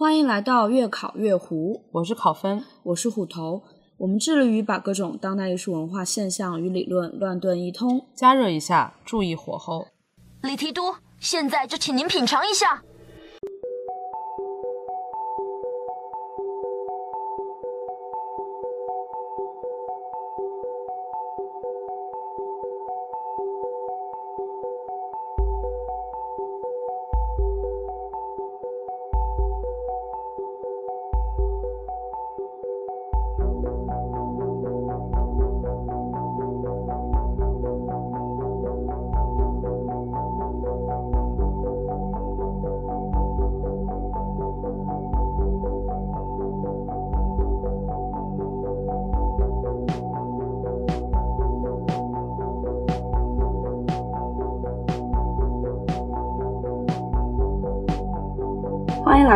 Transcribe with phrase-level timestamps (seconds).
[0.00, 3.64] 欢迎来到越考越糊，我是考分，我是虎头。
[3.96, 9.88] 我们致力于把各种当代艺术文化现象与理论乱炖一通，加热一下，注意火候。
[10.42, 12.80] 李提督，现在就请您品尝一下。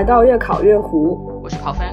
[0.02, 1.86] 来到越考越糊，我是考分，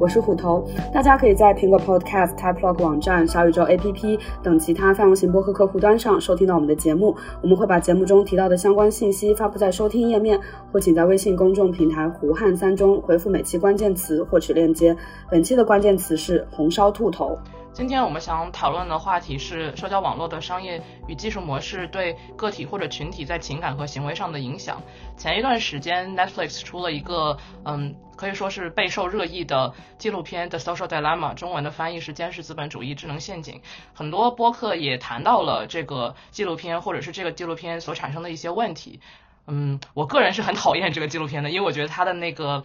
[0.00, 0.66] 我是虎头。
[0.90, 7.14] 大家可以在苹果 Podcast、TypeLog 网站、小宇宙 APP 等其他泛用型播客客户端上收听到我们的节目。
[7.42, 10.40] 我们会把节目中提到的相关信息发布在收听页面，
[10.72, 14.96] 或请在微信公众平台“胡汉三”中回复每期关键词获取链接。
[15.30, 17.36] 本期的关键词是“红烧兔头”。
[17.78, 24.82] 今天我们想讨论的话题是社交网络的商业与技术模式对个体或者群体在情感和行为上的影响。
[25.16, 33.54] 前一段时间，Netflix 出了一个嗯，可以说是备受热议的纪录片《The Social Dilemma》，中文的翻译是《监视资本主义智能陷阱》。
[33.94, 38.98] 很多播客也谈到了这个纪录片，或者是这个纪录片所产生的一些问题。
[39.46, 42.64] 嗯，我个人是很讨厌这个纪录片的，因为我觉得它的那个。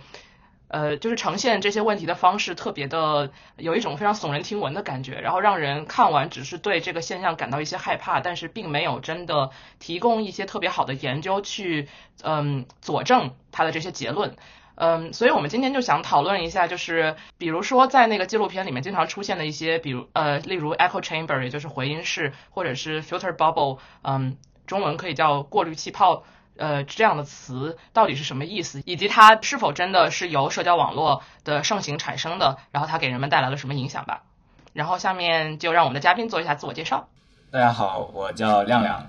[0.73, 11.87] 呃，就是呈现这些问题的方式特别的有一种非常耸人听闻的感觉，然后让人看完只是对这个现象感到一些害怕，但是并没有真的提供一些特别好的研究去
[12.23, 14.35] 嗯佐证他的这些结论。
[14.73, 26.23] 嗯，所以我们今天就想讨论一下，就是比如说在那个纪录片里面经常出现的一些，比如呃，例如 echo chamber，也就是回音室，或者是 filter bubble，嗯，中文可以叫过滤气泡。
[26.55, 32.57] 呃，这样的词到底是什么意思，以及它是否真的是由社交网络的盛行产生的？
[32.71, 34.23] 然后它给人们带来了什么影响吧？
[34.71, 37.07] 然后下面就让我们的嘉宾做一下自我介绍。
[37.51, 39.03] 大家好，我叫亮亮，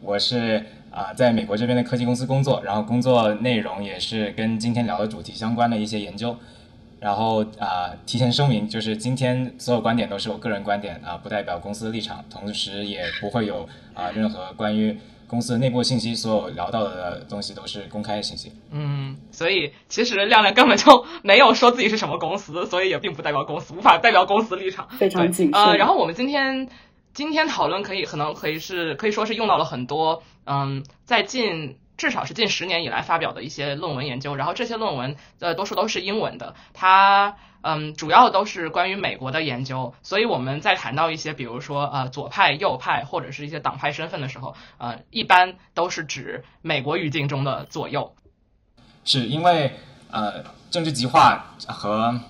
[0.00, 6.36] 我是啊在美国这边的科技公司工作，然后工作内容也是跟今天聊的主题相关的一些研究。
[7.00, 14.98] 然后啊，提前声明，就是今天所有观点都是我个人观点啊，不代表公司的立场，同时也不会有啊任何关于。
[15.28, 18.50] 公司的内部信息，所有聊到的东西都是公开信息。
[18.72, 24.88] 嗯，所以其实亮亮根本就没有说自己是什么公司，所以也并不代表公司，无法代表公司立场。
[24.98, 25.62] 非常谨慎。
[25.62, 26.68] 呃，然后我们今天
[27.12, 37.36] 今天讨论可以可能可以是可以说是用到了很多嗯，在近至少是近十年以来发表的一些论文研究，然后这些论文呃多数都是英文的，它。
[37.60, 48.14] 嗯，主要都是关于美国的研究，所以我们在谈到一些，比如说呃左派、右派或者是一些党派身份的时候，呃，一般都是指美国语境中的左右。
[49.04, 49.72] 是因为
[50.12, 52.20] 呃政治极化和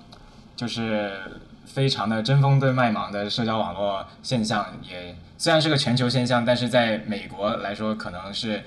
[0.56, 1.20] 就是
[1.66, 8.64] 非常的针锋对麦芒的社交网络现象，也虽然是个全球现象，但是在美国来说，可能是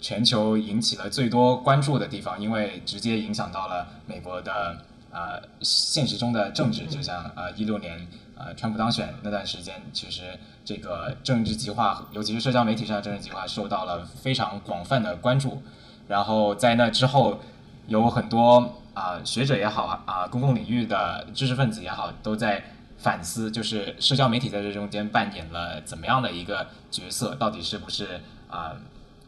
[0.00, 4.76] 全球引起了最多关注的地方，因为直接影响到了美国的。
[5.16, 8.06] 呃，现实中的政治，就像呃一六年
[8.36, 15.62] 呃川普当选那段时间，其实这个政治极化，尤其是社交媒体上的政治极化，受到了非常广泛的关注。
[16.06, 17.40] 然后在那之后，
[17.86, 22.62] 有很多啊学者也好啊，公共领域的知识分子也好，都在
[22.98, 28.76] 反思，就是社交媒体在这中间扮演了怎么样的一个角色，到底是不是啊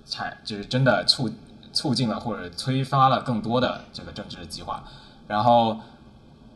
[0.04, 1.32] 产就是真的促
[1.72, 4.84] 促进了或者催发了更多的这个政治极化。
[5.28, 5.78] 然后，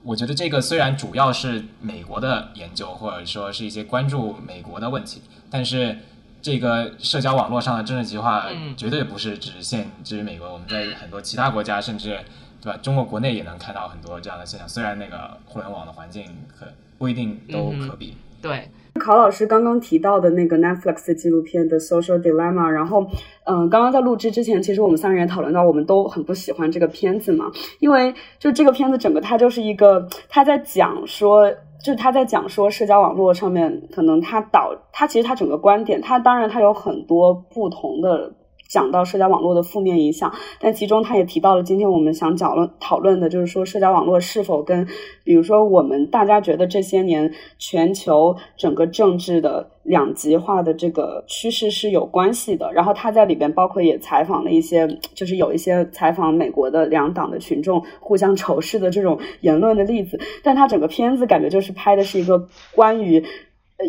[0.03, 5.99] 我觉得这个虽然主要是美国的研究，或者说是一些关注美国的问题，但是
[6.41, 8.47] 这个社交网络上的政治极化
[8.77, 10.53] 绝对不是只限于美国。
[10.53, 12.19] 我们在很多其他国家，甚至
[12.60, 14.69] 对吧，中国国内也能看到很多这样的现象。
[14.69, 16.66] 虽然那个互联网的环境可
[16.98, 18.16] 不一定都可比。
[18.41, 18.71] 对。
[19.00, 23.06] 考老师刚刚提到的那个 Netflix 纪录片的 Social Dilemma，然后，
[23.44, 27.50] 嗯，刚刚在录制之前，其实我们三个人也讨论到，我们都很不喜欢这个片子嘛，
[27.80, 31.50] 因为就这个片子整个它就是一个，他在讲说，
[31.83, 38.33] 就是他在讲说社交网络上面可能它导，它其实它整个观点，它当然它有很多不同的。
[38.72, 44.89] 讲到社交网络的负面影响，但其中他也提到了今天我们想讨论讨论的，就是说社交网络是否跟，
[45.24, 52.72] 比如说我们大家觉得这些年全球整个政治的两极化的这个趋势是有关系的。
[52.72, 63.22] 然后他在里边包括也采访了一些，就是有一些采访美国的两党的群众互相仇视的这种言论的例子，但他整个片子感觉就是拍的是一个关于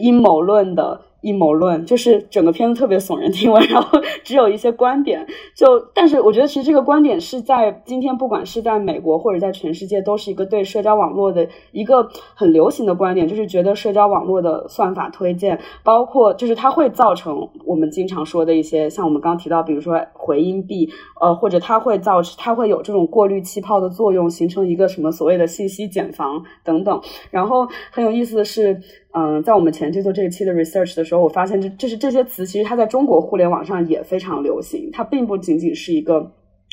[0.02, 1.00] 阴谋论的。
[1.24, 5.26] 阴谋论就是整个片子特别耸人听闻，然后只有一些观点。
[5.56, 20.90] 就但是我觉得其实这个观点是在今天不管是在美国或者在全世界都是一个对社交网络的一个很流行的观点，就是觉得社交网络的算法推荐，包括就是它会造成我们经常说的一些像我们刚刚提到，比如说回音壁，
[21.22, 27.02] 呃，或者它会造成它会有这种过滤气泡的作用，形成一个什么所谓的信息茧房等等。
[27.32, 28.82] 然后很有意思的是。
[29.16, 34.90] 嗯，在我们前期做这一期的 research 的时候，我发现这这是这些词，其实它在中国互联网上也非常流行。
[34.92, 36.32] 它并不仅仅是一个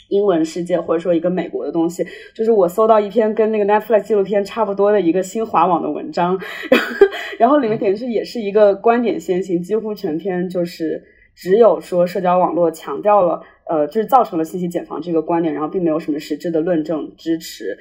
[0.08, 2.02] 英文世界，或者说一个美国的东西。
[2.34, 6.38] 就是我搜到一篇跟那个 Netflix 纪录片差不多的一个新华网的文章，
[7.38, 11.02] 然后里面点是也是一个观点先行，几乎全篇就是
[11.34, 17.76] 只有说社交网络强调了，呃，就是造成了信息茧房这个观点，然后并没有什么实质的论证支持。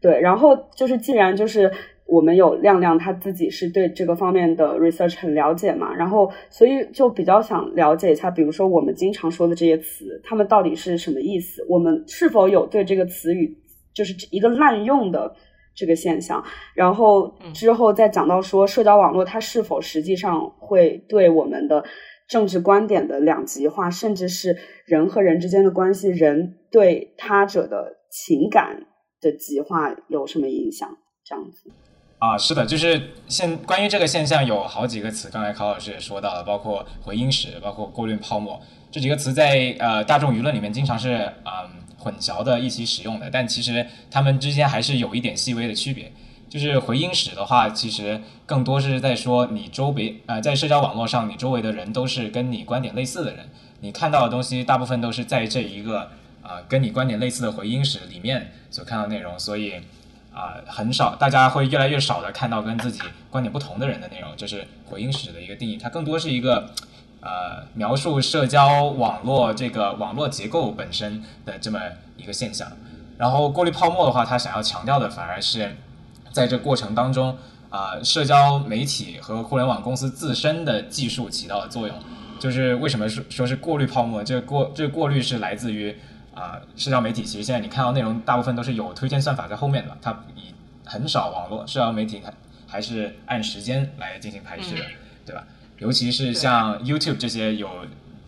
[0.00, 1.68] 对，然后就是既然就是。
[2.06, 11.64] 我们有亮亮他自己是对这个方面的 research 很了解嘛，然后所以就比较想了解一下，比如说我们经常说的这些词，他们到底是什么意思？
[11.68, 13.56] 我们是否有对这个词语
[13.94, 15.34] 就是一个滥用的
[15.74, 16.44] 这个现象？
[16.74, 21.84] 然后之后再讲到说社交网络它是否实际上会对我们的
[22.28, 28.86] 政治观点的两极化，甚至是人和人之间的关系，人对他者的情感
[29.20, 30.98] 的极化有什么影响？
[31.24, 31.70] 这样子。
[32.24, 38.58] 啊，是的，就是现关于这个现象有好几个词，刚才考老师也说到了，包括回音史，包括过滤泡沫
[38.90, 46.10] 这几个词，在呃大众舆论里面经常是嗯混淆的一起使用的，但其实它们之间还是有一点细微的区别。
[46.48, 53.50] 就是回音史的话，其实更多是在说你周围呃在社交网络上，你周围的人都是跟你观点类似的人，
[53.80, 56.08] 你看到的东西大部分都是在这一个
[56.40, 59.74] 啊跟你观点类似的回音史里面所看到内容，所以。
[60.34, 63.00] 啊，很少，大家会越来越少的看到跟自己
[63.30, 65.76] 观点不同的人的内容，这是回音史的一个定义。
[65.76, 66.68] 它更多是一个，
[67.20, 71.78] 呃，描述社交网络这个网络结构本身的这么
[72.16, 72.68] 一个现象。
[73.16, 75.76] 然后过滤泡沫的话，它想要强调的反而是
[76.32, 77.38] 在这过程当中，
[77.70, 81.96] 啊，社交媒体和互联网公司自身的技术起到的作用。
[82.40, 84.24] 就是为什么说说是过滤泡沫？
[84.24, 85.96] 这过这过滤是来自于。
[86.34, 90.54] 啊，社交媒体其实现在你看到内容大部分都是有推荐算法在后面的，它以
[90.84, 92.32] 很少网络社交媒体它
[92.66, 94.84] 还是按时间来进行排序的，
[95.24, 95.46] 对吧？
[95.78, 97.68] 尤其是像 YouTube 这些有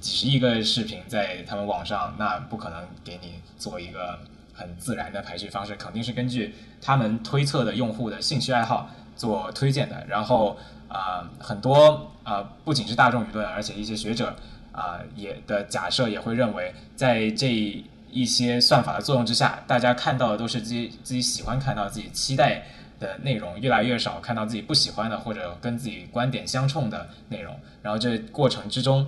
[0.01, 4.19] 几十亿个视频在他们网上，那不可能给你做一个
[4.53, 10.05] 很自然的排序方式，肯定是根据他们推测的用户的兴趣爱好做推荐的。
[10.09, 10.57] 然后
[10.89, 14.37] 啊，很多啊，不仅是大众舆论，而且一些学者
[14.73, 17.85] 啊也的假设也会认为，在这
[18.17, 22.63] 一些算法的作用之下，大家看到的都是自己自己喜欢看到、自己期待
[22.99, 27.55] 的内容，越来越少看到自己不喜欢的或者跟自己观点相冲的内容。
[27.83, 29.07] 然后这过程之中，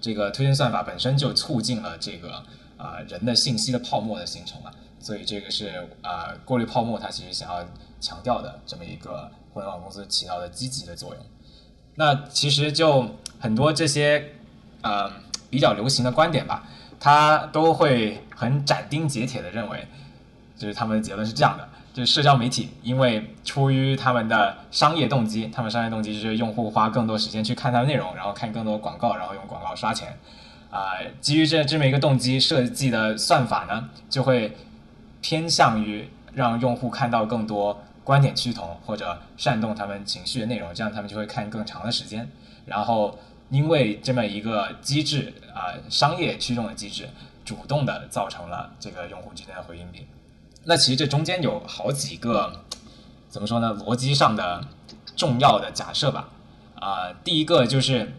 [0.00, 2.42] 这个推荐算法本身就促进了这个
[2.76, 4.72] 啊人的信息的泡沫的形成了。
[4.98, 7.64] 所以这个是啊过滤泡沫，它其实想要
[8.00, 11.24] 强调的这么一个互联网公司起到的积极的作用。
[11.94, 14.32] 那其实就很多这些
[14.82, 15.08] 呃
[15.48, 16.68] 比较流行的观点吧。
[17.00, 19.88] 他都会很斩钉截铁的认为，
[20.56, 30.14] 就是他们的结论是这样的：，就是社交媒体因为出于他们的商业动机，他们商业动机就是用户花更多时间去看他的内容，然后看更多广告，然后用广告刷钱。
[30.70, 30.92] 啊，
[31.22, 34.54] 基于这这么一个动机设计的算法呢，就会
[35.22, 42.30] 偏向于让用户看到更多观点趋同或者煽动他们情绪的内容，这样他们就会看更长的时间，
[42.66, 43.18] 然后。
[43.50, 47.08] 因为这么一个机制啊，商业驱动的机制，
[47.44, 50.06] 主动的造成了这个用户之间的回应比。
[50.64, 52.62] 那其实这中间有好几个
[53.28, 53.74] 怎么说呢？
[53.74, 54.60] 逻辑上的
[55.16, 56.28] 重要的假设吧。
[56.76, 58.12] 啊，第一个就是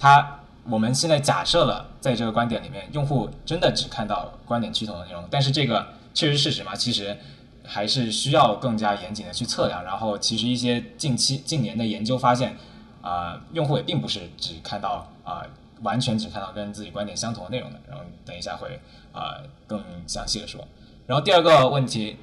[0.00, 5.24] 它，我们现在假设了，在这个观点里面，用户真的只看到观点趋同的内容。
[5.30, 6.74] 但是这个确实事实吗？
[6.74, 7.16] 其实
[7.64, 9.84] 还是需要更加严谨的去测量。
[9.84, 12.56] 然后，其实一些近期近年的研究发现。
[13.02, 15.44] 啊，用户也并不是只看到啊，
[15.82, 17.78] 完全只看到跟自己观点相同的内容的。
[17.88, 18.80] 然后等一下会
[19.12, 20.66] 啊更详细的说。
[21.06, 22.16] 然后第二个问题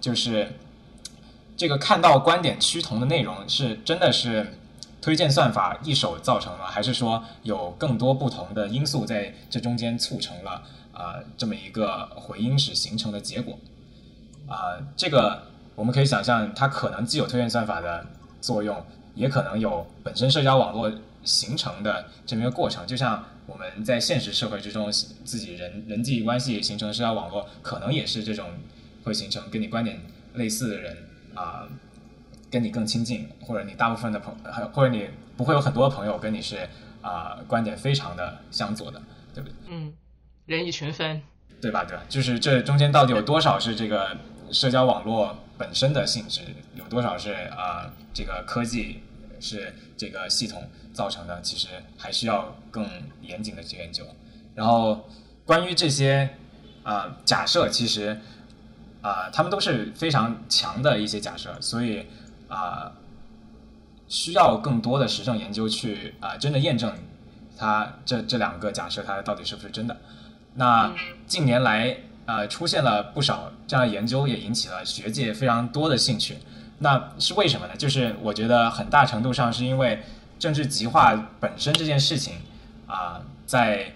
[0.00, 0.52] 就是，
[1.56, 4.54] 这个看到观点趋同的内容是真的是
[5.00, 13.58] 推荐算法一手造成了，还是说有更多不同的因素在这中间促成了啊这么一个回音室形成的结果？
[14.46, 15.42] 啊，这个
[15.74, 18.06] 我们可以想象，它可能既有推荐算法的
[18.40, 18.84] 作用，
[19.18, 20.90] 也可能有本身社交网络
[21.24, 22.86] 形成的这么一个过程。
[22.86, 28.46] 就像我们在现实社会之中，自己人人际关系形成社交网络，可能也是这种
[29.04, 30.00] 会形成跟你观点
[30.34, 30.96] 类似的人
[31.34, 31.68] 啊。
[32.50, 34.34] 跟你更亲近，或者你大部分的朋，
[34.72, 35.06] 或者你
[35.36, 36.66] 不会有很多朋友跟你是
[37.02, 39.02] 啊观点非常的相左的，
[39.34, 39.54] 对不对？
[39.68, 39.92] 嗯，
[40.46, 41.20] 人以群分，
[41.60, 41.84] 对吧？
[41.84, 42.02] 对吧？
[42.08, 44.16] 就是这中间到底有多少是这个
[44.50, 46.40] 社交网络本身的性质，
[46.74, 49.02] 有多少是啊这个科技
[49.40, 51.40] 是这个系统造成的？
[51.42, 52.88] 其实还需要更
[53.22, 54.04] 严谨的去研究。
[54.54, 55.08] 然后
[55.44, 56.28] 关于这些
[56.82, 58.20] 啊假设，其实
[59.02, 62.06] 啊他们都是非常强的一些假设，所以。
[62.48, 62.90] 啊，
[64.08, 66.90] 需要更多的实证研究去啊，真的验证
[67.58, 69.94] 它这这两个假设它到底是不是真的。
[70.54, 70.90] 那
[71.26, 76.38] 近年来呃出现了不少这样的研究，也引起了学界非常多的兴趣。
[76.78, 77.76] 那是为什么呢？
[77.76, 80.00] 就是我觉得很大程度上是因为
[80.38, 82.34] 政治极化本身这件事情
[82.86, 83.92] 啊，在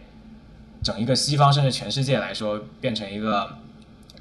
[0.82, 3.58] 整一个西方甚至全世界来说，变成一个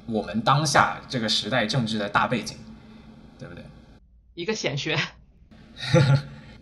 [0.06, 2.56] 我们当下这个时代政治的大背景，
[3.38, 3.64] 对不对？
[4.34, 4.96] 一个显学，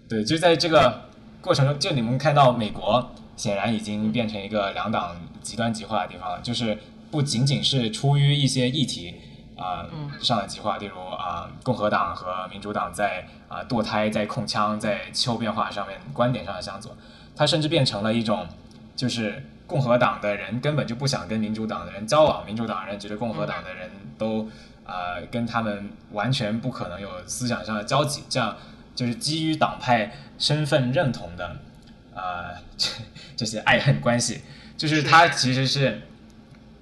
[0.08, 6.78] 对，就在这个过程中，就你们看到美国显然已经变成一个两党极端极化的地方了，就是
[7.10, 9.14] 不仅仅是出于一些议题
[9.60, 9.86] 啊
[10.20, 16.96] 上的极化，例如啊共和党和民主党在啊堕胎、在控枪、在气候变化上面观点上的相左，
[17.36, 18.48] 它甚至变成了一种
[18.96, 24.48] 就是共和党的人根本就不想跟民主党的人交往，民主党人觉得共和党的人都。
[24.82, 28.56] 呃，跟他们完全不可能有思想上的交集，这样
[28.92, 31.56] 就是基于党派身份认同的，
[32.12, 32.56] 呃，
[33.36, 34.40] 这些爱恨关系，
[34.76, 35.00] 就是。
[35.04, 36.02] 它其实是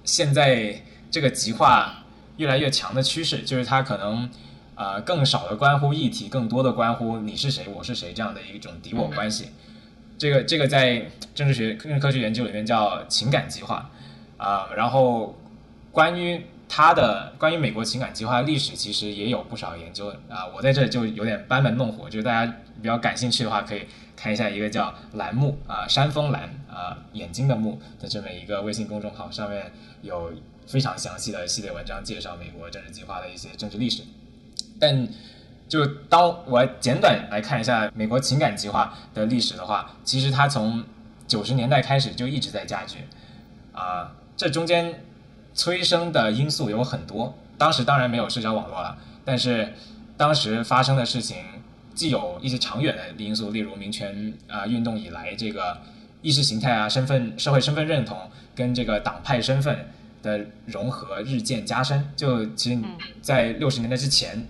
[0.03, 0.81] 现在
[1.11, 1.98] 这个极化
[2.39, 4.29] 越来越强的趋势，就是它可能
[4.75, 9.49] 呃更少的关乎议题，更多的关乎你是谁，我是谁这样的一种敌我关系。
[10.17, 11.05] 这个这个在
[11.35, 13.89] 政治学、政治科学研究里面叫情感极化
[14.37, 15.37] 啊，然后
[15.91, 16.43] 关于。
[16.71, 29.71] 它的关于美国情感极化历史其实也有不少研究啊，我在这就有点班门弄斧，就是大家比较感兴趣的话，可以看一下一个叫栏目啊山峰蓝啊眼睛的目的这么一个微信公众号，上面
[30.03, 30.31] 有
[30.69, 34.03] 非常详细的系列文章介绍美国政治计划的一些政治历史。
[34.79, 35.07] 但
[35.67, 40.83] 就当我简短来看一下美国情感计划的历史的话，其实它从
[41.27, 42.99] 九十年代开始就一直在加剧
[43.73, 45.03] 啊，这中间。
[45.55, 49.73] 催生的因素有很多，当时当然没有社交网络了，但是
[50.15, 51.37] 当时发生的事情
[51.93, 55.81] 既有一些长远的因素，例如民权啊运动以来这个
[56.21, 59.89] 意识形态啊身份社会身份认同跟这个党派身份
[60.21, 62.81] 的融合日渐加深，就其实，
[63.21, 64.47] 在六十年代之前。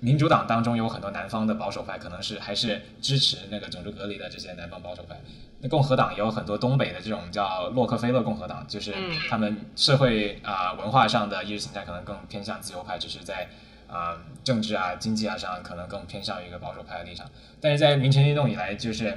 [0.00, 5.16] 民主党当中有很多南方的保守派，可能是还是支持那个种族隔离的这些南方保守派。
[5.60, 8.92] 那共和党也有很多东北的这种叫洛克菲勒共和党，就是
[9.30, 13.48] 他们社会啊文化上的意识形态可能更偏向自由派，只是在
[13.86, 17.30] 啊政治啊经济啊上可能更偏向于一个保守派的立场。
[17.60, 19.14] 但是在民权运动以来，就是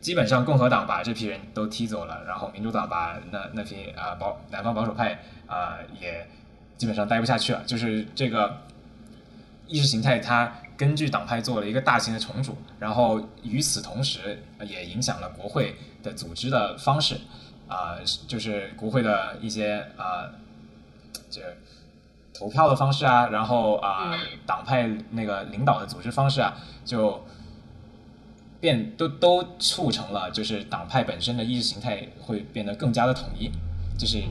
[0.00, 6.26] 基本上共和党把这批人都踢走了，然后民主党把那那批啊保南方保守派啊也
[6.76, 8.58] 基本上待不下去了，就是这个。
[9.72, 17.20] 意识形态它根据党派做了一个大型的重组，然后与此同时也影响了国会的组织的方式，
[17.68, 17.94] 啊，
[18.26, 20.26] 就是国会的一些啊，
[21.30, 21.40] 这
[22.34, 27.24] 投票的方式啊，然后啊，党派那个领导的组织方式啊，就
[28.60, 33.50] 变都都促成了，就是党派本身的意识形态会变得更加的统一，
[33.98, 34.22] 就是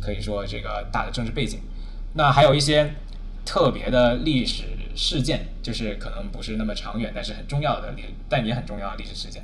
[0.00, 1.60] 可以说这个大的政治背景。
[2.14, 2.94] 那还有一些。
[3.44, 9.42] 特别的历史事件，就是可能不是那么长远，但是很重要的历，但也很重要的历史事件。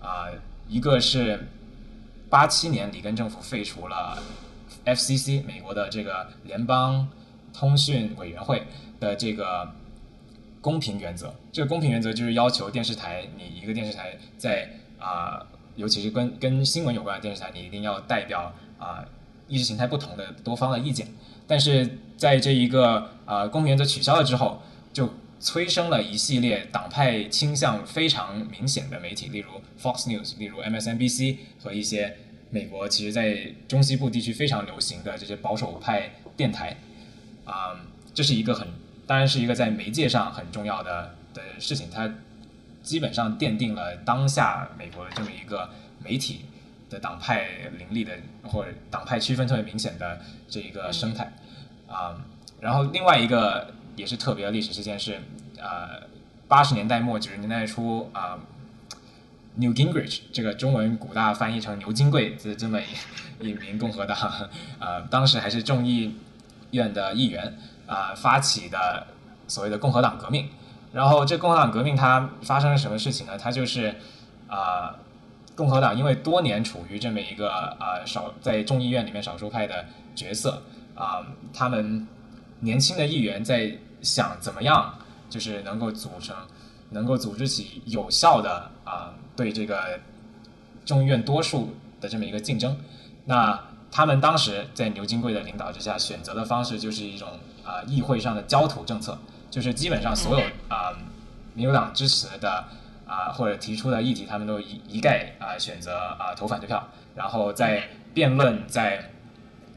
[0.00, 0.32] 啊，
[0.66, 1.46] 一个是
[2.30, 4.16] 八七年里根政府废除了
[4.86, 7.06] FCC 美国的这个联邦
[7.52, 8.66] 通讯委员会
[8.98, 9.72] 的这个
[10.60, 11.34] 公平原则。
[11.52, 15.46] 这个公平原则就是要求电视台，你一个电视台在啊，
[15.76, 19.04] 尤其是跟跟新闻有关的电视台，你一定要代表啊
[19.46, 21.08] 意识形态不同的多方的意见。
[21.46, 24.62] 但是在这一个呃公平原则取消了之后，
[24.92, 25.08] 就
[25.40, 29.50] 催生了一系列党派倾向非常明显的媒体，例如
[29.80, 32.16] Fox News，例如 MSNBC 和一些
[32.50, 36.76] 美国其实在中西部地区非常流行的这些保守派电台，
[37.44, 37.80] 啊，
[38.12, 38.66] 这是一个很
[39.08, 41.88] 当然是一个在媒介上很重要的的事情。
[41.90, 42.08] 它
[42.82, 45.68] 基本上奠定了当下美国的这么一个
[46.04, 46.44] 媒体
[46.88, 47.48] 的党派
[47.78, 48.12] 林立的
[48.44, 51.32] 或者党派区分特别明显的这一个生态
[51.88, 52.16] 啊。
[52.60, 55.20] 然后另外一个也是特别的历史事件是，
[55.56, 56.06] 呃，
[56.46, 58.38] 八十年代末九十年代初啊
[59.56, 62.78] ，New Gingrich 这个中文古大翻译成牛金贵这这么
[63.40, 64.16] 一名共和党，
[64.78, 66.14] 呃，当时还是众议
[66.72, 67.56] 院的议员
[67.88, 69.08] 啊发起的
[69.48, 70.48] 所谓的共和党革命。
[70.92, 73.36] 然后这共和党革命它发生了什么事情呢？
[73.36, 73.96] 它就是
[74.46, 74.94] 啊，
[75.56, 80.62] 共和党因为多年处于这么一个啊少在众议院里面少数派的角色
[80.94, 82.06] 啊，他们。
[82.60, 84.92] 年轻的议员在想怎么样，
[85.30, 86.34] 就是能够组成，
[86.90, 90.00] 能够组织起有效的啊，对这个
[90.84, 92.76] 众议院多数的这么一个竞争。
[93.26, 97.28] 那他们当时在牛金贵的领导之下选择的方式，就是一种
[97.64, 99.18] 啊议会上的焦土政策，
[99.50, 100.96] 就是基本上所有啊
[101.54, 102.64] 民主党支持的
[103.06, 109.10] 啊或者提出的议题，他们都一一概啊选择啊投反对票，然后在辩论在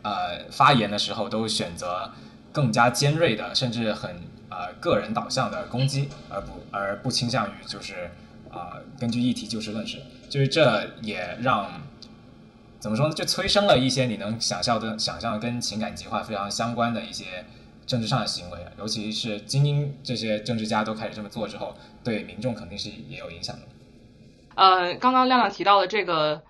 [0.01, 2.11] 呃发言的时候都选择。
[2.53, 4.13] 更加尖锐的，甚至很
[4.49, 8.11] 呃个人导向的攻击，而不而不倾向于就是
[8.51, 11.81] 啊根据议题就事论事，就是这也让
[12.81, 13.13] 怎么说呢？
[13.13, 17.45] 就催生了一些你能想象的、想象跟情感极化非常相关的一些
[17.85, 23.61] 政治上的行为，尤其是精英这些政治家都开始这么做之后，对民众肯定是也有影响的。
[24.55, 26.41] 呃，刚刚亮亮提到的这个。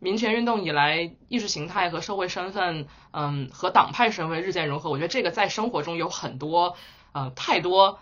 [0.00, 4.90] 民权运动以来，意识形态和社会身份，嗯，和党派身份日渐融合。
[4.90, 6.76] 我觉得这个在生活中有很多，
[7.10, 7.98] 呃，太多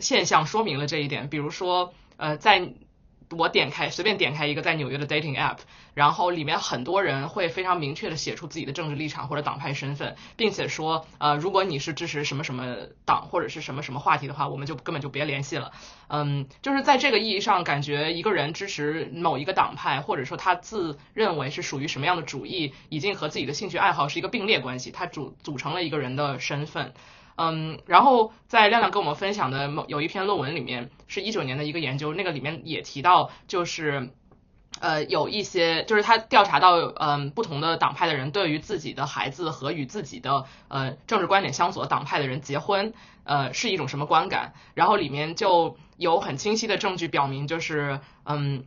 [0.00, 1.28] 现象说明了这一点。
[1.28, 2.72] 比如说，呃，在。
[3.30, 5.58] 我点开随便点开一个在纽约的 dating app，
[5.94, 15.72] 然后里面很多人会非常明确的写出自己的政治立场或者党派身份，并且说，呃，如果你是支持什么什么党或者是什么什么话题的话，我们就根本就别联系了。
[16.08, 26.92] 嗯，就是在这个意义上，感觉一个人支持某一个党派，或者说他自认为是属于什么样的主义，已经和自己的兴趣爱好是一个并列关系，它组组成了一个人的身份。
[27.36, 34.10] 嗯，然后在亮亮跟我们分享的某有一篇论文里面，是一九年的一个研究，那个里面也提到，就是
[34.80, 44.54] 呃有一些，就是他调查到，嗯，不同的党派的人对于自己的孩子和与自己的呃政治观点相左党派的人结婚，呃是一种什么观感？
[44.74, 48.64] 然后里面就有很清晰的证据表明，就是嗯。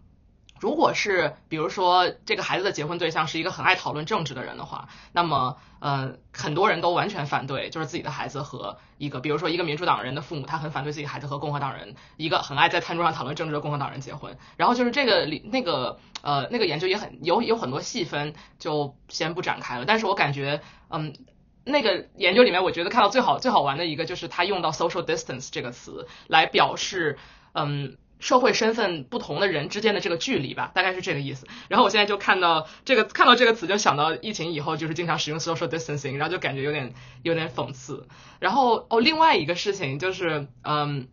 [0.59, 14.37] 如果是比如说这个孩子的结婚对象是一个很爱讨论政治的人的话，那么呃很多人都完全反对，就是自己的孩子和一个比如说一个民主党人的父母，他很反对自己孩子和共和党人一个很爱在餐桌上讨论政治的共和党人结婚。
[14.57, 19.85] 然后就是这个里那个呃那个研究也很有有很多细分，就先不展开了。
[19.85, 21.15] 但是我感觉嗯
[21.63, 27.17] 那个研究里面，我觉得看到最好最好玩的一个就是他用到 social distance 这个词来表示
[27.53, 27.97] 嗯。
[28.19, 31.47] 社会身份不同的人之间的这个距离吧，大概是这个意思。
[31.69, 38.07] 然后我现在就看到这个，看到这个词就想到疫情以后就是经常使用 social distancing，然后就感觉有点有点讽刺。
[38.39, 41.07] 然后哦，另外一个事情就是，嗯，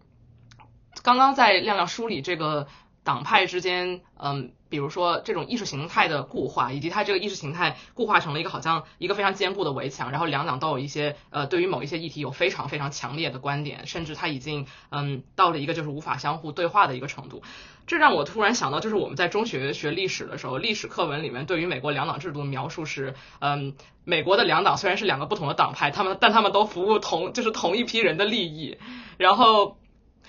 [1.02, 2.66] 刚刚在亮亮梳理这个
[3.04, 4.52] 党派之间，嗯。
[4.76, 17.42] 比如说这种意识形态的固化，以及它这个意识形态固化成了一个好像一个非常坚固的围墙，然后两党都有一些呃对于某一些议题有非常非常强烈的观点，甚至它已经嗯到了一个就是无法相互对话的一个程度。
[17.86, 23.72] 这让我突然想到，就是我们在中学学历史的时候，历史课文里面对于美国两党制度的描述是，嗯，
[24.04, 28.76] 美国的两党虽然是两个不同的党派，他们但他们都服务同就是同一批人的利益，
[29.16, 29.78] 然后。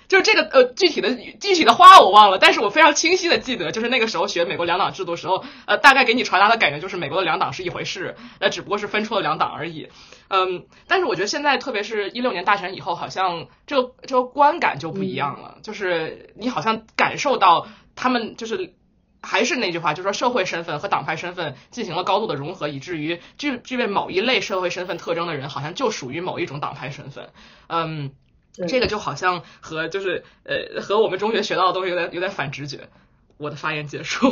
[0.07, 9.89] 就是这个呃具体的具体的话我忘了，但是我非常清晰的记得，就是那个时候学美国两党制度时候，呃大概给你传达的感觉就是美国的两党是一回事，那只不过是分出了两党而已。
[10.29, 18.73] 嗯，但是我觉得现在特别是一六年大选以后，好像这个这个观感就不一样了，就是你好像感受到他们就是
[19.21, 27.29] 还是那句话，就是说社会身份和党派身份进行了高度的融合，以至于具具备某一类社会身份特征的人，好像就属于某一种党派身份。
[27.67, 28.11] 嗯。
[28.65, 32.79] 这个就好像和就是呃和我们中学学到的东西有点有点反直觉。
[33.37, 34.31] 我的发言结束。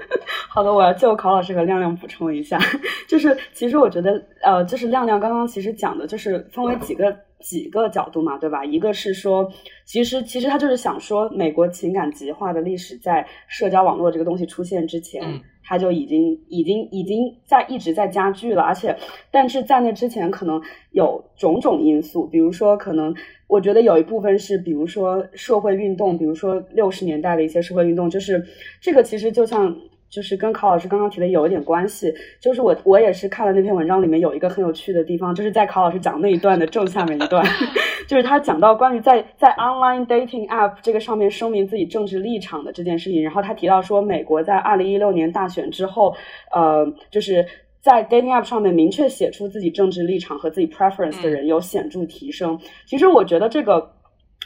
[0.48, 2.58] 好的，我要就考老师和亮亮补充一下，
[3.06, 4.12] 就是其实我觉得
[4.42, 8.64] 呃就是亮亮刚刚其实讲的就是分为几个几个角度嘛，对吧？
[8.64, 9.52] 一个是说
[9.84, 15.42] 其实其实他就是想说美国情感极化的历史在社交网络这个东西出现之前。
[15.68, 18.96] 它就已经已经已经在一直在加剧了，而且，
[19.32, 23.12] 但是在那之前可能有种种因素，比如说可能
[23.48, 28.46] 我觉得有一部分是，比如说社会运动，比如说六十年代的一些社会运动，就是
[28.80, 29.76] 这个其实就像
[30.08, 37.44] 就是跟考老师刚刚提的有一点关系，就是我我也是看了那篇文章里面有一个很有趣的地方，就是在考老师讲那一段的正下面一段，
[38.06, 46.14] 就是他讲到关于在在 online dating app 这个上面声明自己政治立场的这件事情，然后他提到说，美国在二零一六年大选之后，
[46.52, 47.44] 呃，就是
[47.80, 52.58] 在 dating app 上面明确写出自己政治立场和自己 preference 的人有显著提升。
[52.86, 53.92] 其实我觉得这个，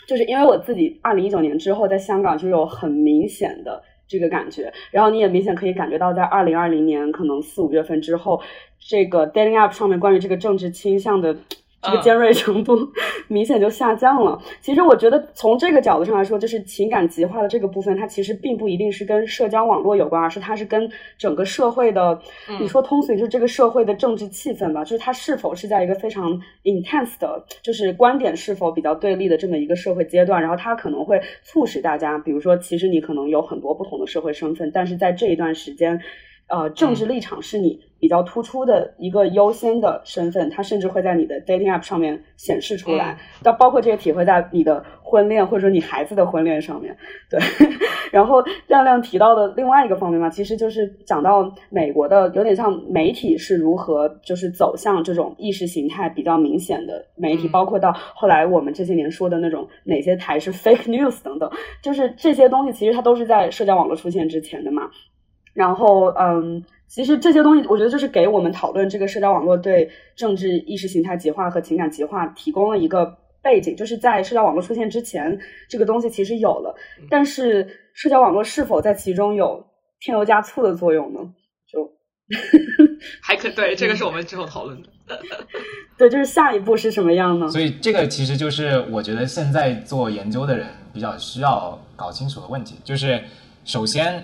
[0.07, 3.83] 就是因为我自己二零一九年之后在香港就有很明显的。
[4.11, 8.42] 这个感觉，然后你也明显可以感觉到，在二零二零年可能四五月份之后，
[8.79, 11.37] 这个 dating app 上面关于这个政治倾向的。
[11.82, 12.76] 这个尖锐程度
[13.28, 14.38] 明显就下降了。
[14.60, 22.20] 其实我觉得从这个角度上来说，就是情感极化的这个部分，它其实并不一定是跟社交网络有关，而是它是跟整个社会的，
[22.60, 36.00] 你说通俗就是这个社会的政治气氛吧，就是它是否是在一个非常 intense 的，就是观点是否比较对立的这么一个社会阶段，然后它可能会促使大家，比如说，其实你可能有很多不同的社会身份，但是在这一段时间。
[36.50, 43.16] 呃，政治立场是你比较突出的一个优先的身份，它甚至会在你的 dating app 上面显示出来。
[43.42, 46.96] 到包括这个体会在你的婚恋或者说你孩子的婚恋上面。
[47.30, 47.38] 对，
[48.10, 61.48] 然后亮亮提到的另外一个方面嘛，其实就是讲到美国的有点像媒体是如何就是走向这种意识形态比较明显的媒体，包括到后来我们这些年说的那种哪些台是 fake news 等等，
[61.82, 64.90] 就是这些东西其实它都是在社交网络出现之前的嘛。
[65.52, 73.04] 然后，嗯，其实这些东西，我觉得就是给我们讨论这个社交网络对政治意识形态极化和情感极化提供了一个
[73.42, 73.74] 背景。
[73.74, 75.36] 就是在社交网络出现之前，
[75.68, 76.74] 这个东西其实有了，
[77.10, 79.64] 但是社交网络是否在其中有
[80.00, 81.20] 添油加醋的作用呢？
[81.70, 81.90] 就
[83.20, 84.88] 还可对，这个是我们之后讨论的。
[85.98, 87.48] 对，就是下一步是什么样呢？
[87.48, 93.20] 所以这个其实就是我觉得现在做研究的人比较需要搞清楚的问题，就是
[93.64, 94.22] 首先。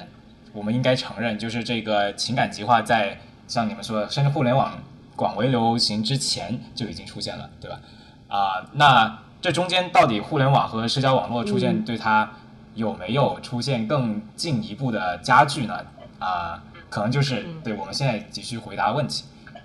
[0.56, 4.72] 我们应该承认，就是这个情感极化在像你们说，甚至互联网
[5.14, 7.78] 广为流行之前就已经出现了，对吧？
[8.28, 12.30] 啊，那这中间到底互联网和社交网络出现对它
[12.74, 15.78] 有没有出现更进一步的加剧呢？
[16.18, 19.24] 啊，可能就是对我们现在急需回答问题。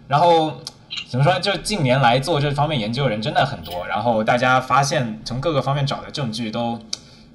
[0.10, 0.60] 然后
[1.08, 1.40] 怎么说？
[1.40, 6.78] 就近年来做这方面研究的人真的很多，然后大家发现从各个方面找的证据都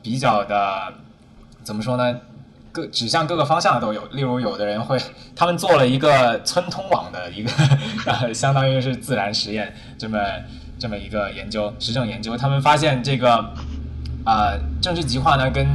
[0.02, 0.92] 比较的
[1.64, 2.20] 怎么说呢？
[2.76, 4.98] 各指向各个方向的都有，例如有的人会，
[5.34, 7.50] 他们做了一个村通网的一个，
[8.34, 10.18] 相当于是自然实验这么
[10.78, 13.34] 这么一个研究，实证研究，他们发现这个
[14.26, 15.66] 啊政治极化呢跟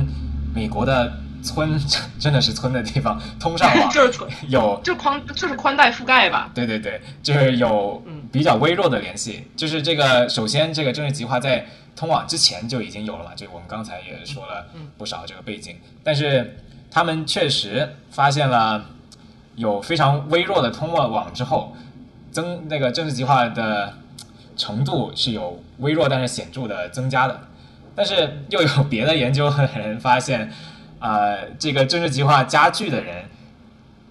[0.54, 1.12] 美国的
[1.44, 1.76] 村
[2.22, 14.68] 真的是村的地方通上网， 就是有就是宽就是宽带覆盖吧，对对对，就是有比较微弱的联系，就是这个首先这个政治极化在通网之前就已经有了嘛，就我们刚才也说了
[15.00, 16.58] 不少这个背景，但是。
[16.92, 18.86] 他们确实发现了
[19.56, 21.74] 有非常微弱的通过网之后，
[22.32, 23.94] 增那个政治极化的
[24.58, 27.48] 程度是有微弱但是显著的增加的。
[27.96, 30.52] 但是又有别的研究的人发现，
[31.00, 33.26] 呃，这个政治极化加剧的人，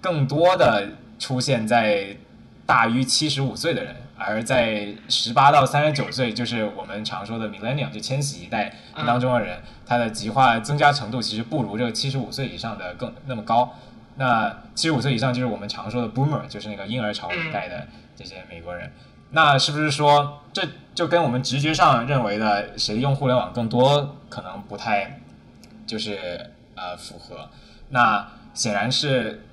[0.01, 0.89] 更多的
[1.19, 2.17] 出现在
[2.65, 3.95] 大于七十五岁的人。
[4.25, 8.73] 而在十八到三十九岁，就是我们常说的 millennial，就千禧一代
[9.05, 13.73] 当中的人，他的极化增加程度其实不如这个七十五岁以上的更那么高。
[14.17, 18.91] 那七十五岁以上就是我们常说的 boomer，就是那个婴儿潮一代的这些美国人。
[19.31, 20.61] 那是不是说这
[20.93, 25.21] 就跟我们直觉上认为的谁用互联网更多可能不太
[25.87, 27.49] 就是呃符合？
[27.89, 29.45] 那显然是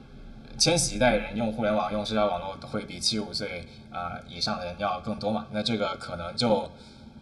[0.58, 3.66] 千禧一代人用互联网、用社交网络会比七十五岁。
[3.90, 5.46] 啊，以上的人要更多嘛？
[5.50, 6.70] 那这个可能就，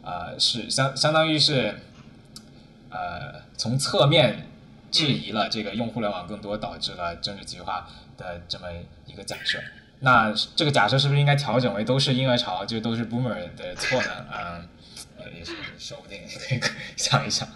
[0.03, 1.79] 呃，是相相当于是，
[2.91, 4.49] 呃，从侧面
[4.91, 8.67] 质疑了这个用互联网更多导致了政治极化的这么
[9.07, 9.61] 一个假设。
[10.01, 14.27] 那这个假设是不是应该调整为都是婴儿潮，就都是 boomer 的错呢？
[14.33, 14.69] 嗯，
[15.39, 16.21] 也是说不定，
[16.61, 17.49] 可以想一想。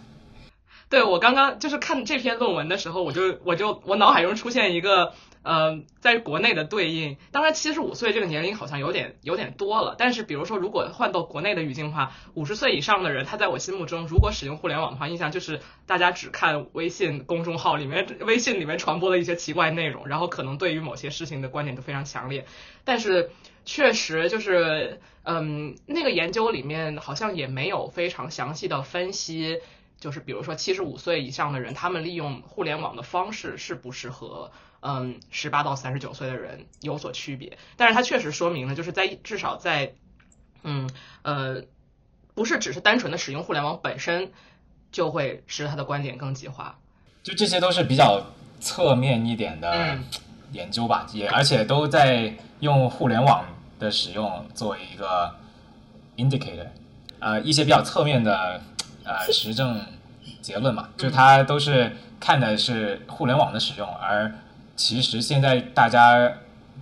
[0.88, 5.12] 对我刚刚就是看这篇论文的时候，我就我就我脑海中出现一个。
[5.42, 9.94] 嗯，在国内的对应，当然七十五岁这个年龄好像有点有点多了。
[9.96, 22.44] 但是，比如说，如果换到国内的语境的话，五十岁以上的人，他在我心目中，如果使用互联网的话，印象就是大家只看微信公众号里面，微信里面传播的一些奇怪内容，然后可能对于某些事情的观点都非常强烈。
[22.84, 23.30] 但是，
[23.64, 29.58] 确实就是，嗯，那个研究里面好像也没有非常详细的分析，
[29.98, 34.50] 就是比如说七十五岁以上的人，他们利用互联网的方式是不是和。
[34.82, 39.92] 嗯，十八到三十九岁的人有所区别，但是它确实说明了，就是在至少在，
[40.62, 40.88] 嗯
[41.22, 41.62] 呃，
[42.34, 44.32] 不是只是单纯的使用互联网本身，
[44.90, 46.78] 就会使他的观点更极化。
[47.22, 48.22] 就这些都是比较
[48.58, 49.98] 侧面一点的
[50.52, 53.44] 研究吧，也而且都在用互联网
[53.78, 55.34] 的使用作为一个
[56.16, 56.66] indicator。
[57.18, 58.62] 呃一些比较侧面的
[59.04, 59.78] 呃实证
[60.40, 64.32] 结论嘛，就它都是看的是互联网的使用，而
[64.80, 66.32] 其实现在大家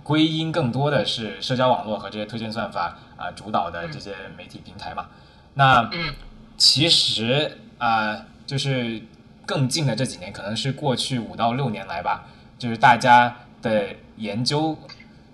[0.03, 5.07] 归因更多的是社交网络和这些推荐算法啊、主导的这些媒体平台嘛。
[5.55, 6.13] 那嗯。
[6.55, 9.01] 其实啊、就是
[9.45, 12.25] 更近的这几年，可能是过去五到六年来吧，
[12.57, 14.77] 就是大家的研究，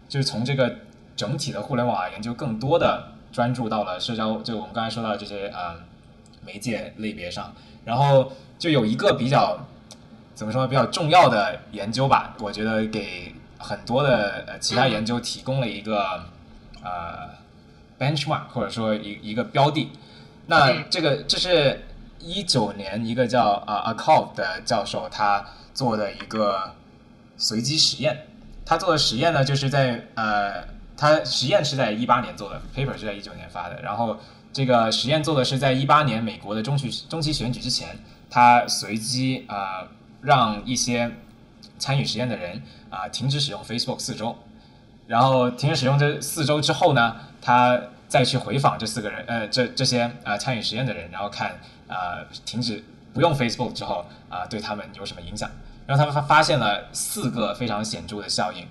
[0.07, 0.75] 就是从这个
[1.15, 5.75] 整体的互联网啊研究，更多的专注到了社交，就我们刚才说到的这些呃
[6.43, 9.57] 媒介类别上，然后就有一个比较
[10.35, 16.25] 怎么说比较重要的研究吧，我觉得给很多的呃其他研究提供了一个
[16.83, 17.29] 呃
[17.97, 19.89] benchmark 或者说一一个标的。
[20.47, 21.85] 那嗯这个这是
[22.19, 25.43] 一九年一个叫啊 Akov 的教授他
[25.73, 26.73] 做的一个
[27.37, 28.27] 随机实验。
[28.65, 30.67] 他做的实验呢，就是在呃，
[30.97, 33.79] 他实验是在一八年做的，paper 是在一九年发的。
[33.81, 34.17] 然后
[34.51, 39.87] 这个实验做的是在一八年美国的中期中期选举之前，他随机啊、呃
[40.25, 41.11] 让一些
[41.77, 44.35] 参与实验的人啊、停止使用 Facebook 四周，
[45.07, 51.51] 然后停止使用这四周之后呢，他再去回访这四个人，呃，这这些啊、呃参与实验的人，然后看
[51.87, 52.83] 啊、呃停止
[53.13, 55.49] 不用 Facebook 之后啊、对他们有什么影响。
[55.85, 58.65] 然后他们发发现了四个非常显著的效应。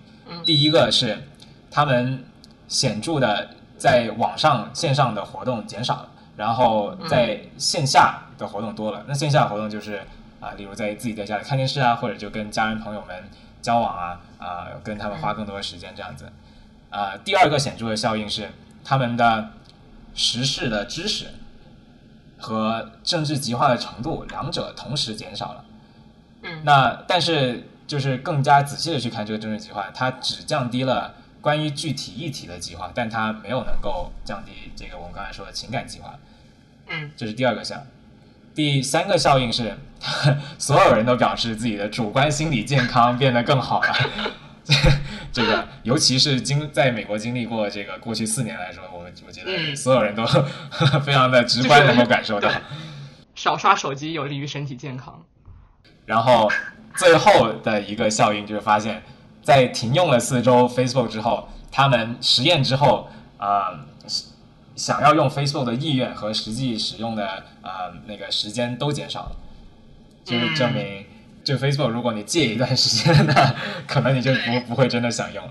[0.45, 1.23] 第一个是
[1.71, 2.25] 他们
[2.67, 9.05] 显著的在网上线上的活动减少了，然后在线下的活动多了。
[9.07, 10.03] 那线下活动就是
[10.45, 13.25] 啊、例如在自己在家里看电视啊，或者就跟家人朋友们
[13.63, 16.31] 交往啊，啊、跟他们花更多的时间这样子。
[16.91, 18.51] 啊、第二个显著的效应是
[18.85, 19.51] 他们的
[20.15, 21.27] 时事的知识
[22.39, 25.65] 和政治极化的程度两者同时减少了。
[26.43, 36.19] 嗯那但是就是更加仔细的去看这个政治极化，它只降低了关于具体议题的极化，但它没有能够降低这个我们刚才说的情感极化。
[36.87, 37.83] 嗯，这是第二个效。
[38.55, 39.77] 第三个效应是，
[40.59, 43.95] 所有人都表示自己的主观心理健康变得更好了。
[45.33, 50.25] 这个，尤其是经在美国经历过这个过去四年来说，我我觉得嗯所有人都
[51.05, 52.51] 非常的直观能够感受到。
[53.35, 55.23] 少刷手机有利于身体健康。
[56.07, 56.51] 然后
[56.95, 59.03] 最后的一个效应就是发现，
[59.43, 63.81] 在停用了四周 Facebook 之后，他们实验之后，呃，
[64.77, 69.37] 想要用 Facebook 的意愿和实际使用的呃那个时间都减少了，
[70.25, 71.05] 就是证明，
[71.45, 73.55] 就 Facebook 如果你戒一段时间，那
[73.87, 75.45] 可能你就不不会真的想用。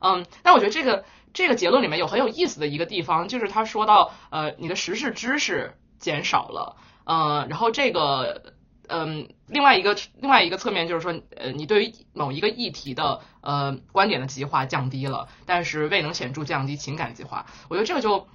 [0.00, 8.52] 嗯，但我觉得这个这个结论里面有很有意思的一个地方，就是他说到，呃，你的时事知识减少了，呃，然后这个，
[8.88, 17.46] 嗯，另外一个另外一个侧面就是说，呃，你对于某一个议题的呃观点的极化降低了，但是未能显著降低情感极化。
[17.68, 18.26] 我觉得这个就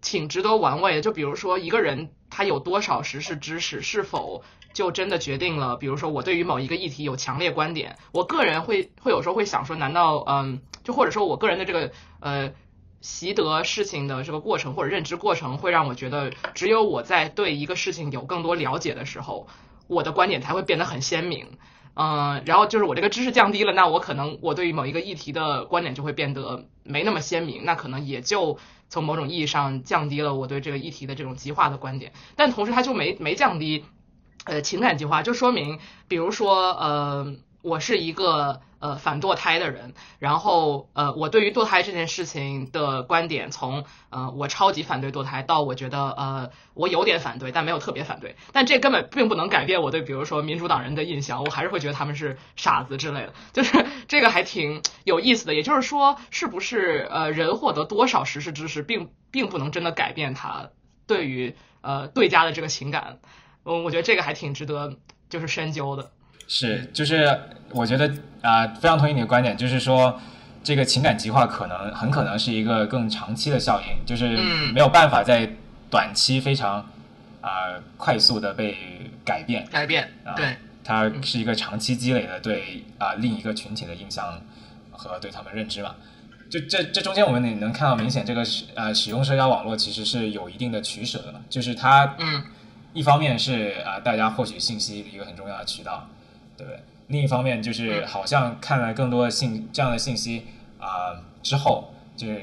[0.00, 1.00] 挺值得玩味的。
[1.00, 12.52] 就比如说一个人他有多少时事知识，是否就真的决定了，比如说我对于某一个议题有强烈观点，我个人会会有时候会想说，难道嗯，就或者说我个人的这个呃
[13.00, 19.46] 习得事情的这个过程或者认知过程，会让我觉得，只有我在对一个事情有更多了解的时候，
[19.86, 21.46] 我的观点才会变得很鲜明。
[21.98, 28.58] 嗯，然后就是我这个知识降低了，那我可能我对于某一个议题的观点就会变得没那么鲜明，那可能也就
[28.90, 33.82] 从某种意义上降低了我对这个议题的这种极化的观点，但同时它就没没降低
[34.44, 37.34] 呃情感极化，就说明，比如说呃，
[37.66, 55.52] 我是一个呃反堕胎的人，然后呃我对于堕胎这件事情的观点从呃我超级反对堕胎到我觉得呃我有点反对，但没有特别反对，但这根本并不能改变我对比如说民主党人的印象，我还是会觉得他们是傻子之类的，就是这个还挺有意思的。
[55.52, 60.70] 也就是说，是不是呃人获得多少时事知识，并并不能真的改变他
[61.08, 63.18] 对于呃对家的这个情感。
[63.64, 64.98] 嗯，我觉得这个还挺值得
[65.28, 66.12] 就是深究的。
[66.48, 68.10] 是，就是我觉得
[68.42, 70.20] 啊、非常同意你的观点，就是说
[70.62, 74.72] 这个情感极化可能很可能是一个更长期的效应，就是嗯。
[74.72, 75.48] 没有办法在
[75.90, 76.78] 短期非常
[77.40, 78.76] 啊、快速的被
[79.24, 84.40] 改变，改变啊对，它是一个长期积累的对啊、另一个群体的印象
[84.92, 85.94] 和对他们认知嘛。
[86.48, 92.44] 就这这中间我们也能看到明显这个使呃使用社交网络其实是有一定的取舍的嘛，就是它嗯。
[92.92, 96.08] 一方面是啊、大家获取信息的一个很重要的渠道，
[96.56, 96.80] 对不对？
[97.08, 98.06] 另一方面就是嗯。
[98.06, 100.46] 好像看了更多的信这样的信息
[100.78, 102.42] 啊、之后，就是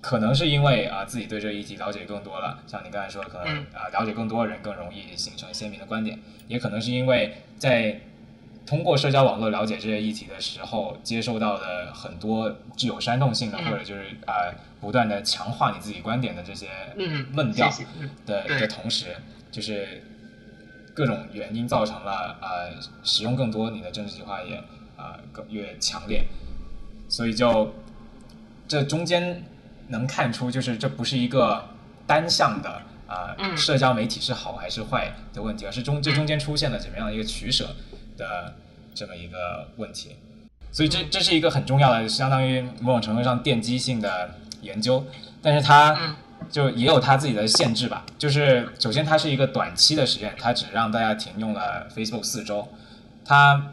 [0.00, 3.66] 可能是因为啊、自己对这个议题了解更多了，像你刚才说，可能嗯。
[3.72, 8.00] 啊、了解更多人更容易形成鲜明的观点，也可能是因为在
[8.66, 13.64] 通过社交网络了解这些议题的时候，接受到的很多具有煽动性的，嗯。
[13.64, 17.68] 或者就是啊不断的强化你自己观点的这些嗯论调
[18.26, 18.60] 的对。
[18.60, 19.16] 的同时，
[19.50, 20.02] 就是
[20.94, 24.56] 各种原因造成了呃使用更多，你的政治计划也
[24.96, 26.24] 啊、呃更越强烈，
[27.08, 27.74] 所以就
[28.66, 29.42] 这中间
[29.88, 31.62] 能看出，就是这不是一个
[32.06, 37.74] 单向的啊、社交媒体是好还是坏的问题，而是中这中间出现了怎么样的一个取舍
[38.16, 38.54] 的
[38.94, 40.16] 这么一个问题。
[40.72, 45.04] 所以这这是一个很重要的，相当于某种程度上奠基性的研究，
[45.42, 46.16] 但是它嗯
[46.50, 48.04] 就也有它自己的限制吧。
[48.18, 52.68] 就是首先它是一个短期的实验，它只让大家停用了 Facebook 四周，
[53.24, 53.72] 它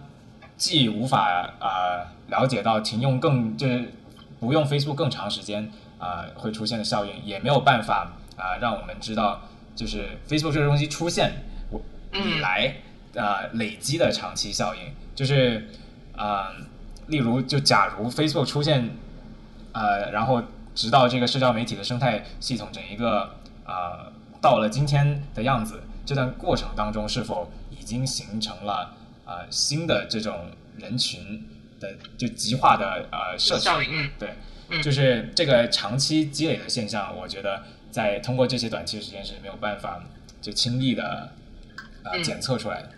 [0.58, 3.92] 既无法呃了解到停用更就是
[4.40, 9.42] 不用 Facebook 更长时间啊、呃会出现的效应，也没有办法啊、让我们知道
[9.76, 11.32] 就是 Facebook 这个东西出现
[11.70, 11.82] 我
[12.14, 12.76] 以来
[13.16, 14.82] 啊、呃累积的长期效应，
[15.14, 15.68] 就是
[16.16, 16.72] 啊、呃
[17.08, 18.90] 例如就假如 Facebook 出现
[19.74, 20.42] 呃，然后
[20.76, 31.48] 直到这个社交媒体的生态系统整一个啊、呃到了今天的样子，这段过程当中是否已经形成了啊、呃新的这种人群
[31.80, 34.34] 的就极化的呃社群效嗯对，
[34.70, 34.82] 嗯。
[34.82, 40.04] 就是这个长期积累的现象，我觉得在通过这些短期的时间是没有办法
[40.42, 41.30] 就轻易的
[42.04, 42.24] 呃嗯。
[42.24, 42.90] 检测出来的。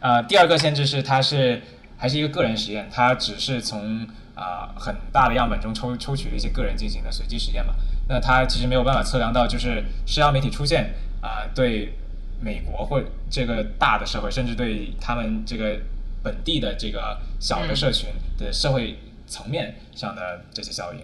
[0.00, 1.60] 呃，第二个限制是它是
[1.98, 7.74] 还是一个个人实验，它只是从啊、很大的样本中抽抽取了一些个人进行的随机实验嘛。
[8.08, 11.94] 那它其实没有办法测量到，就是社交媒体出现啊、对
[12.40, 15.80] 美国或这个大的社会，甚至对他们这个
[16.22, 21.00] 本地的这个小的社群的社会层面上的这些效应。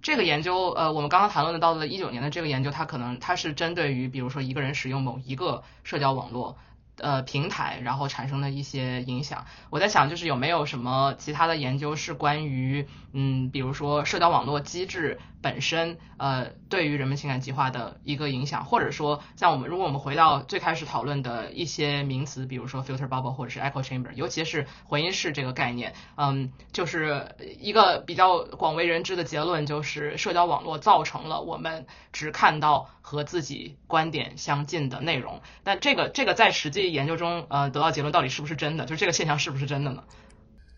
[0.00, 6.56] 这个研究，呃，我们刚刚谈论的到了一九年的这个研究，它可能它是针对于，比如说一个人使用某一个社交网络。
[7.02, 35.40] 呃，平台然后产生的一些影响，我在想，就是有没有什么其他的研究是关于，嗯，比如说社交网络机制本身，呃，对于人们情感极化的一个影响，或者说，像我们如果我们回到最开始讨论的一些名词，比如说 filter bubble 或者是 echo chamber，尤其是回音室这个概念，嗯，就是一个比较广为人知的结论，就是社交网络造成了我们只看到和自己观点相近的内容。
[35.64, 38.84] 但这个这个在实际研究中，呃，得到结论到底是不是真的？
[38.84, 40.02] 就是这个现象是不是真的呢？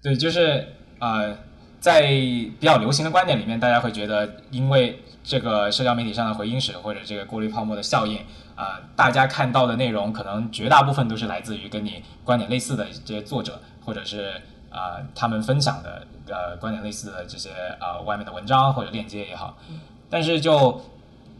[0.02, 0.66] 对，就是
[1.00, 1.36] 呃，
[1.80, 8.18] 在比较流行的观点里面，大家会觉得，因为这个社交媒体上的回音室或者这个过滤泡沫的效应，
[8.54, 17.50] 啊、大家看到的内容可能绝大部分都是来自于跟你观点类似的这些作者，或者是啊、他们分享的呃观点类似的这些
[17.80, 19.56] 啊、外面的文章或者链接也好，
[20.10, 20.80] 但是就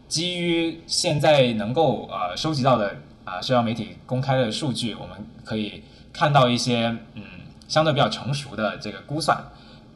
[0.07, 5.83] 基于现在能够呃收集到的啊、社交媒体公开的数据，我们可以
[6.13, 7.23] 看到一些嗯
[7.67, 9.43] 相对比较成熟的这个估算，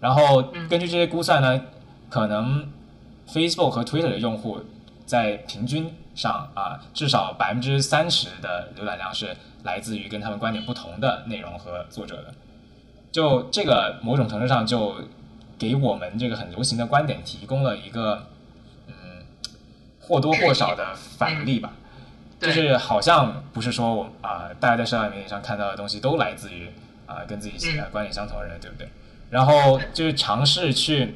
[0.01, 1.61] 然后根据这些估算呢，
[2.09, 2.67] 可能
[3.27, 4.59] Facebook 和 Twitter 的用户
[5.05, 12.33] 在平均上啊，至少百分之三十的浏览量是来自于跟他们观点不同的内容和作者的。
[13.11, 14.95] 就这个某种程度上就
[15.57, 18.27] 给我们这个很流行的观点提供了一个
[18.87, 18.93] 嗯
[19.99, 21.73] 或多或少的反例吧。
[22.39, 26.69] 就是好像不是说我啊、大家在社交媒体上看到的东西都来自于
[27.05, 28.87] 啊、跟自己观点相同的人，对不对？
[29.29, 31.15] 然后就是尝试去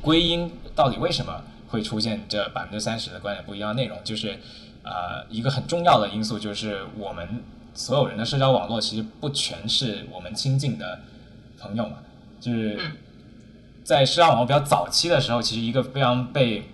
[0.00, 4.38] 归因到底为什么会出现这百分之三十的观点不一样的内容，就是
[4.82, 7.42] 呃一个很重要的因素就是我们
[7.74, 11.00] 所有人的社交网络其实不全是我们亲近的
[11.58, 11.96] 朋友嘛，
[12.40, 12.92] 就是嗯。
[13.84, 16.68] 在社交网络比较早期的时候，其实一个非常被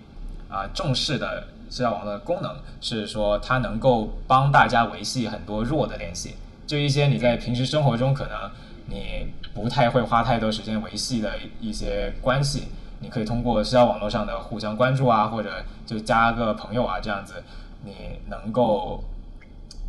[0.49, 6.35] 啊、重视的社交网络的功能是说它能够帮大家维系很多弱的联系，
[6.67, 8.51] 就一些你在平时生活中可能
[8.85, 12.67] 你不太会花太多时间维系的一些关系，
[12.99, 17.43] 你可以通过社交网络上的互相关注啊，或者就加个朋友啊这样子，
[17.83, 17.91] 你
[18.29, 19.03] 能够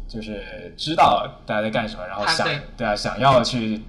[0.09, 3.83] 就是知道大家在干什么，然后想啊对对啊想要去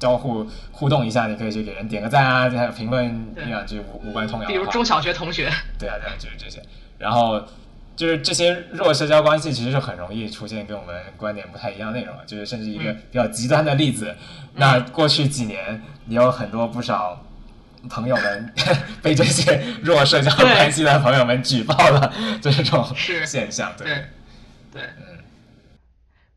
[0.00, 4.48] 交互互动一下，你可以去给人点个赞啊，还有评论对这样就无无关痛痒。
[4.48, 6.60] 比如中小学同学，对啊，对啊，就是这些。
[7.00, 7.42] 然后
[7.96, 12.14] 就是这些弱社交关系，其实是很容易出现跟我们观点不太一样的内容。
[12.26, 14.14] 就是甚至一个比较极端的例子，
[14.54, 17.24] 那过去几年也有很多不少
[17.88, 18.52] 朋友们
[19.02, 23.24] 被这些弱社交关系的朋友们举报了这种是。
[23.24, 23.72] 现象。
[23.76, 24.82] 对，对，对，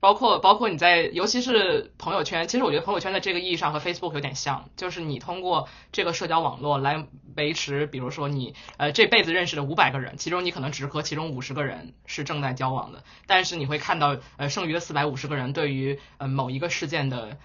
[0.04, 7.08] 包括包括你在，尤其是朋友圈，其实我觉得朋友圈在这个意义上和 Facebook 有点像，就是你通过这个社交网络来
[7.38, 17.38] 维持，比如说你呃这辈子认识的五百个人，其中你可能只和其中五十个人是正在交往的，但是你会看到呃剩余的四百五十个人对于呃某一个事件的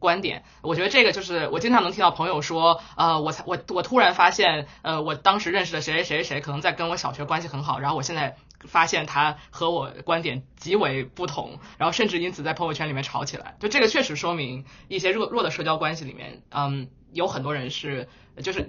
[0.00, 0.42] 观点。
[0.62, 8.34] 我觉得这个就是我经常能听到朋友说，呃，我才我我突然发现，呃，我当时认识的谁谁谁谁可能在跟我小学关系很好，然后我现在
[8.66, 13.56] 发现他和我观点极为不同，然后甚至因此在朋友圈里面吵起来。
[13.58, 18.08] 就这个确实说明一些弱弱的社交关系里面，嗯，有很多人是
[18.38, 18.68] 就是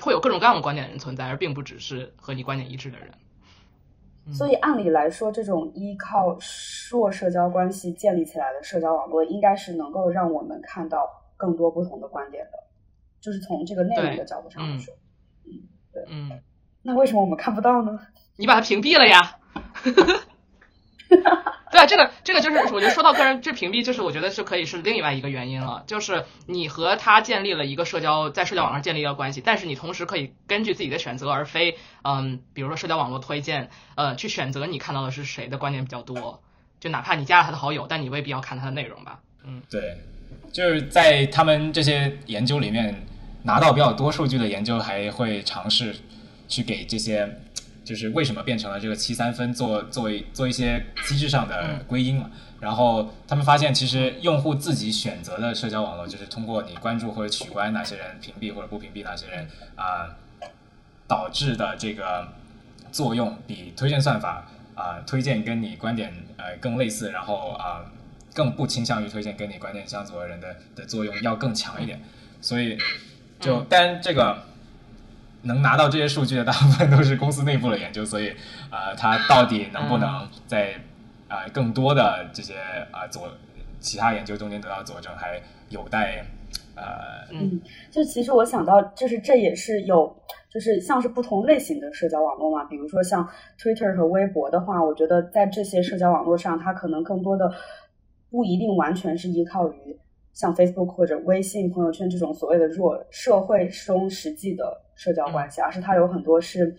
[0.00, 3.10] 会有各种各样的观点的人存在，而并不只是和你观点一致的人。
[4.32, 6.38] 所以按理来说，这种依靠
[6.90, 12.50] 弱社交关系建立起来的社交网络，应该是能够让我们看到更多不同的观点的，
[13.20, 14.94] 就是从这个内容的角度上来说。
[15.46, 15.50] 嗯，
[15.92, 16.40] 对，嗯，
[16.82, 17.98] 那为什么我们看不到呢？
[18.36, 19.36] 你把它屏蔽了呀。
[21.70, 36.42] 对啊，这个这个就是，我觉得说到个人这屏蔽，就是我觉得是可以是另外一个原因了，就是你和他建立了一个社交，在社交网上建立一个关系，但是你同时可以根据自己的选择，而非嗯，比如说社交网络推荐，呃，去选择你看到的是谁的观点比较多，
[36.80, 39.20] 就哪怕你加了他的好友，但你未必要看他的内容吧。
[39.44, 39.96] 嗯，对，
[40.52, 43.06] 就是在他们这些研究里面
[43.44, 45.94] 拿到比较多数据的研究，还会尝试
[46.50, 47.38] 去给这些。
[47.82, 52.30] 就是为什么变成了这个七三分做作为做一些机制上的归因嘛？
[52.60, 60.14] 然后他们发现，其实用户自己选择的社交网络，就是通过你关注或者取关哪些人，屏蔽或者不屏蔽哪些人啊，
[61.08, 62.28] 导致的这个
[62.92, 64.46] 作用比推荐算法
[64.76, 67.90] 啊推荐跟你观点呃更类似，然后啊
[68.34, 72.00] 更不倾向于推荐跟你观点相左的人的的作用要更强一点。
[72.40, 72.78] 所以
[73.40, 74.49] 就但这个。
[75.42, 78.28] 能拿到这些数据的大部分都是公司内部的研究，所以，
[78.70, 80.74] 呃，它到底能不能在
[81.28, 82.54] 啊更多的这些
[82.90, 83.26] 啊佐
[83.78, 86.24] 其他研究中间得到佐证，还有待
[86.76, 87.60] 呃嗯，
[87.90, 90.14] 就其实我想到，就是这也是有，
[90.52, 93.26] 就是像是不同类型的社交网络嘛，比如说像
[93.58, 97.50] Twitter 和微博的话，我觉得在这些社交网络上，它可能更多的
[98.30, 99.98] 不一定完全是依靠于
[100.32, 104.82] 像 Facebook 或者微信朋友圈这种所谓的弱社会中实际的。
[105.00, 106.76] 社交关系，而是它有很多是，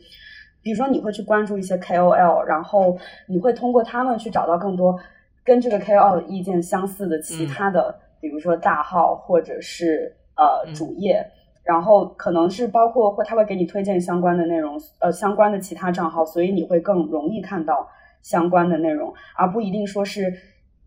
[0.62, 2.96] 比如说你会去关注一些 KOL，然后
[3.28, 4.96] 你会通过他们去找到更多
[5.44, 11.26] 跟这个 KOL 的意见相似的其他的，比如说大号或者是呃主页，
[11.64, 17.90] 然后可能是包括会他会给你推荐相关的内容，呃相关的其他账号，所以你会更容易看到
[18.22, 20.32] 相关的内容，而不一定说是。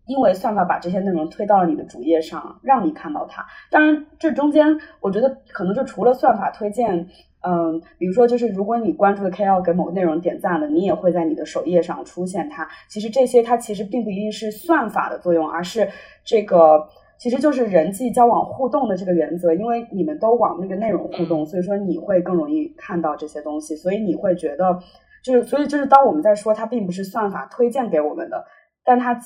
[0.07, 3.45] 因为算法把这些内容推到了你的主页上，让你看到它。
[3.71, 7.07] 当然，这中间我觉得可能就除了算法推荐，
[7.41, 12.67] 嗯，比如说就是如果你关注的 KOL 给某个内容点赞了，你也会在你的首页上出现它。
[12.87, 15.89] 其实这些它其实并不一定是算法的作用，而是
[16.23, 16.87] 这个
[17.17, 19.55] 其实就是人际交往互动的这个原则。
[19.55, 24.79] 因为你们都往那个内容互动，所以说你会更容易看到这些东西，所以你会觉得
[25.23, 28.45] 就是所以就是当我们在说它并不是算法推荐给我们的，
[28.83, 29.19] 但它。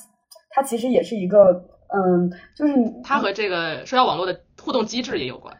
[0.50, 2.74] 它其实也是一个，嗯，就是
[3.04, 5.56] 它和这个社交网络的互动机制也有关。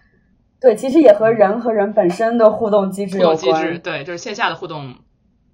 [0.61, 3.81] 对，其实也和人和人本身的互动机制有关。
[3.81, 4.95] 对，就是线下的互动。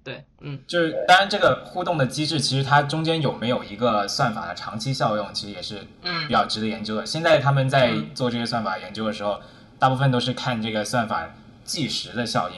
[0.03, 5.79] 对，嗯，就是当然这个互动的机制，其实它中间有没有一个算法的长期效用，其实也是
[6.27, 7.05] 比较值得研究的。
[7.05, 9.39] 现在他们在做这些算法研究的时候，
[9.77, 11.29] 大部分都是看这个算法
[11.63, 12.55] 计时的效应，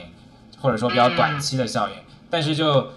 [0.62, 1.96] 或者说比较短期的效应，
[2.30, 2.88] 但是就。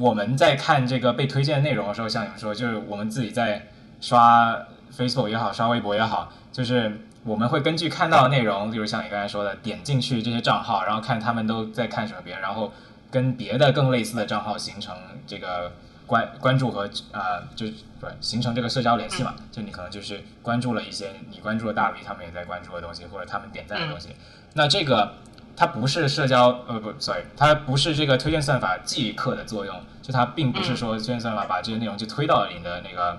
[0.00, 3.66] 我们在看这个被推荐内容的时候，像你们说，就是我们自己在
[4.00, 4.56] 刷
[4.96, 12.72] Facebook 也好，刷微博也好，就是我们会根据看到的内容，就是像你刚才说的，点进去这些账号，然后看他们都在看什么别人，然后
[13.10, 14.96] 跟别的更类似的账号形成
[15.26, 15.70] 这个
[16.06, 17.66] 关关注和呃，就
[18.00, 19.34] 不形成这个社交联系嘛？
[19.52, 24.16] 就你可能就是关注了一些你关注的大 V，他们也在关注的东西，或者他们点赞的东西，
[24.54, 25.12] 那这个。
[25.60, 33.18] 它不是社交，呃不，sorry，它不是这个推荐算法即刻的作用，就它并不是说推荐算法把这些内容就推到你的那个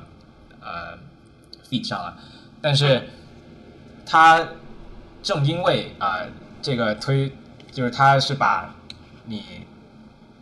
[0.59, 0.97] 呃
[1.69, 2.17] feed 上了，
[2.59, 3.09] 但是
[4.07, 4.47] 它
[5.21, 6.21] 正因为啊
[6.63, 7.31] 这个推
[7.71, 8.73] 就是它是把
[9.25, 9.67] 你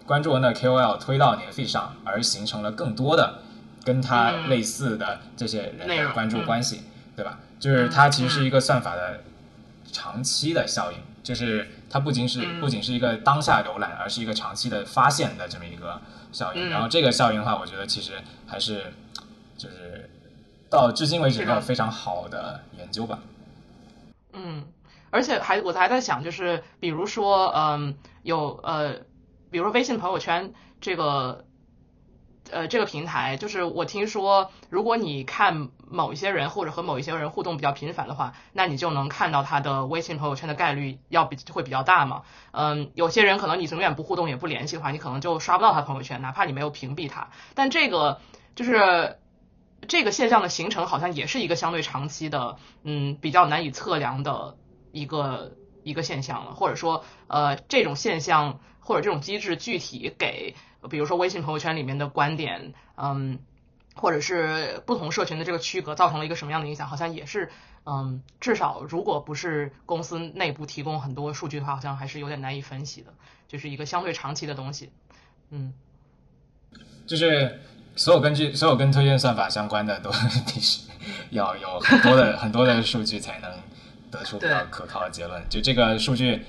[0.06, 3.39] 关注的 KOL 推到你的 feed 上，而形成了更多的
[3.84, 6.84] 跟它类似的这些人的关注关系，
[7.18, 7.39] 对吧？
[7.60, 9.20] 就是它其实是一个算法的
[9.91, 11.68] 长期的效应，就是。
[11.90, 16.70] 它不仅是不仅是一个当下浏览，而是一个长期的发现的这么一个效应。
[16.70, 18.14] 然后这个效应的话，我觉得其实
[18.46, 18.94] 还是
[19.58, 20.10] 就是
[20.70, 23.20] 到至今为止没有非常好的研究吧。
[24.34, 24.66] 嗯，
[25.10, 28.94] 而且还我还在想，就是比如说，嗯，有呃，
[29.50, 31.46] 比如说微信朋友圈这个。
[32.52, 42.22] 呃，这个平台就是我听说，如果你看某一些人或者和某一些人互动比较频繁的话，那你就能看到他的微信朋友圈的概率要比会比较大嘛。
[42.52, 47.30] 嗯，有些人可能你永远不互动也不联系的话，你可能就刷不到他朋友圈，哪怕你没有屏蔽他。
[47.56, 48.22] 但这个
[48.56, 49.18] 就是
[49.88, 54.58] 这个现象的形成好像也是一个相对长期的，嗯，比较难以测量的
[54.92, 60.56] 一个一个现象了，或者说，呃，这种现象或者这种机制具体给，
[60.90, 63.40] 比如说微信朋友圈里面的观点，嗯，
[64.00, 67.50] 或者是不同社群的这个区隔，造成了一个什么样的影响，好像也是，
[67.86, 73.14] 嗯，至少如果不是公司内部提供很多数据的话，好像还是有点难以分析的，
[73.47, 74.89] 就是一个相对长期的东西，
[75.50, 75.74] 嗯，
[77.06, 77.60] 就是。
[77.95, 80.10] 所有根据所有跟推荐算法相关的，都
[80.47, 80.88] 必须
[81.32, 83.52] 要有很多的很多的数据才能
[84.10, 85.43] 得出比较可靠的结论。
[85.50, 86.45] 就这个数据，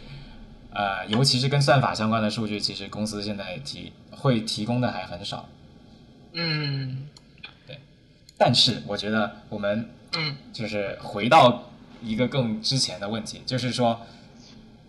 [0.72, 5.48] 呃，尤其是跟算法相关的数据，其实公司现在提会提供的还很少。
[6.34, 7.19] 嗯，对。
[8.40, 11.70] 但是我觉得我们嗯，就是回到
[12.02, 14.00] 一个更之前的问题，就是说，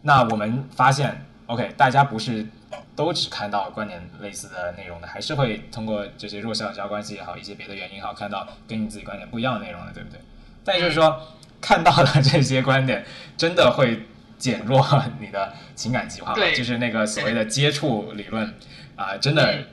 [0.03, 2.47] 那我们发现，OK，大家不是。
[2.95, 10.19] 都只看到观点类似的内容的，还是会通过这些弱效交关系也好，一些别的原因也好，看到跟你自己观点不一样的内容的，对不对？
[10.63, 11.19] 但就是说，
[11.59, 13.03] 看到了这些观点，
[13.37, 14.05] 真的会
[14.37, 14.85] 减弱
[15.19, 16.37] 你的情感极化吗？
[16.55, 18.53] 就是那个所谓的接触理论
[18.95, 19.65] 啊，真的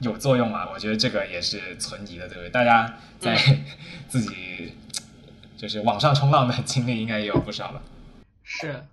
[0.00, 0.68] 有作用吗？
[0.72, 2.50] 我觉得这个也是存疑的，对不对？
[2.50, 3.36] 大家在
[4.08, 4.74] 自己
[5.56, 7.82] 就是网上冲浪的经历应该也有不少了。
[8.42, 8.84] 是，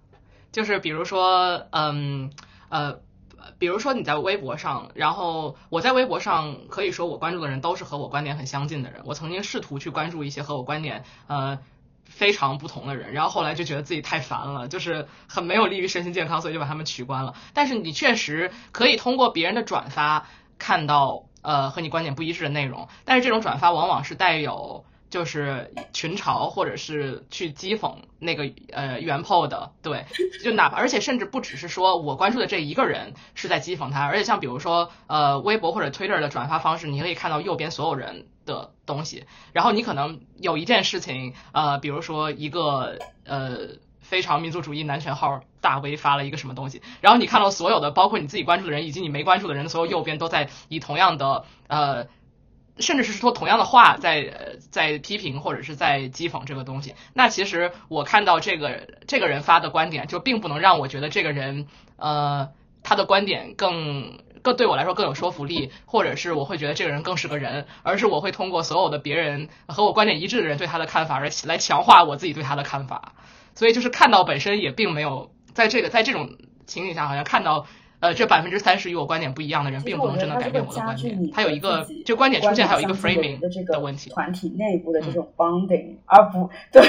[0.51, 2.31] 就是比如说，嗯，
[2.69, 2.99] 呃。
[3.59, 9.01] 比如说你在微博上，然后我在微博上可以说我关注的人都是和我观点很相近的人。
[9.03, 11.59] 我曾经试图去关注一些和我观点呃
[12.05, 17.35] 非常不同的人，然后后来就觉得自己太烦了，就是很没有利于身心健康，所以就把他们取关了。
[17.53, 20.27] 但是你确实可以通过别人的转发
[20.57, 24.85] 看到呃和你观点不一致的内容，但是这种转发往往是带有。
[25.09, 30.07] 就是群嘲，或者是去讥讽那个呃原 po 的，对，
[30.43, 43.67] 就哪怕而且甚至不只是说我关注的这一个人是在讥讽他，而且像比如说呃微博或者 Twitter 的转发方式，你可以看到右边所有人的东西，然后你可能有一件事情，呃，比如说一个呃
[44.13, 52.05] 非常民族主义男权号大 V 发了一个什么东西，然后你看到所有的包括你自己关注的人以及你没关注的人的所有右边都在以同样的呃。
[52.79, 62.49] 甚至是说同样的话，在在批评或者是在讥讽这个东西，那其实我看到这个这个人发的观点，就并不能让我觉得这个人呃
[62.81, 73.13] 他的观点更更对我来说更有说服力，或者是我会觉得这个人更是个人，而是我会通过所有的别人和我观点一致的人对他的看法，而来强化我自己对他的看法。
[73.55, 76.29] 所以就是看到本身也并没有在这个在这种
[76.65, 77.65] 情景下，好像看到。
[77.99, 81.31] 呃，这百分之三十与我观点不一样的人，并不能真的改变我的观点。
[81.31, 83.39] 他有一个，就观点出现还有一个 framing
[83.71, 84.09] 的问题。
[84.09, 86.83] 团体内部的这种 bonding，而不对，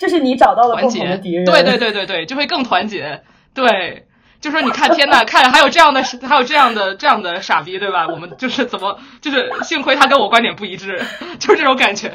[0.00, 1.44] 就是你找到了共同的敌人。
[1.44, 3.22] 对对对对对，就会更团结。
[3.54, 4.08] 对，
[4.40, 8.08] 就说你看，天呐，看还有这样的，还有这样的这样的傻逼，对吧？
[8.08, 11.00] 我们就是怎么，就是幸亏他跟我观点不一致，
[11.38, 12.14] 就是这种感觉。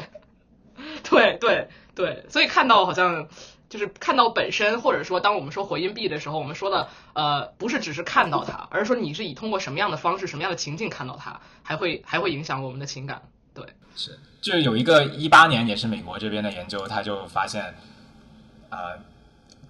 [1.08, 3.28] 对对对，所以看到好像。
[3.70, 13.22] 就是看到本身，或者说当我们说回音壁的时候，我们说的呃不是只是看到它，而是说你是以通过什么样的方式、什么样的情境看到它，还会 还会影响我们的情感。
[13.54, 13.64] 对，
[13.94, 17.72] 是，就是有一个一八年也是美国这边的研究，他就发现，
[18.70, 18.98] 呃，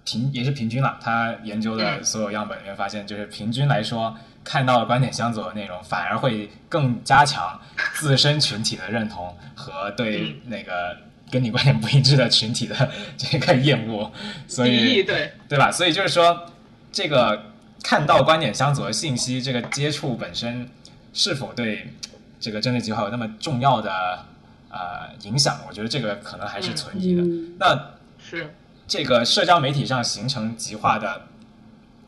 [0.03, 7.61] 平也是平均了，他研究的所有样本里面发现，就是平均来说，看到观点相左的内容，反而会更加强
[7.93, 10.97] 自身群体的认同和对那个。
[11.31, 14.11] 跟你观点不一致的群体的 这个厌恶，
[14.47, 15.71] 所以对对吧？
[15.71, 16.45] 所以就是说，
[16.91, 17.45] 这个
[17.81, 20.69] 看到观点相左的信息，这个接触本身
[21.13, 21.93] 是否对
[22.39, 24.25] 这个政治计划有那么重要的
[24.69, 25.59] 呃影响？
[25.67, 27.23] 我觉得这个可能还是存疑的。
[27.57, 28.53] 那是
[28.87, 31.27] 这个社交媒体上形成极化的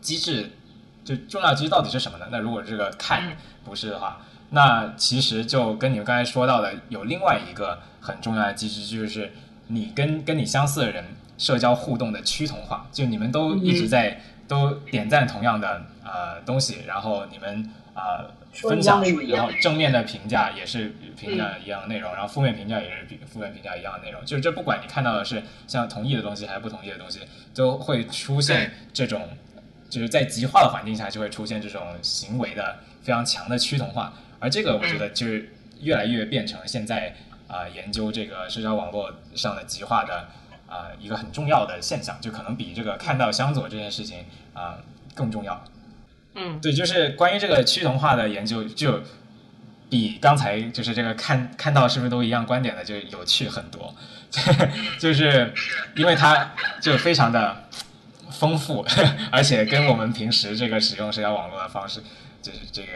[0.02, 0.52] 机制，
[1.06, 2.28] 就重要机制到底是什么呢？
[2.30, 4.22] 那如果这个看不是的话，
[4.54, 7.78] 那其实就跟你们刚才说到的有另外一个。
[8.06, 9.32] 很重要的机制就是
[9.68, 11.06] 你跟跟你相似的人
[11.38, 27.22] 社交互动的趋同化，就你们都一直在都点赞同样的呃东西，然后你们呃分享，然后正面的评价也是评价一样的内容，然后负面评价也是负面评价一样的内容，就是这不管你看到的是像同意的东西还是不同意的东西，
[27.56, 29.30] 都会出现这种
[29.90, 34.12] 就是在极化的环境下就会出现这种行为的非常强的趋同化，
[34.44, 35.50] 而这个我觉得就是
[35.82, 37.16] 越来越变成现在。
[37.46, 40.28] 啊，研究这个社交网络上的极化的
[40.66, 44.80] 啊一个很重要的现象，就可能比这个看到相左这件事情啊
[45.14, 45.64] 更重要。
[46.34, 49.04] 嗯，对，就是关于这个趋同化的研究，就
[49.88, 53.94] 比刚才就是这个看看到是不是都一样观点的就有趣很多，
[54.98, 55.54] 就是
[55.96, 57.66] 因为它就非常的
[58.32, 58.84] 丰富，
[59.32, 62.02] 而且跟我们平时这个使用社交网络的方式，
[62.42, 62.88] 就是这个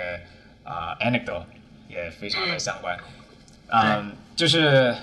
[0.68, 1.44] 啊 anecdote
[1.88, 2.98] 也非常的相关。
[3.70, 4.96] 嗯，就是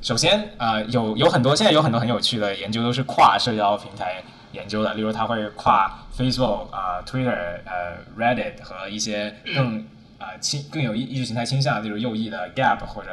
[0.00, 9.86] 首先呃有有很多现在有很多很有趣的研究都是跨社交平台研究的，例如它会跨 Facebook 啊、Twitter、呃 Reddit 和一些更
[10.18, 13.10] 啊倾更有意意识形态倾向，例如右翼的 Gap 或者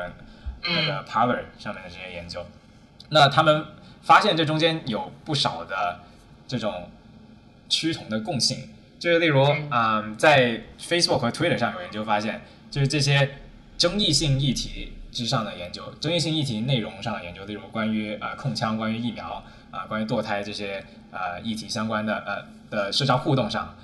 [0.63, 2.45] 那个 Power 上面的这些研究。
[3.09, 3.65] 那他们
[4.01, 5.99] 发现这中间有不少的
[6.47, 6.89] 这种
[7.69, 8.69] 趋同的共性，
[9.05, 12.41] 就是例如嗯在 Facebook 和 Twitter 上有研究发现，
[12.71, 13.35] 就是这些
[13.77, 23.75] 争议性议题之上的研究，争议性议题内容上的研究，例如关于呃控枪、关于疫苗啊、关于堕胎这些呃议题相关的呃的社交互动上，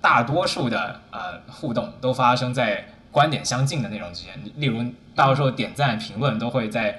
[0.00, 6.98] 大多数的呃互动都发生在观点相近的内容之间，例如大多数点赞、评论都会在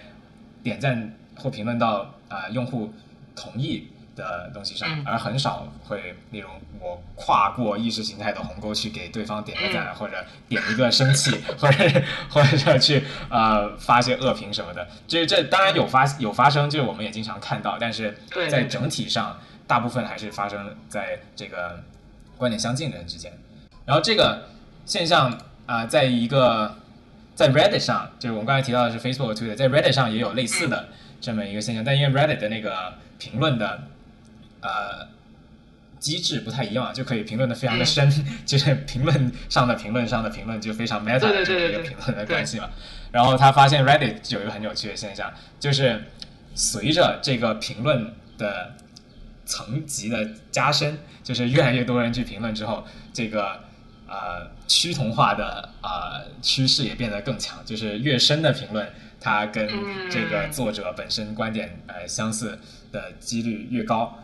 [0.63, 2.93] 点赞或评论到啊、用户
[3.35, 6.49] 同意的东西上，嗯而很少会，那种
[6.79, 14.87] 我跨过意识形态的鸿沟去给对方点个赞，或者点一个生气， 或者 或者去呃发些恶评什么的。
[15.07, 18.17] 就是这当然有发有发生，就是我们也经常看到，但是
[18.49, 21.83] 在整体上，大部分还是发生在这个
[22.37, 23.31] 观点相近的人之间。
[23.85, 24.47] 然后这个
[24.85, 25.37] 现象
[25.67, 26.77] 啊、在一个
[27.33, 30.89] 在 Reddit 上，就是我们刚才提到的是 Facebook 和 Twitter，在 Reddit 上也有类似的
[31.19, 33.81] 这么一个现象，但因为 Reddit 的那个评论的
[34.61, 35.07] 呃
[35.99, 38.11] 机制不太一样，就可以评论的非常的深，
[38.45, 42.69] 就是评论上的评论上的评论就非常 meta 的这么一个评论的关系嘛。
[43.11, 46.03] 然后他发现 Reddit 有一个很有趣的现象，就是
[46.53, 48.73] 随着这个评论的
[49.45, 53.61] 层级的加深，就是越来越多人去评论之后，这个
[54.07, 58.87] 呃趋同化的呃趋势也变得更强，就是越深的评论，
[59.19, 59.67] 它跟
[60.11, 62.59] 这个作者本身观点呃相似
[62.91, 64.19] 的几率越高。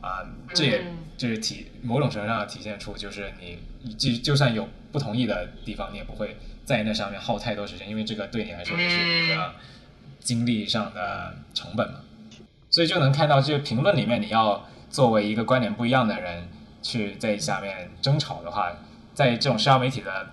[0.00, 0.24] 啊、
[0.54, 3.58] 这也嗯就是体某种程度上体现出，就是你
[3.94, 9.52] 就就算有不同意的地方，你也不会在那上面耗太多时间，因为这个对你来说也是一个
[10.18, 12.00] 精力上的成本嘛。
[12.70, 16.48] 所以就能看到，这个评论里面，你要作为一个观点不一样的人
[16.82, 18.72] 去在下面争吵的话，
[19.12, 20.28] 在这种社交媒体的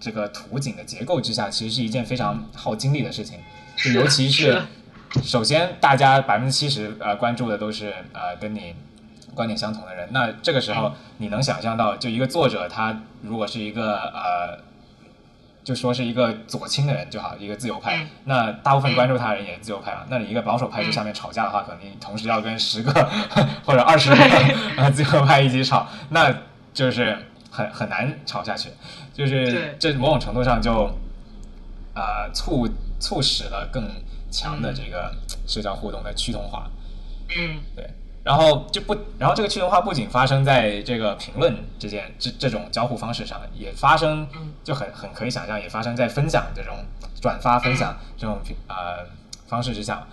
[0.00, 3.38] 这个图景的结构之下，其实是一件非常耗精力的事情。
[3.76, 4.60] 就尤其是
[5.22, 8.74] 首先，大家百分之七十呃关注的都是呃跟你
[9.34, 14.64] 观点相同的人，那这个时候你能想象到，就一个作者他如果是一个呃。
[15.64, 17.96] 就说是一个左倾的人就好，一个自由派。
[17.96, 20.00] 嗯那大部分关注他的人也是自由派嘛。
[20.10, 22.92] 那你一个保守派就下面吵架的话，可能你同时要跟十个
[23.64, 24.16] 或者二十个
[24.76, 26.30] 呃自由派一起吵，那
[26.74, 27.16] 就是
[27.50, 28.68] 很很难吵下去。
[29.14, 30.94] 就是这某种程度上就
[31.94, 32.68] 呃促
[33.00, 33.88] 促使了更
[34.34, 35.14] 强的这个
[35.46, 36.68] 社交互动的趋同化。
[37.36, 37.88] 嗯对，
[38.22, 44.26] 然后就不，然后这个趋同化不仅发生在这个评论之间这这种交互方式上，也发生
[44.62, 46.74] 就很很可以想象，也发生在分享这种
[47.20, 49.06] 转发分享这种呃
[49.46, 50.06] 方式之下。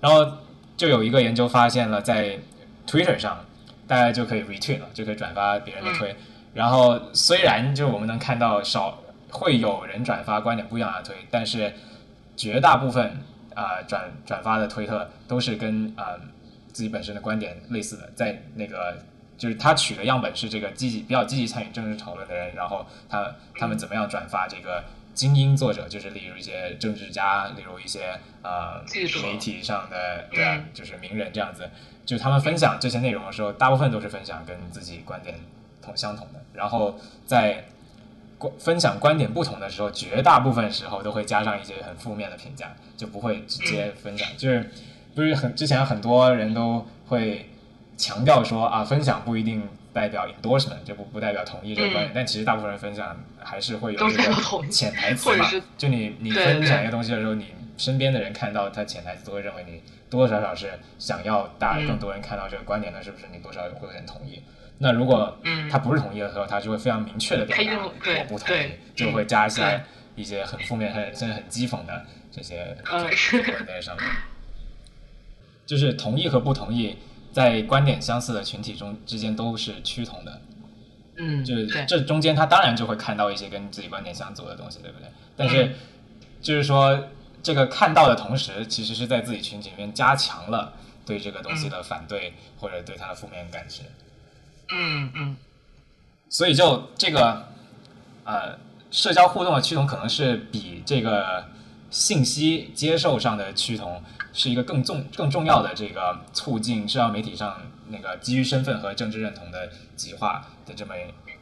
[0.00, 0.38] 然后
[0.76, 2.38] 就有一个研究发现了，在
[2.86, 3.44] Twitter 上，
[3.86, 6.14] 大家就可以 retweet 了，就可以转发别人的推。
[6.54, 8.98] 然后虽然就我们能看到少
[9.30, 11.74] 会有人转发观点不一样的推，但是
[12.36, 13.22] 绝大部分
[13.54, 16.20] 啊、呃转转发的推特都是跟啊、呃
[16.72, 18.96] 自己本身的观点类似的，在那个
[19.38, 24.82] 就是他取的样本是这个积极比较积极参与政治讨论的人，然后他他们怎么样转发这个
[25.14, 28.82] 精英作者，就是例如一些政治家，例如一些呃
[29.22, 31.70] 媒体上的对啊嗯，就是名人这样子，
[32.04, 35.38] 就他们分享这些内容的时候，大部分都是分享跟自己观点
[35.80, 37.73] 同相同的，然后在观
[38.58, 44.28] 分享观点不同的时候，绝大部分时候都会加上一些很负面的评价，就不会直接分享。
[44.36, 44.70] 就是
[45.14, 47.50] 不是很之前很多人都会
[47.96, 55.46] 强调说啊，分享不一定代表 endorsement，就不不代表同意这个观点，嗯但其实大部分人分享还是会有都这个潜台词嘛。
[55.78, 64.42] 就你你分享一个东西的时候，你身边的人看到他潜台词都会认为你多多少少是想要大嗯更多人看到这个观点，的是不是你多少会有点同意？
[64.78, 69.84] 那如果嗯他不是同意的时候，他就会非常明确的表达我不同意，就会加一些
[70.16, 72.76] 一些很负面、很甚至很讥讽的这些
[73.66, 74.04] 在上面。
[75.66, 76.98] 就是同意和不同意，
[77.32, 80.40] 在观点相似的群体中之间都是趋同的。
[81.16, 85.08] 嗯，就是，这中间他当然就会看到一些跟自己观点相左的东西，对不对？
[85.36, 85.72] 但嗯是
[86.42, 87.08] 就是说，
[87.42, 90.74] 这个看到的同时，其实是在自己群体里面加强了
[91.06, 93.82] 对这个东西的反对、或者对它的负面感知。
[94.76, 95.36] 嗯嗯
[96.28, 97.48] 所以就这个
[98.24, 98.58] 呃
[98.90, 101.46] 社交互动的趋同，可能是比这个
[101.90, 104.02] 信息接受上的趋同
[104.32, 110.94] 是一个更重更重要的这个促进社交媒体上那个基于身份和政治认同的极化的这么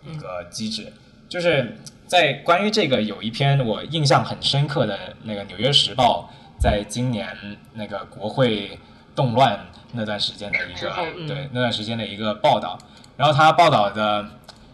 [0.04, 0.92] 一个机制。
[1.28, 6.30] 就是在关于这个有一篇我印象很深刻的那个《纽约时报》
[6.62, 7.34] 在今年
[7.72, 8.78] 那个国会
[9.14, 10.90] 动乱那段时间的一个
[11.26, 12.78] 对那段时间的一个报道，
[13.16, 14.26] 然后他报道的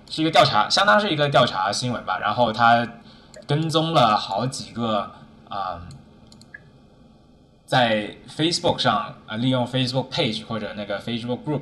[0.09, 2.86] 是一个调查，相当是一个调查新闻吧，然后他
[3.47, 5.11] 跟踪了好几个
[5.49, 5.80] 啊。
[7.66, 11.61] 在 Facebook 上啊，利用 Facebook Page 或者那个 Facebook Group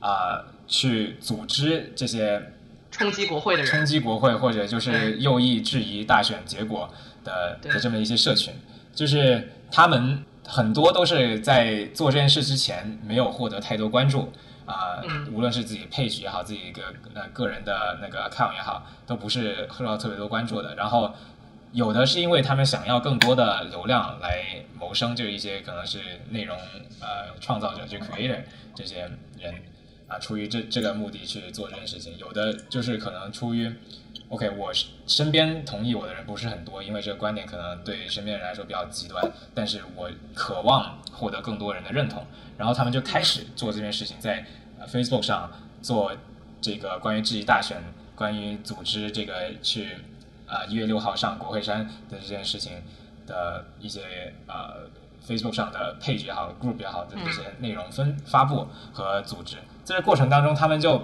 [0.00, 2.50] 啊，去组织这些
[2.90, 8.52] 冲击国会的人，冲击国会或者就是右翼质疑大选结果的的这么一些社群，
[8.92, 14.32] 就是他们很多都是在做这件事之前没有获得太多关注
[14.66, 15.02] 啊，
[15.32, 16.82] 无论是自己 Page 也好，自己一个
[17.14, 21.14] 那个人的那个 Account 也好，都不是受到特别多关注的，然后。
[21.74, 25.98] 有的是因为他们想要更多的流量来谋生，就一些可能是
[26.30, 26.56] 内容
[27.00, 28.38] 呃创造者，就 creator
[28.76, 29.10] 这些
[29.40, 29.52] 人
[30.06, 32.16] 啊，出于这这个目的去做这件事情。
[32.16, 33.74] 有的就是可能出于
[34.28, 34.72] OK，我
[35.06, 42.24] 身边同意我的人不是很多，因为这个观点可能对身边人来说比较极端，但是我渴望获得更多人的认同，
[42.58, 44.44] 然后他们就开始做这件事情，在
[44.88, 45.50] Facebook 上
[45.82, 46.12] 做
[46.60, 47.82] 这个关于质疑大选，
[48.14, 49.96] 关于组织这个去。
[50.46, 52.72] 啊，一月六号上国会山的这件事情
[53.26, 54.86] 的一些呃
[55.26, 61.02] ，Facebook 上的 page 也好，group 也好的这些内容分发布和组织，在这过程当中，他们就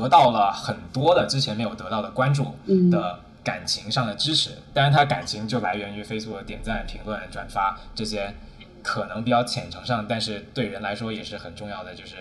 [0.00, 2.56] 得到了很多的之前没有得到的关注
[2.90, 4.50] 的感情上的支持。
[4.72, 8.34] 当然，他感情就来源于 Facebook 的点赞、评论、转发这些
[8.82, 12.16] 可能比较浅层上，但是对人来说也是很重要的，就是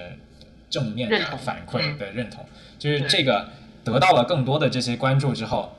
[0.70, 2.46] 正面的反馈的认同。
[2.78, 3.48] 就是这个
[3.84, 5.74] 得到了更多的这些关注之后。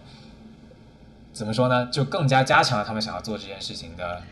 [1.34, 1.88] 怎么说呢？
[1.90, 4.22] 就更加加强了他们想要做这件事情的，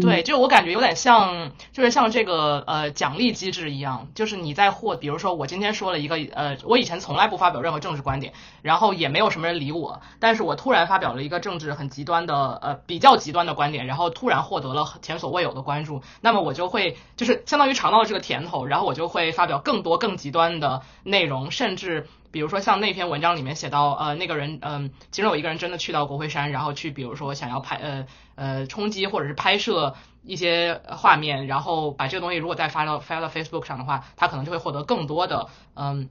[0.00, 8.32] 对，就我感觉有点像，就是像这个呃奖励机制一样，就是你在获，比如说我今天说了一个呃，我以前从来不发表任何政治观点，
[8.62, 22.06] 然后也没有什么人理我，但是我突然发表了一个政治很极端的呃比较极端的观点，然后突然获得了前所未有的关注，那么我就会就是相当于尝到了这个甜头，然后我就会发表更多更极端的内容，甚至。
[22.30, 36.08] 比如说像那篇文章里面写到，呃，那个人，嗯，其中有一个人真的去到国会山，然后去，比如说想要拍，呃，呃，冲击或者是拍摄一些画面，然后把这个东西如果再发到发到 Facebook 上的话，他可能就会获得更多的，嗯。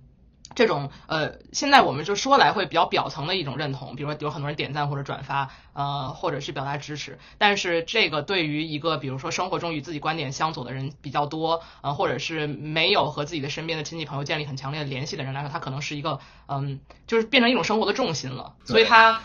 [0.56, 7.20] 这种呃，现在我们就说来会比较表层的一种认同，比如说有很多人点赞或者转发，呃，或者是表达支持。
[7.38, 18.54] 但是这个对于一个比如说生活中与自己观点相左的人比较多，呃，或者是没有和自己的身边的亲戚朋友建立很强烈的联系的人来说，他可能是一个嗯，就是变成一种生活的重心了。
[18.64, 19.22] 所以他。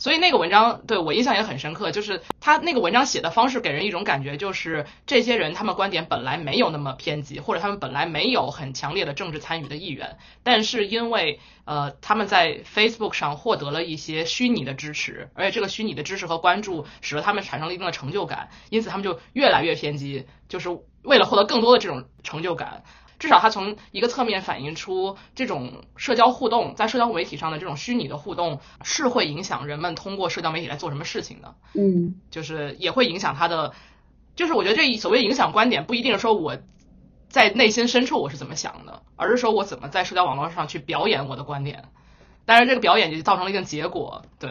[0.00, 20.70] 所以那个文章对我印象也很深刻，就是他那个文章写的方式给人一种感觉，就是这些人他们观点本来没有那么偏激，或者他们本来没有很强烈的政治参与的意愿，但是因为呃他们在 Facebook 上获得了一些虚拟的支持，而且这个虚拟的支持和关注使得他们产生了一定的成就感，因此他们就越来越偏激，就是
[21.02, 22.84] 为了获得更多的这种成就感。
[23.20, 31.54] 至少它从一个侧面反映出，这种社交互动在社交媒体上的这种虚拟的互动是会影响人们通过社交媒体来做什么事情的。
[31.74, 33.74] 嗯，就是也会影响他的，
[34.34, 36.56] 就是我觉得这所谓影响观点，不一定是说我
[37.28, 41.84] 在内心深处我是怎么想的，而是说我怎么在社交网络上去表演我的观点。
[42.46, 44.22] 当然，这个表演就造成了一定结果。
[44.38, 44.50] 对，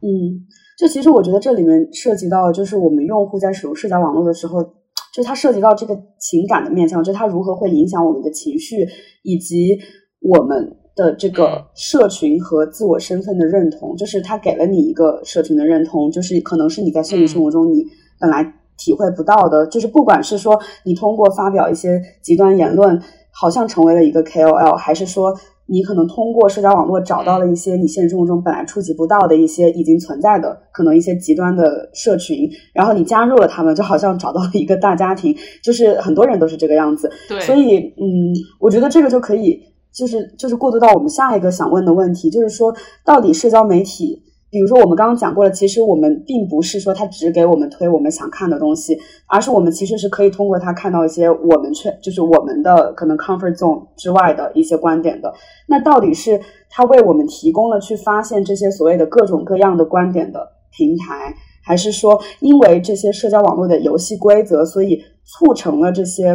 [0.00, 0.48] 嗯，
[0.78, 4.77] 就其实我觉得这里面涉及到，就是我们用户在使用社交网络的时候。
[5.18, 8.86] 就它涉及到这个情感的面向，就它如何会影响我们的情绪，
[9.24, 9.76] 以及
[10.20, 13.96] 我们的这个社群和自我身份的认同。
[13.96, 17.84] 就是它给了你一个社群的认同，就是可能是你在现实生活中你
[18.20, 18.44] 本来
[18.76, 19.66] 体会不到的。
[19.66, 23.02] 就是不管是说你通过发表一些极端言论，
[23.32, 25.34] 好像成为了一个 KOL，还是说。
[25.68, 37.10] 你可能通过社交网络找到了一些你现实生活中本来触及不到的一些已经存在的可能一些极端的社群，然后你加入了他们，就好像找到了一个大家庭，就是很多人都是这个样子。
[37.28, 39.60] 对，所以嗯，我觉得这个就可以，
[39.92, 44.22] 就是就是过渡到我们下一个想问的问题，就是说到底社交媒体。
[44.50, 55.30] 比如说，我们刚刚讲过了，其实我们并不是说它只给我们推我们想看的东西，而是我们其实是可以通过它看到一些我们却就是我们的可能 comfort zone 之外的一些观点的。
[55.66, 56.40] 那到底是
[56.70, 60.40] 它为我们提供了去发现这些所谓的各种各样的观点的
[60.70, 66.28] 平台，还是说因为这些社交网络的游戏规则，所以促成了这些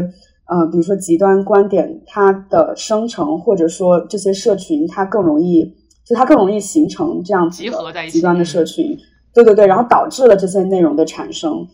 [0.45, 5.73] 呃，比如说极端观点它的生成，或者说这些社群它更容易。
[6.13, 8.95] 就它更容易形成这样子的极端的社群，
[9.33, 11.67] 对对对，然后导致了这些内容的产生。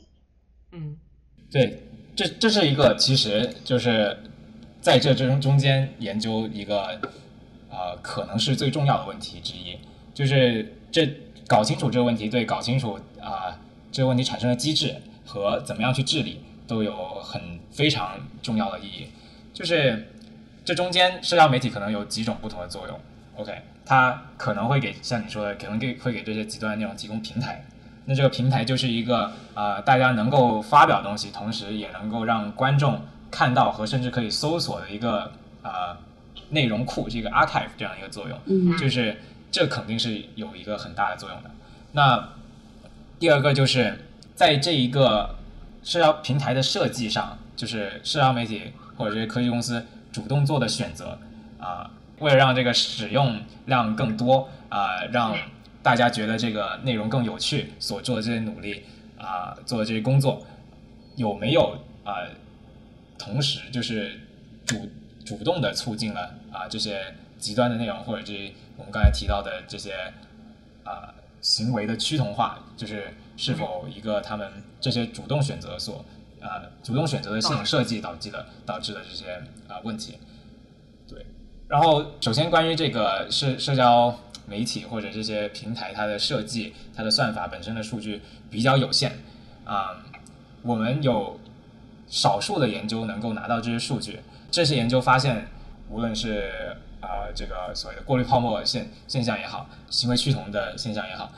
[0.71, 0.95] 嗯，
[1.51, 1.83] 对，
[2.15, 4.15] 这这是一个，其实就是
[4.79, 6.99] 在这中中间研究一个
[7.69, 9.77] 呃呃可能是最重要的问题之一，
[10.13, 11.09] 就是这
[11.47, 13.57] 搞清楚这个问题，对搞清楚啊、
[13.91, 19.07] 这个问题产生的机制和怎么样去治理都有很非常重要的意义。
[19.53, 20.07] 就是
[20.63, 22.99] 这中间社交媒体可能有几种不同的作用。
[23.37, 23.53] OK，
[23.89, 27.65] 它可能会给像你说的，可能给会给这些极端内容提供平台。
[28.05, 35.31] 那这个平台就是一个呃，大家能够发表东西，同时也能够让观众看到和甚至可以搜索的一个
[35.63, 35.97] 呃
[36.49, 38.37] 内容库，这个 archive 这样一个作用。
[38.45, 39.17] 嗯就是
[39.49, 41.49] 这肯定是有一个很大的作用的。
[41.93, 42.29] 那
[43.17, 45.35] 第二个就是在这一个
[45.83, 51.17] 社交平台的设计上，就是社交媒体或者这些科技公司主动做的选择
[51.59, 51.89] 啊、
[52.20, 55.36] 为了让这个使用量更多啊、让
[55.82, 58.84] 大家觉得这个内容更有趣，所做的这些努力
[59.17, 60.45] 啊、做的这些工作
[61.15, 62.28] 有没有啊、
[63.17, 64.20] 同时就是
[64.65, 64.89] 主
[65.26, 69.95] 主动的促进了啊、这些极端的内容或者这些我们刚才提到的这些
[70.84, 74.51] 啊、行为的趋同化，就是是否一个他们
[74.82, 76.03] 这些主动选择所
[76.41, 80.17] 啊、主动选择的系统设计导致的导致的这些啊、问题。
[81.70, 89.11] 然后首先关于这个社社交媒体或者这些平台它的设计、它的算法本身的数据比较有限
[89.65, 90.03] 啊、
[90.63, 91.39] 我们有
[92.07, 95.47] 少数的研究能够拿到这些数据，这些研究发现，
[95.91, 101.32] 无论是啊、这个所谓的过滤泡沫现现象也好，行为趋同的现象也好，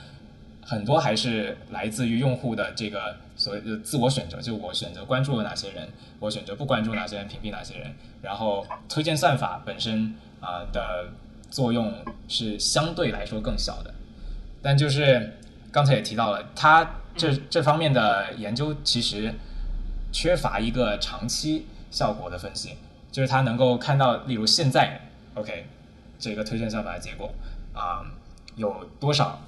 [0.61, 5.89] 很多还是来自于用户的这个所谓的自我选择，就我选择关注了哪些人，
[6.19, 11.09] 我选择不关注哪些人，屏蔽哪些人，然后推荐算法本身啊、的
[11.49, 11.93] 作用
[12.27, 13.93] 是相对来说更小的，
[14.61, 15.37] 但就是
[15.71, 19.33] 刚才也提到了，它这这方面的研究其实
[20.11, 22.77] 缺乏一个长期效果的分析，
[23.11, 24.99] 就是它能够看到，例如现在
[25.33, 25.65] ，OK，
[26.17, 27.33] 这个推荐算法的结果
[27.73, 28.05] 啊、
[28.55, 29.41] 有多少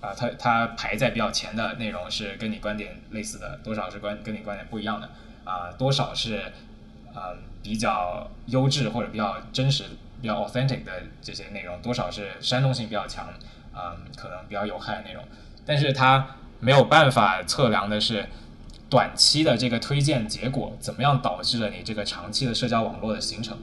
[0.00, 5.08] 啊、它它排在比较前的内容是跟你观点类似的，多少是观跟你观点不一样的
[5.44, 6.52] 啊、多少是
[7.14, 9.84] 呃比较优质或者比较真实、
[10.22, 13.26] 比较 authentic 的这些内容，多少是煽动性比较强，
[13.74, 15.22] 啊、可能比较有害的内容，
[15.66, 18.26] 但是它没有办法测量的是
[18.88, 23.58] 短期的这个推荐结果怎么样导致了你这个长期的社交网络的形成。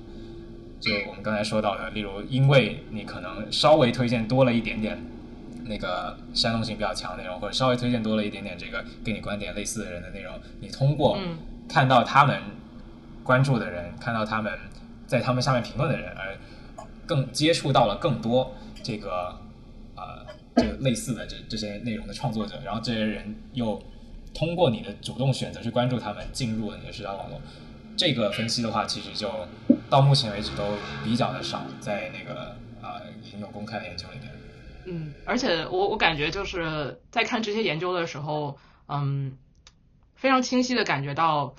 [0.79, 5.03] 就我们刚才说到的，例如因为你可能稍微推荐多了一点点
[5.67, 11.37] 那个煽动性比较强的内容，或者稍微推荐多了一点点这个跟你观点类似的人的内容，你通过嗯
[11.67, 12.41] 看到他们
[13.23, 14.53] 关注的人，看到他们
[15.05, 16.37] 在他们下面评论的人，而
[17.05, 19.39] 更接触到了更多这个
[19.95, 23.81] 呃这个类似的这这些内容的创作者，然后这些人又
[24.33, 27.41] 通过你的主动选择去关注他们，进入了你的社交网络。
[27.95, 29.29] 这个分析的话，其实就
[29.89, 30.63] 到目前为止都
[31.03, 34.36] 比较的少，在那个呃已经有公开的研究里面。
[34.89, 38.57] 嗯，而且我我感觉就是在看这些研究的时候，
[38.87, 39.37] 嗯，
[40.15, 41.55] 非常清晰的感觉到，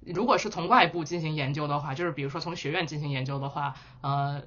[0.00, 4.42] 如果是从外部进行研究的话，就是比如说从学院进行研究的话，呃，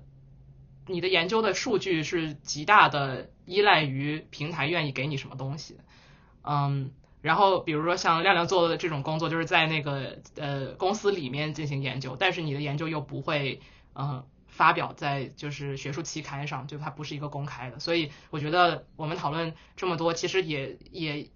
[0.87, 5.77] 你的研究的数据是极大的依赖于平台愿意给你什么东西，
[6.43, 6.91] 嗯。
[7.19, 13.59] 然后，比如说像亮亮做的这种工作，就是在那个呃公司里面进行研究，但是你的研究又不会
[13.93, 14.23] 呃
[14.57, 17.77] 发表在就是学术期刊上，就它不是一个公开的。
[17.79, 21.27] 所以我觉得我们讨论这么多，其实也也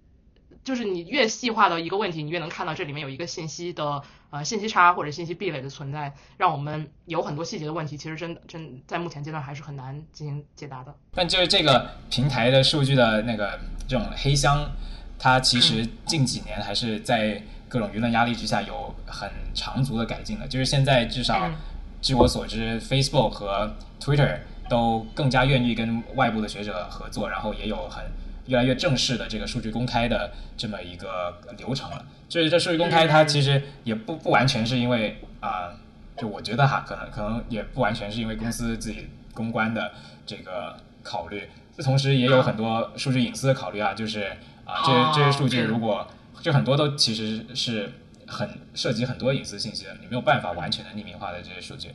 [0.64, 10.92] 就是你越细化到一个问题，你越能看到这里面有一个信息的呃信息差或者信息壁垒的存在，让我们有很多细节的问题，其实真真在目前阶段还是很难进行解答的。
[11.12, 14.68] 但就是这个平台的数据的那个这种黑箱，
[15.16, 20.48] 它其实近几年还是在各种舆论压力之下有很长足的改进的。
[20.48, 21.54] 就是现在至少嗯
[22.02, 28.04] 据我所知，Facebook 和 Twitter 都更加愿意跟外部的学者合作，然后也有很
[28.46, 32.04] 越来越正式的这个数据公开的这么一个流程了。
[32.28, 35.70] 就是这数据公开，它其实也不不完全是因为啊、
[36.16, 39.92] 就我觉得哈，可能可能也不完全是因为公司自己公关的
[40.26, 44.22] 这个考虑，这同时也有很多数据隐私的考虑啊，就是
[44.64, 46.06] 啊，这这些数据哦如果
[46.40, 47.92] 就很多都其实是
[48.32, 51.90] 很涉及很多隐私信息的，你没有办法完全的匿名化的这些数据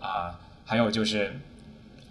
[0.00, 1.34] 啊，还有就是。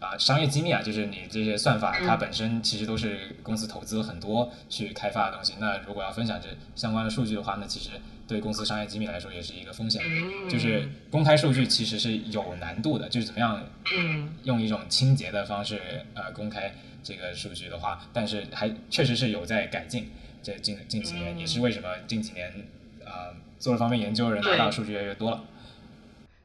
[0.02, 5.54] 啊，商业机密啊，就是你这些算法，它本身其实都是公司投资很多去开发的东西。
[5.60, 7.92] 那如果要分享这相关的数据的话，那其实
[8.28, 10.02] 对公司商业机密来说也是一个风险。
[10.50, 13.64] 就是公开数据其实是有难度的，就是怎么样
[13.96, 15.80] 嗯用一种清洁的方式
[16.16, 16.74] 呃公开
[17.04, 20.10] 这个数据的话，但是还确实是有在改进。
[20.42, 22.52] 这近近几年也是为什么近几年
[23.12, 25.44] 呃做这方面研究的人拿到的数据越来越多了。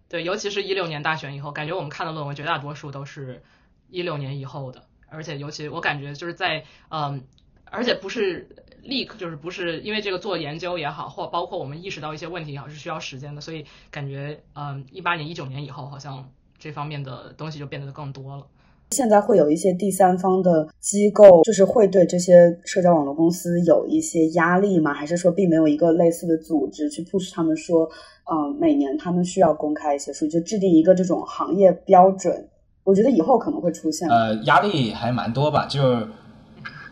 [0.09, 3.43] 对，尤其是一六年大选以后，感觉我们看的论文绝大多数都是
[3.89, 7.25] 一六年以后的，而且尤其我感觉就是在嗯，
[7.65, 8.49] 而且不是
[8.83, 18.47] 立刻，就是不是因为这个做研究也好，或包括我们意识到一些问题也好，是需要时间的，所以感觉嗯，一八年、一九年以后，好像这方面的东西就变得更多了。
[18.93, 24.95] 现在会有一些第三方的机构，就是会对这些社交网络公司有一些压力吗？
[24.95, 27.89] 还是说并没有一个类似的组织去 push 他们说，
[28.31, 32.49] 嗯，每年他们需要公开一些数据，就制定一个这种行业标准？
[32.85, 34.09] 我觉得以后可能会出现。
[34.09, 35.67] 呃，压力还蛮多吧？
[35.67, 36.07] 就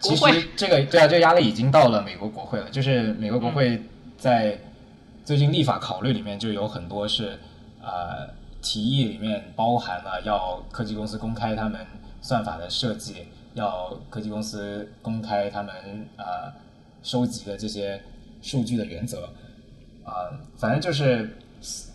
[0.00, 0.24] 其实
[0.56, 2.68] 这个对啊，这个压力已经到了美国国会了。
[2.70, 3.80] 就是美国国会
[4.18, 4.58] 在
[5.24, 7.38] 最近立法考虑里面就有很多是
[7.80, 8.42] 呃。
[8.64, 11.86] 提议里面包含了要科技公司公开他们
[12.22, 16.50] 算法的设计，要科技公司公开他们呃
[17.02, 18.02] 收集的这些
[18.40, 19.28] 数据的原则，
[20.02, 21.36] 啊，反正就是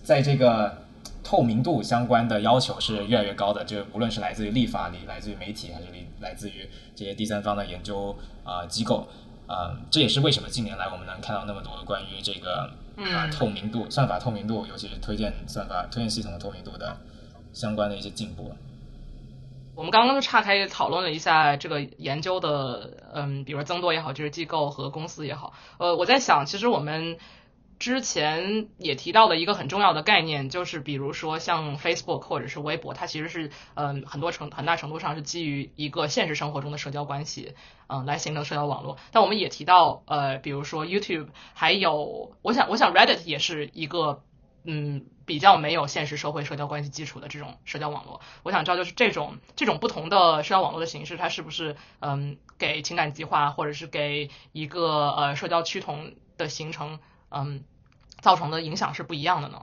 [0.03, 0.85] 在这个
[1.23, 5.87] 透明度相关的要求是越来越高的，就无论是来自于立法里，来自于媒体，还是
[6.19, 9.07] 来自于这些第三方的研究啊机构，
[9.47, 12.69] 啊，这也是为什么近年来我们能看到那么多关于这个。
[13.03, 16.97] 啊，透明度、算法透明度，尤其是推荐算法、推荐系统的透明度的
[17.53, 18.53] 相关的一些进步。
[19.75, 25.53] 我们刚刚就岔开讨论了一下这个研究的，嗯，比如说增多也好，就是机构和公司也好。
[25.77, 27.17] 呃，我在想，其实我们。
[27.79, 37.55] 之前也提到的一个很重要的概念，就是比如说像 Facebook 或者是微博，它其实是嗯很多程很大程度上是基于一个现实生活中的社交关系，
[37.87, 38.97] 嗯来形成社交网络。
[39.13, 44.23] 但我们也提到呃，比如说 YouTube，还有我想我想 Reddit 也是一个
[44.65, 48.19] 嗯比较没有现实社会社交关系基础的这种社交网络。
[48.43, 56.99] 我想知道就是这种这种不同的社交网络的形式，它是不是嗯给情感极化或者是给一个呃社交趋同的形成？
[57.31, 57.61] 嗯，
[58.21, 59.59] 造成的影响是不一样的呢。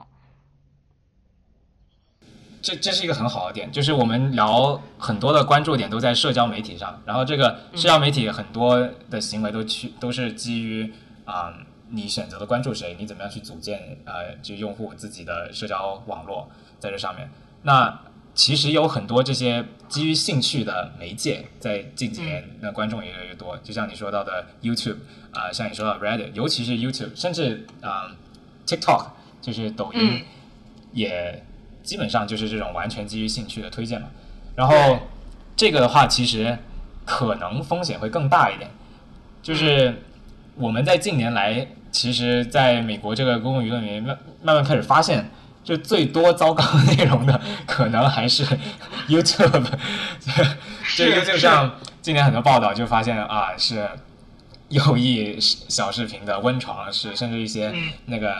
[2.61, 8.77] 这这是一个很好的点，就是我们聊很多的关注点都在社交媒体上，然后这个社交媒体很多
[9.09, 10.91] 的行为都去都是基于
[11.23, 11.53] 啊，
[11.89, 16.49] 你选择的关注谁，你怎么样去组建呃，就用户自己的社交网络
[16.79, 17.29] 在这上面。
[17.61, 17.99] 那
[18.37, 24.97] 其实有很多这些基于兴趣的媒介，在近几年那观众也越来越多，就像你说到的 YouTube。
[25.33, 28.15] 啊，像你说到 Reddit，尤其是 YouTube，甚至啊
[28.65, 29.05] TikTok，
[29.39, 30.23] 就是抖音，
[30.93, 31.43] 也
[31.83, 34.07] 基本上就是这种完全基于兴趣的推荐嘛。
[34.55, 34.99] 然后
[35.55, 36.57] 这个的话，其实
[37.05, 38.71] 可能风险会更大一点。
[39.43, 40.01] 就是
[40.55, 45.29] 我们在近年来，其实在美国这个公共舆论里面，慢慢慢开始发现，
[45.67, 46.63] 就最多糟糕
[46.95, 48.45] 内容的，可能还是
[49.09, 49.67] YouTube。
[50.95, 51.69] 这个就像
[52.01, 53.85] 今年很多报道就发现啊，是。
[54.69, 57.73] 右翼小视频的温床是，甚至一些
[58.07, 58.35] 那个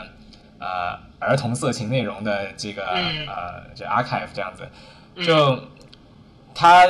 [0.58, 4.68] 呃儿童色情内容的这个呃这 archive 这样子，
[5.24, 5.58] 就
[6.54, 6.86] 它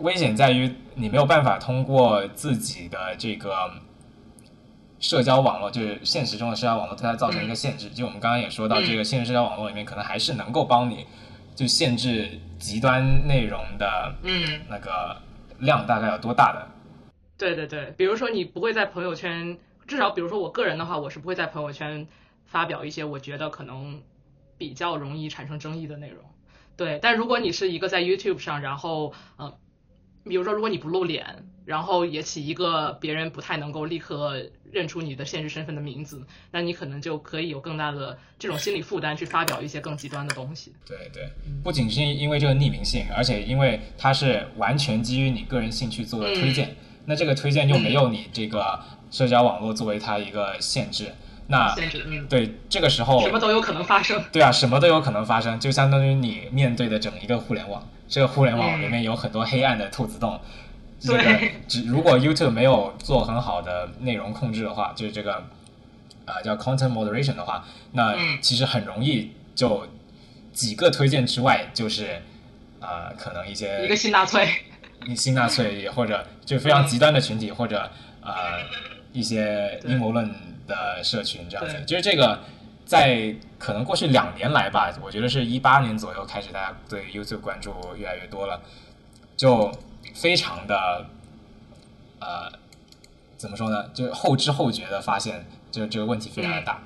[0.00, 3.70] 危险在于你没有办法通过自己的这个
[5.06, 7.88] 社交网络，就是现实中的社交网络，对它造成一个限制。
[7.90, 11.06] 就我们刚刚也说到，这个现实社交网络里面可能还是能够帮你
[11.54, 15.16] 就限制极端内容的嗯那个
[15.60, 16.66] 量大概有多大的。
[17.38, 22.04] 对对对，比如说你不会在朋友圈，至少比如说我个人的话，我是不会在朋友圈
[22.44, 24.02] 发表一些我觉得可能
[24.58, 26.18] 比较容易产生争议的内容。
[26.76, 29.54] 对，但如果你是一个在 YouTube 上，然后嗯，
[30.28, 31.24] 比如说如果你不露脸，
[31.64, 40.72] 然后也起一个别人不太能够立刻认出你的现实身份的名字，那你可能就可以有更大的这种心理负担去发表一些更极端的东西。
[40.86, 41.28] 对对，
[41.64, 46.76] 不仅是因为这个匿名性，而且因为它是完全基于你个人兴趣做的推荐。
[47.06, 51.12] 那这个推荐就没有你这个社交网络作为它一个限制，
[51.48, 51.74] 那
[52.28, 54.22] 对这个时候什么都有可能发生。
[54.32, 60.40] 对啊，什么都有可能发生，就相当于你面对的整一个互联网，这个互联网里面有很多黑暗的兔子洞。
[60.98, 61.22] 这个
[61.68, 65.44] 只如果 YouTube 没有做很好的内容控制的话，就是这个
[66.24, 69.86] 啊叫 content moderation 的话，那其实很容易就
[70.52, 72.22] 几个推荐之外就是
[72.80, 74.48] 啊可能一些一个新纳粹。
[75.14, 77.88] 新纳粹或者就非常极端的群体，或者
[78.22, 78.32] 呃
[79.12, 80.28] 一些阴谋论
[80.66, 82.40] 的社群这样子，就是这个
[82.84, 88.60] 在可能过去两年来吧，我觉得是一八年左右开始，大家对 YouTube 关注越来越多了，
[89.36, 89.72] 就
[90.14, 91.06] 非常的
[92.20, 92.50] 呃
[93.36, 93.90] 怎么说呢？
[93.92, 96.82] 就后知后觉的发现，就这个问题非常的大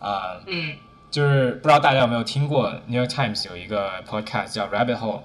[0.00, 0.40] 啊。
[0.46, 0.76] 嗯，
[1.10, 5.20] 就是不知道大家有没有听过 New York Times 有一个 podcast 叫 Rabbit Hole。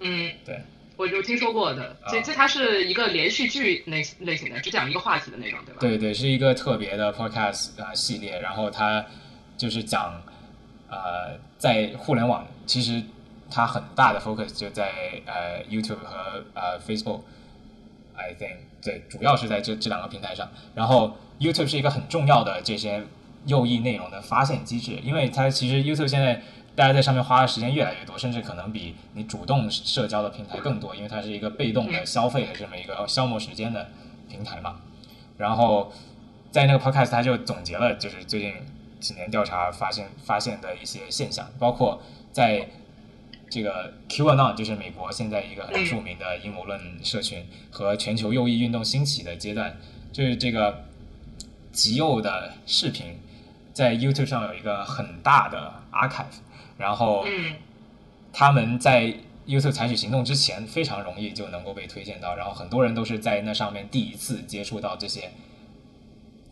[0.00, 0.62] 嗯，对。
[0.96, 5.80] 我就听说过的，这这它是一个连续剧类类型的，只讲一个话题的那种，对吧？
[5.80, 9.04] 对对，是一个特别的 podcast 啊系列，然后它
[9.56, 10.22] 就是讲，
[10.88, 13.02] 呃，在互联网其实
[13.50, 14.92] 它很大的 focus 就在
[15.26, 20.48] 呃 YouTube 和呃 Facebook，I think 对，主要是在这这两个平台上。
[20.74, 23.02] 然后 YouTube 是一个很重要的这些
[23.46, 26.42] 右翼内容的发现机制，因为它其实 YouTube 现在
[26.76, 33.88] 大家在上面花的时间越来越多，甚至可能比你主动社交的平台更多，因为它是一个被动的消费的这么一个消磨时间的
[34.28, 34.80] 平台嘛。
[35.36, 35.92] 然后
[36.50, 38.54] 在那个 podcast 他就总结了，就是最近
[39.00, 42.02] 几年调查发现发现的一些现象，包括
[42.32, 42.68] 在
[43.50, 49.76] 这个 QAnon，就是美国现在一个很著名的阴谋论社群和全球右翼运动兴起的阶段，
[50.12, 50.84] 就是这个
[51.70, 53.20] 极右的视频
[53.72, 56.40] 在 YouTube 上有一个很大的 archive，
[56.76, 57.24] 然后
[58.32, 59.14] 他们在
[59.46, 65.30] YouTube 采取行动之前非常容易就能够被推荐到，然后很多人都是在那上面第一次接触到这些。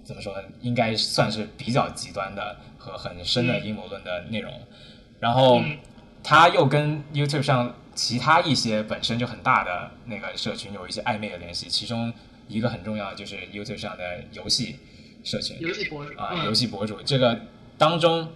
[0.05, 0.43] 怎么说呢？
[0.61, 4.53] 应该算是比较极端的和很深的阴谋论的内容。
[5.21, 5.63] 然后，
[6.25, 11.69] 他又跟 YouTube 上其他一些本身就很大的那个社群有一些暧昧的联系。
[11.69, 12.13] 其中
[12.49, 14.77] 一个很重要的就是 YouTube 上的游戏
[15.23, 17.01] 社群，游戏博主啊，游戏博主。
[17.03, 17.41] 这个
[17.79, 18.29] 当中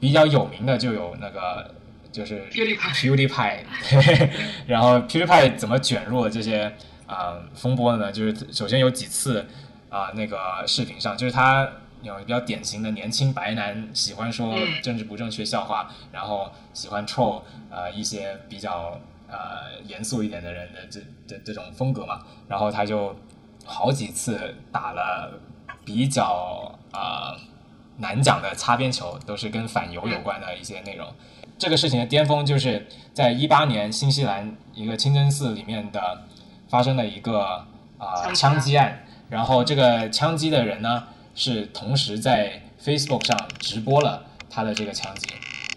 [0.00, 1.72] 比较有名的就有那个
[2.10, 3.58] 就是 PewDiePie，
[4.66, 6.74] 然后 PewDiePie 怎么卷入了这些
[7.06, 8.10] 啊风波的呢？
[8.10, 9.46] 就是首先有几次。
[9.90, 11.68] 啊，那个视频上就是他
[12.00, 22.20] 有比较典型的年轻白男，喜欢说政治不正确笑话，然后喜欢 troll 呃一些比较呃严肃一点的人的这这这种风格嘛。
[22.46, 23.16] 然后他就
[23.64, 25.40] 好几次打了
[25.84, 27.34] 比较啊
[28.00, 31.06] 难讲的擦边球，都是跟反犹有关的一些内容。
[31.56, 36.22] 这个事情的巅峰就是在一八年新西兰一个清真寺里面的
[36.68, 37.66] 发生的一个
[37.98, 39.04] 啊枪击案。
[39.28, 41.04] 然后这个枪击的人呢，
[41.36, 45.28] 是同时在 Facebook 上直播了他的这个枪击，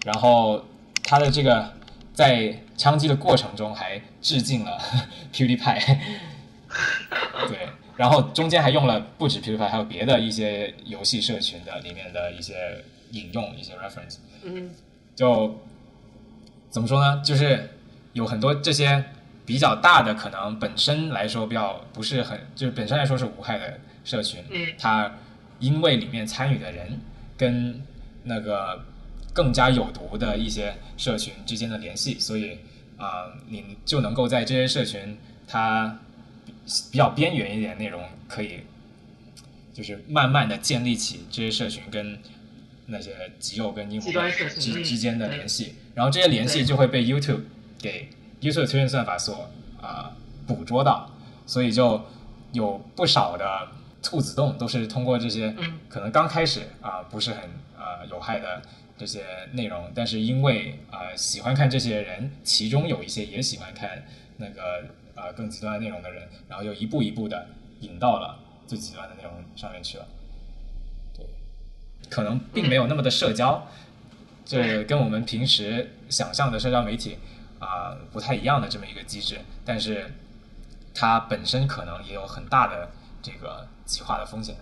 [0.03, 0.65] 然后
[1.03, 1.71] 他的这个
[2.15, 4.80] 在枪击的过程中还致敬了
[5.32, 5.82] PewDiePie，
[7.47, 14.71] 对，然后中间还用了不止 PewDiePie，还有别的一些游戏社群的里面的一些引用一些 reference，嗯，
[15.15, 15.59] 就
[16.69, 17.21] 怎么说呢？
[17.23, 17.69] 就是
[18.13, 19.03] 有很多这些。
[19.45, 25.11] 比较大的可能本身来说比较不是很，就是本身来说是无害的社群，嗯，它
[25.59, 26.97] 因为里面参与的人
[27.35, 27.81] 跟
[28.23, 28.85] 那个
[29.33, 32.57] 更加有毒的一些社群之间的联系，所以
[32.95, 35.99] 啊，你就能够在这些社群它
[36.91, 38.61] 比较边缘一点内容，可以
[39.74, 42.20] 就是慢慢的建立起这些社群跟
[42.88, 44.11] 那些极右跟阴谋
[44.59, 47.41] 之之间的联系，然后这些联系就会被 YouTube
[47.80, 48.09] 给。
[48.41, 49.49] YouTube 推荐算法所
[49.82, 50.14] 啊
[50.45, 51.09] 捕捉到，
[51.45, 52.03] 所以就
[52.51, 53.70] 有不少的
[54.01, 55.55] 兔子洞都是通过这些
[55.88, 57.39] 可能刚开始啊不是很
[57.78, 58.61] 啊有害的
[58.97, 64.03] 这些内容，但是因为啊喜欢看这些人，其中有一些也喜欢看
[64.36, 64.84] 那个
[65.16, 67.47] 啊更极端的内容的人，然后又一步一步的
[67.80, 70.07] 引到了最极端的内容上面去了。
[71.16, 71.26] 对，
[72.09, 73.68] 可能并没有那么的社交，
[74.45, 77.18] 这跟我们平时想象的社交媒体。
[77.59, 80.14] 啊，不太一样的这么一个机制，但是
[80.93, 82.91] 它本身可能也有很大的
[83.22, 84.57] 这个极化的风险。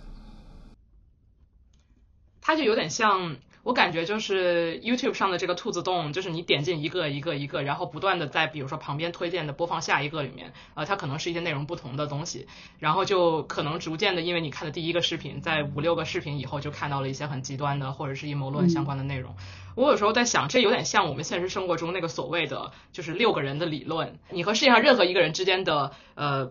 [2.40, 3.36] 它就有点像。
[3.64, 12.48] 我感觉就是 YouTube 上的这个兔子洞，就是你点进一个一个一个，然后不断的在比如说旁边推荐的播放下一个里面，呃，它可能是一些内容不同的东西，
[12.80, 19.36] 然后就可能逐渐的，因为你看的第一个视频，在五六个视频以后就看到了一些很极端的或者是阴谋论相关的内容。
[19.76, 26.50] 我有时候在想，这有点像我们现实生活中那个所谓的就是六个人的理论，你和世界上任何一个人之间的呃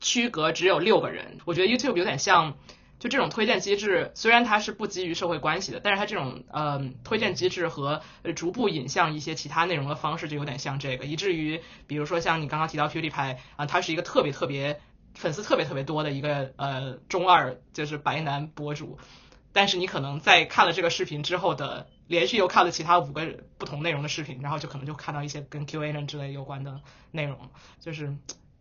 [0.00, 1.38] 区隔只有六个人。
[1.44, 2.56] 我觉得 YouTube 有点像。
[3.00, 8.02] 就这种推荐机制，虽然它是不基于社会关系的，但是它这种呃推荐机制和
[8.36, 14.82] 逐步引向一些其他内容的方式，就有点像这个，以至于比如说像你刚刚提到 PewDiePie 啊，他是一个特别特别
[15.14, 18.98] 粉丝特别特别多的一个呃中二就是白男博主，
[19.54, 23.26] 但是你可能在看了这个视频之后的连续又看了其他五个
[23.56, 27.48] 不同内容的视频，然后就可能就看到一些跟 QAnon 之类有关的内容，
[27.80, 28.14] 就是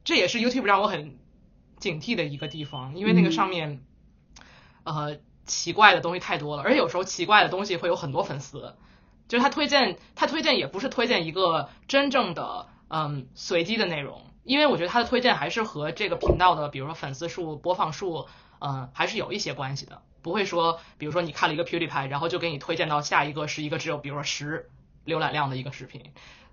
[0.06, 1.18] 这也是 YouTube 让我很
[1.78, 3.82] 警惕的一个地方，因为那个上面。
[4.90, 8.74] 呃，奇怪的东西太多了，而且有时候奇怪的东西会有很多粉丝，
[9.28, 18.28] 就是他推荐，他推荐也不是推荐一个真正的嗯随机的内容，因为我觉得他的推荐还是和这个频道的，比如说粉丝数、播放数，
[18.60, 24.70] 嗯，还是有一些关系的，不会说，比如说你看了一个 P D 牌然后就给你推荐到下一个是一个只有比如说十
[25.06, 26.02] 浏览量的一个视频，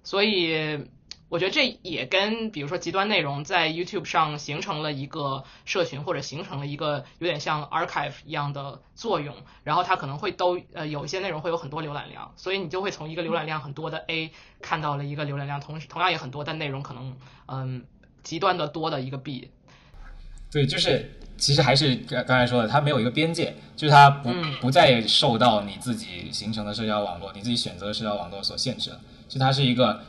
[0.04, 0.86] 所以
[1.28, 9.34] 我觉得这也跟比如说极端内容在 YouTube 上形成了一个社群，或者形成了一个有点像 archive 一样的作用，
[9.64, 14.30] 然后它可能会都呃有一些内容会有很多浏览量，所以你就会从一个浏览量很多的 A
[14.62, 17.16] 看到了一个浏览量同时同样也很多，但内容可能
[17.48, 17.84] 嗯
[18.22, 19.50] 极端的多的一个 B。
[20.52, 30.00] 对，就是其实还是刚刚才说的，它没有一个边界，就是它不不再受到你自己形成的社交网络、你自己选择的社交网络所限制了，就它是一个。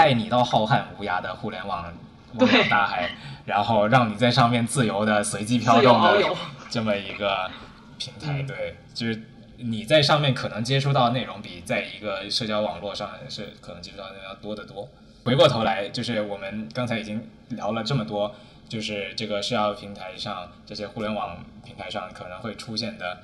[0.00, 1.84] 带你到浩瀚无涯的互联网
[2.32, 3.10] 网络大海，
[3.44, 6.24] 然后让你在上面自由的随机飘动的
[6.70, 7.50] 这么一个
[7.98, 8.42] 平台。
[8.44, 9.22] 对，就是
[9.58, 14.88] 你在上面可能接触到内容比在一个社交网络上是可能接触到内容要多得多。
[15.22, 18.34] 回过头来，就是我们刚才已经聊了这么多，
[18.70, 23.18] 就是这个社交平台上这些互联网平台上可能会出现的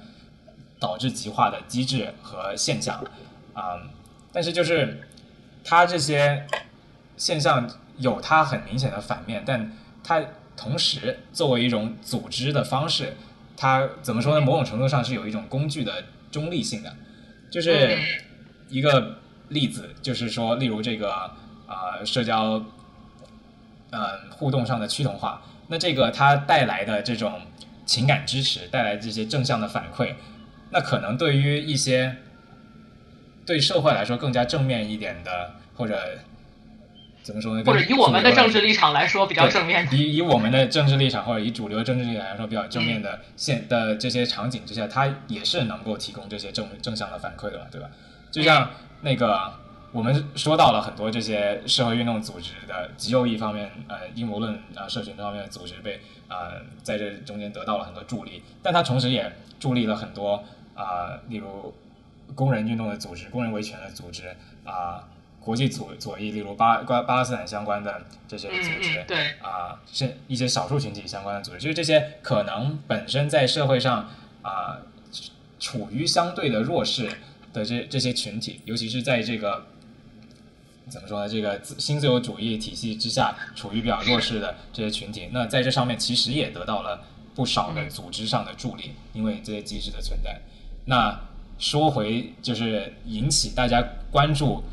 [0.78, 3.03] 导致极化的机制和现象
[3.55, 3.81] 啊，
[4.31, 5.09] 但是就是
[5.65, 6.47] 它这些。
[7.16, 7.68] 现象
[7.98, 9.72] 有它很明显的反面，但
[10.05, 10.22] 它
[10.56, 13.14] 同时作为一种组织的方式，
[13.56, 14.44] 它怎么说呢？
[14.44, 16.94] 某种程度上是有一种工具的中立性的。
[17.51, 17.98] 就是
[18.68, 19.16] 一个
[19.48, 21.30] 例子，就是说，例如这个
[21.66, 22.62] 呃，社交
[23.90, 27.40] 呃互动上的趋同化，那这个它带来的这种
[27.86, 30.14] 情感支持，带来这些正向的反馈，
[30.70, 32.16] 那可能对于一些
[33.47, 36.18] 对社会来说更加正面一点的或者。
[37.27, 37.65] 怎么说呢？
[37.66, 39.85] 或者以我们的政治立场来说比较正面。
[39.90, 47.90] 以以我们的政治立场或者以主流政治立场来说比较正面的现的这些场景之下，它也是能够提供这些正正向的反馈的，对吧？
[48.31, 48.70] 就像
[49.01, 49.53] 那个
[49.90, 60.44] 我们说到了很多这些社会运动组织的极右翼方面，呃，阴谋论啊，社群方面的组织被呃在这中间得到了很多助力，但它同时也助力了很多
[60.77, 61.74] 啊，例如
[62.36, 64.28] 工人运动的组织、工人维权的组织
[64.65, 65.03] 啊。
[65.47, 74.10] 国际左左翼，例如巴巴巴勒斯坦相关的这些组织，对啊，是一些少数群体相关的组织，就是这些可能本身在社会上
[74.43, 74.78] 啊
[75.60, 77.09] 处于相对的弱势
[77.52, 79.66] 的这这些群体，尤其是在这个
[80.89, 81.28] 怎么说呢？
[81.28, 87.05] 这个新自由主义体系之下处于比较弱势的这些群体，那在这上面其实也得到了
[87.36, 90.40] 不少的组织上的助力，因为这些机制的存在。
[90.86, 91.20] 那
[91.56, 94.64] 说回就是引起大家关注。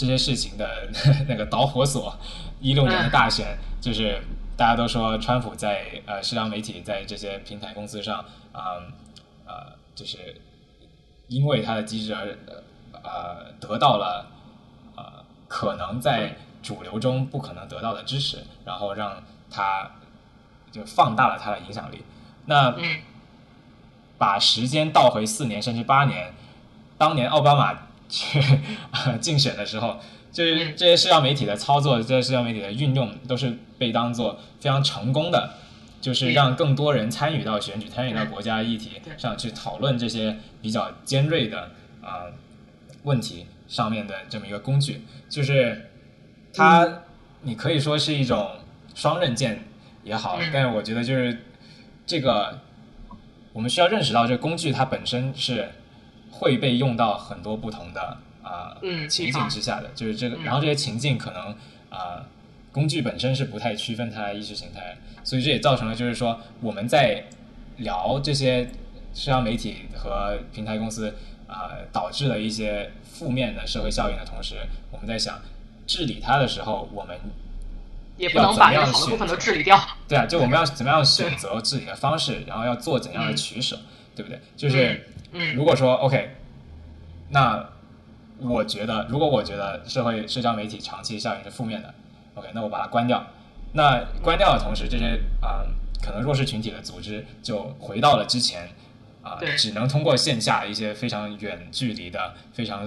[0.00, 0.88] 这些事情的
[1.28, 2.16] 那个导火索，
[2.58, 4.18] 一六年的大选，就是
[4.56, 8.80] 大家都说川普在呃社交媒体在这些平台公司上，啊
[9.46, 10.40] 呃，就是
[11.28, 12.38] 因为他的机制而
[13.02, 14.26] 呃得到了
[14.96, 19.90] 呃可能在主流中不可能得到的支持，然后让他
[20.72, 22.02] 就放大了他的影响力。
[22.46, 22.74] 那
[24.16, 26.32] 把时间倒回四年甚至八年，
[26.96, 27.89] 当年奥巴马。
[28.10, 28.42] 去
[29.20, 29.98] 竞选的时候，
[30.32, 35.54] 就是这些社交媒体的操作，这些社交媒体的运用，都是被当做非常成功的，
[36.00, 41.70] 就是让更多人参与到选举、参与到国家议题上去讨论这些比较尖锐的
[42.02, 42.26] 啊
[43.04, 45.04] 问题上面的这么一个工具。
[45.28, 45.90] 就是
[46.52, 47.02] 它，
[47.42, 48.50] 你可以说是一种
[48.94, 49.62] 双刃剑
[50.02, 51.44] 也好，但是我觉得就是
[52.04, 52.58] 这个，
[53.52, 55.70] 我们需要认识到，这工具它本身是。
[56.40, 58.74] 会被用到很多不同的啊
[59.08, 61.54] 情境之下的，就是这个，然后这些情境可能
[61.90, 62.24] 啊
[62.72, 67.24] 工具本身是不太区分它意识形态，所以这也造成了就是说我们在
[67.76, 68.64] 聊这些
[69.12, 71.14] 社交媒体和平台公司
[71.46, 74.56] 啊导致的一些负面的社会效应的同时，
[74.90, 75.38] 我们在想
[75.86, 77.18] 治理它的时候，我们
[78.16, 79.78] 也不能把好的部分都治理掉。
[80.08, 83.78] 对啊，就我们要怎么样选择治理的方式，然后要做怎样的取舍，
[84.16, 84.40] 对不对？
[84.56, 85.06] 就是。
[85.54, 86.30] 如果说 OK，
[87.28, 87.70] 那
[88.38, 91.94] 我觉得，如果我觉得社会社交媒体长期效应是负面的
[92.34, 93.24] ，OK，那我把它关掉。
[93.74, 95.62] 那关掉的同时，这些啊
[96.02, 98.68] 可能弱势群体的组织就回到了之前
[99.22, 102.84] 啊，只能通过线下一些非常远距离的、非常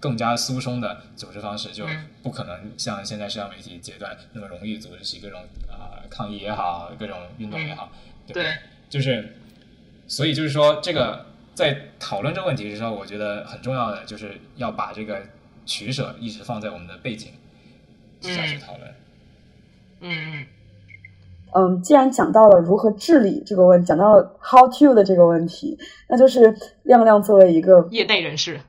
[0.00, 1.84] 更加疏松的组织方式，就
[2.22, 7.90] 不可能像现在社交媒体阶段那么容易组织起各种啊抗议也好，各种运动也好，
[8.28, 8.44] 对，
[8.88, 9.36] 就是，
[10.06, 11.33] 所以就是说这个。
[11.54, 15.22] 在讨论这个问题的时候，我觉得很重要的就是要把这个
[15.64, 17.30] 取舍一直放在我们的背景
[18.20, 18.90] 下去讨论。
[20.00, 20.46] 嗯嗯
[21.54, 25.78] 嗯，既然讲到了如何治理这个问题，讲到了 how to 的这个问题，
[26.08, 28.60] 那就是亮亮作为一个业内人士，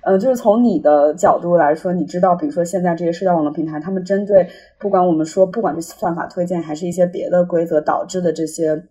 [0.00, 4.48] 呃，就是从你的角度来说，你知道，比如说现在这些社交网络平台，他们针对
[4.78, 8.82] 不管我们说，不管是算法推荐还是一些别的规则导致的这些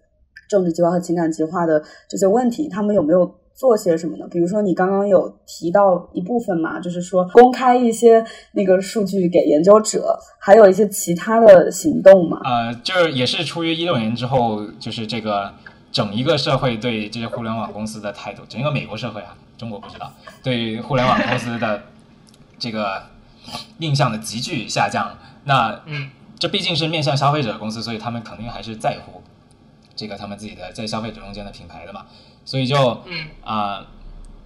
[0.47, 3.38] 政治极化和情感极化的这些问题，他们有没有？
[3.59, 4.25] 做些什么呢？
[4.31, 12.39] 比如说你刚刚有提到一部分嘛，就是说公开一些那个数据给研究者，还有一些其他的行动嘛？
[12.45, 15.53] 呃，就是也是出于一六年之后，就是这个
[15.91, 20.09] 整一个社会对这些互联网公司的态度，整个美国社会啊，中国不知道
[20.41, 21.81] 对互联网公司的
[22.57, 23.03] 这个
[23.79, 25.17] 印象的急剧下降。
[25.43, 26.09] 那嗯，
[26.39, 29.21] 这毕竟是面向消费者的公司，所以他们肯定还是在乎
[29.97, 32.05] 这个他们自己的在消费者中间的品牌的嘛。
[32.49, 33.85] 所以就嗯啊、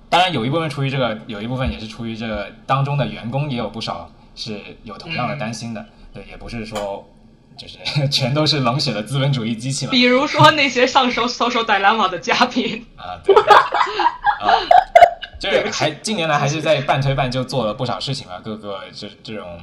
[0.10, 5.86] 当然有一部分出于这个，有一部分也是出于这个当中的员工也有不少是有同样的担心的。
[6.14, 7.10] 对，也不是说
[7.58, 7.78] 就是
[8.12, 9.92] 全都是冷血的资本主义机器嘛。
[9.94, 14.52] 比如说那些上手 social dilemma 的嘉宾，啊，对，啊，
[15.40, 19.58] 就是还近年来还是在半推半就做了不少事情吧，各个这这种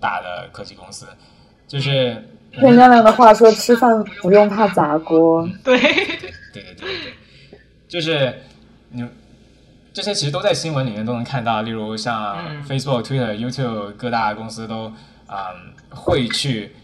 [0.00, 1.06] 大的科技公司，
[1.68, 5.46] 就是用亮亮的话说，吃饭不用怕砸锅。
[5.62, 5.92] 对，对
[6.52, 7.12] 对对对对，
[7.92, 8.40] 就是
[8.88, 9.06] 你
[9.92, 14.90] 这些其实都在新闻里面都能看到，例如像嗯 Facebook、Twitter、YouTube 各大公司都
[15.26, 15.36] 嗯
[15.90, 16.74] 会去。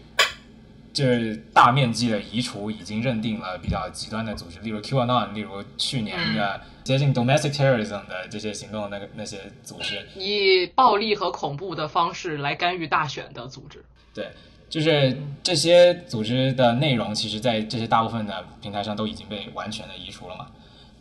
[0.91, 13.85] 就是大面积的移除已经认定了比较极端的组织，例如 QAnon，例如去年的接近 domestic terrorism 的这些行动那个那些组织，以暴力和恐怖的方式来干预大选的组织。
[14.13, 14.29] 对，
[14.67, 20.47] 就是这些组织的内容，其实在这些大部分的平台上都已经被完全的移除了嘛。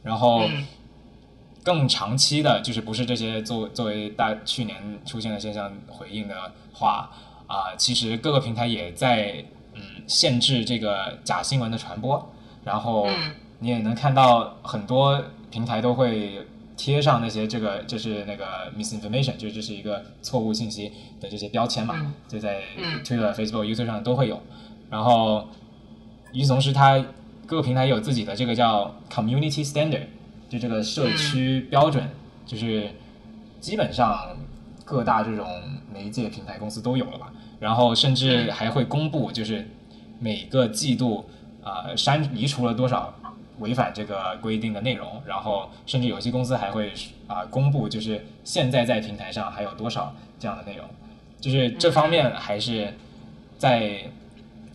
[0.02, 0.66] 然后嗯。
[1.64, 7.10] 更长期的，就是不是这些作作为大去年出现的现象回应的话，
[7.46, 9.44] 啊、其实各个平台也在
[9.74, 12.32] 嗯限制这个假新闻的传播，
[12.64, 13.34] 然后嗯。
[13.58, 22.14] 你也能看到很多平台都会贴上那些这个就是那个 misinformation，就是这是一个错误信息的这些标签嘛，嗯。
[22.28, 23.02] 就在嗯。
[23.04, 24.40] Twitter、Facebook、YouTube 上都会有。
[24.88, 25.48] 然后
[26.32, 27.04] 与此同时，它
[27.48, 30.02] 各个平台有自己的这个叫 community standard，
[30.50, 32.06] 就这个社区标准，
[32.44, 32.90] 就是
[33.58, 34.36] 基本上
[34.84, 35.46] 各大这种
[35.90, 37.32] 媒介平台公司都有了吧。
[37.58, 39.66] 然后甚至还会公布，就是
[40.20, 41.24] 每个季度
[41.64, 43.12] 啊、呃删移除了多少
[43.60, 46.92] 违反这个规定的内容，然后甚至有些公司还会
[47.26, 50.86] 啊、公布，就是现在在平台上还有多少这样的内容，
[51.40, 52.92] 就是这方面还是
[53.56, 54.02] 在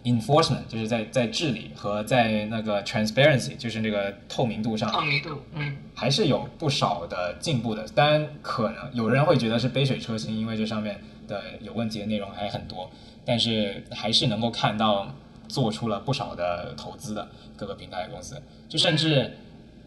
[0.04, 5.78] enforcement，就是在在治理和在那个 transparency，就是那个透明度上，透明度，嗯。
[5.96, 7.86] 还是有不少的进步的。
[7.96, 12.90] 当然，可能有人会觉得是杯水车薪，因为这上面的有问题的内容还很多，
[13.24, 15.14] 但是还是能够看到
[15.48, 19.38] 做出了不少的投资的各个平台公司，就甚至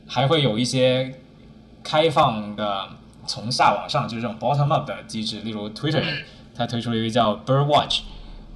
[0.06, 1.12] 还会有一些
[1.82, 2.88] 开放的
[3.26, 6.24] 从下往上，就是这种 bottom up 的机制，例如 Twitter，嗯。
[6.54, 8.00] 它推出了一个叫 Bird Watch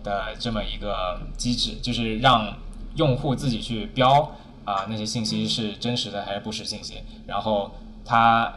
[0.03, 2.57] 的这么一个机制，就是让
[2.97, 7.73] 用户自己去标啊、那些信息是真实的还是不实信息，然后
[8.05, 8.53] 它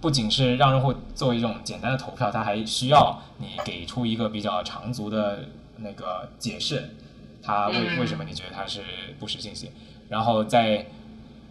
[0.00, 5.40] 不仅是让用户做一种简单的投票，它还需要你给出一个比较长足的
[5.78, 6.94] 那个解释，
[7.42, 7.98] 它为嗯。
[8.00, 8.82] 为什么你觉得它是
[9.18, 9.70] 不实信息，
[10.08, 10.86] 然后在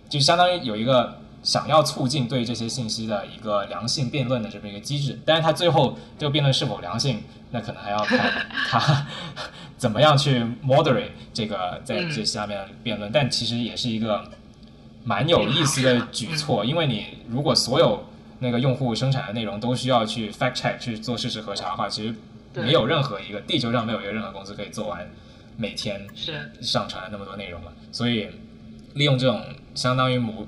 [0.09, 9.07] 就相当于有一个想要促进对这些信息的一个良性辩论的这么一个机制，但是它最后这个辩论是否良性，那可能还要看它
[9.77, 14.29] 怎么样去 moderate 这个在这下面辩论，但其实也是一个
[15.05, 18.03] 蛮有意思的举措，因为你如果所有
[18.39, 22.13] 那个用户生产的内容都需要去 fact check 去做事实核查的话，其实
[22.55, 25.09] 没有任何一个地球上没有一个任何公司可以做完
[25.55, 26.51] 每天是。
[26.59, 28.27] 上传那么多内容了，所以
[28.95, 29.41] 利用这种
[29.75, 30.45] 相当于模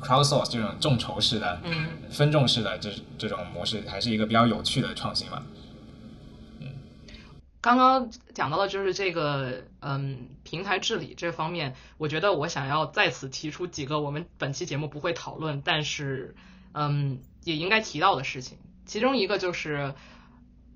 [0.00, 5.42] crowdsource 这种众筹式的、嗯分众式的这这种模式，还是一个比较有趣的创新嘛。
[6.60, 6.68] 嗯
[7.60, 16.34] 刚刚讲到的就是这个嗯平台治理这方面，我觉得我想要在此提出几个我们本期节目不会讨论，但是
[16.72, 18.58] 嗯也应该提到的事情。
[18.86, 19.94] 其中一个就是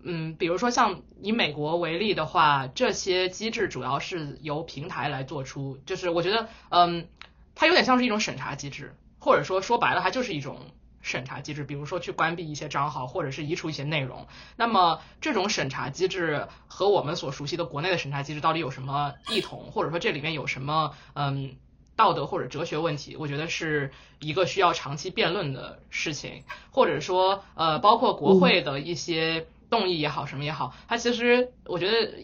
[0.02, 7.08] 嗯，比如说像以美国为例的话，这些机制主要是由平台来做出，就是我觉得嗯
[7.54, 8.94] 它有点像是一种审查机制，
[9.24, 10.58] 或者说说白了它就是一种。
[11.06, 14.26] 审查机制，比如说去关闭一些账号，或者是移除一些内容，
[14.56, 21.56] 那么这种审查机制和我们所熟悉的国内的审查机制到底有什么异同，或者说这里面有什么嗯
[21.94, 23.16] 道德或者哲学问题？
[23.16, 32.14] 我觉得是一个需要长期辩论的事情，或者说呃包括国会的一些动议也好，什么也好，它其实我觉得。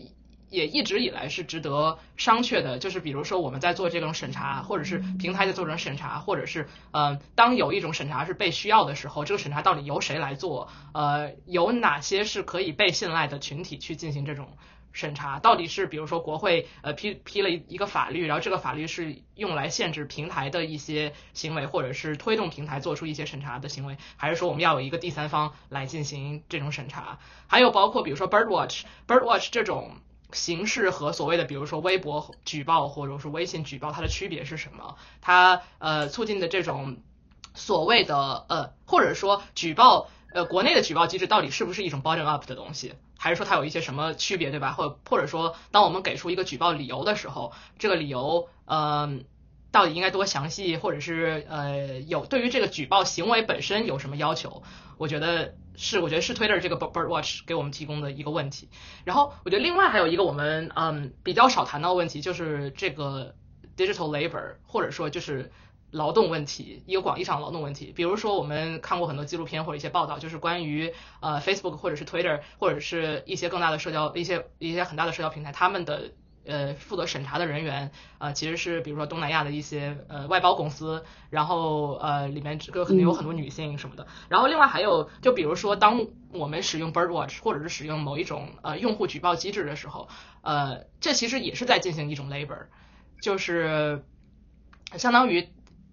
[0.51, 10.69] 也一直以来是值得商榷的，就是比如说我们在做这种审查，或者是平台在做这种审查，或者是呃，当有一种审查是被需要的时候，这个审查到底由谁来做？
[10.93, 14.57] 呃，有哪些是可以被信赖的群体去进行这种
[14.93, 27.21] 审查，到底是比如说国会呃批批了一一个法律，然后这个法律是用来限制平台的一些行为，或者是推动平台做出一些审查的行为，还是说我们要有一个第三方来进行这种审查？
[27.47, 29.93] 还有包括比如说 Birdwatch，Birdwatch 这种
[30.33, 34.97] 形式和所谓的比如说微博举报或者是微信举报它的区别是什么？
[35.21, 36.99] 它呃促进的这种
[37.55, 42.95] 所谓的呃或者说举报呃国内的举报机制到底是不是一种 bottom up 的东西？
[43.23, 44.73] 还是说它有一些什么区别，对吧？
[44.73, 49.27] 或或者说，当我们给出一个举报理由的时候，这个理由，嗯，
[49.71, 54.63] 到底应该多详细，或者是呃，有对于这个举报行为本身有什么要求？
[55.01, 58.69] 我觉得是，我觉得是 Twitter 这个 Birdwatch 给我们提供的一个问题。
[59.05, 63.35] 然后，我觉得另外还有一个我们嗯比较少谈到的问题，就是这个
[63.77, 65.51] digital labor，或者说就是。
[65.93, 76.13] 劳动问题，一个广义上的劳动问题，比如说我们看过很多纪录片或者一些报道，就是关于呃 Facebook 或者是 Twitter 或者是一些更大的社交一些一些很大的社交平台，他们的
[76.45, 90.09] 呃负责审查的人员呃其实是比如说东南亚的一些呃外包公司，然后呃里面这个可能有很多女性什么的，然后另外还有就比如说当我们使用 Birdwatch 或者是使用某一种呃用户举报机制的时候，
[90.43, 92.67] 呃这其实也是在进行一种 labor，
[93.23, 94.05] 就是
[94.97, 95.49] 相当于。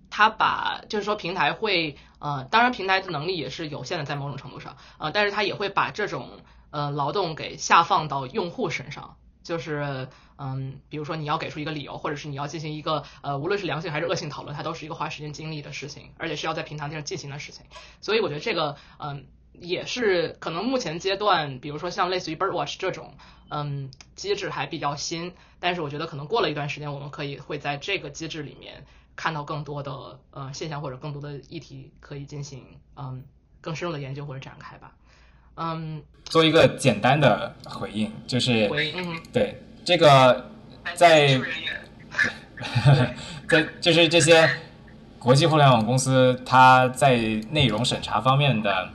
[0.10, 6.30] 他把就是说平台会呃，当然平台的能力也是有限的，在某种程度上呃，但是他也会把这种
[6.72, 9.18] 呃劳动给下放到用户身上，
[9.48, 17.66] 就是嗯，比如说你要给出一个理由，或者是你要进行一个呃，无论是良性还是恶性讨论，它都是一个花时间精力的事情，而且是要在平台上进行的事情。
[18.02, 23.14] 所以我觉得这个嗯，也是可能目前阶段，比如说像类似于 Birdwatch 这种
[23.50, 28.86] 嗯机制还比较新，但是我觉得可能过了一段时间，我们可以会在这个机制里面。
[29.20, 32.64] 看到更多的呃现象或者更多的议题可以进行
[32.96, 33.26] 嗯
[33.62, 34.94] 更深入的研究或者展开吧，
[35.58, 39.16] 嗯，做一个简单的回应就是回应。
[39.34, 40.50] 对这个
[40.94, 41.40] 在
[43.48, 44.50] 在 就是这些
[45.20, 47.18] 国际互联网公司它在
[47.52, 48.90] 内容审查方面的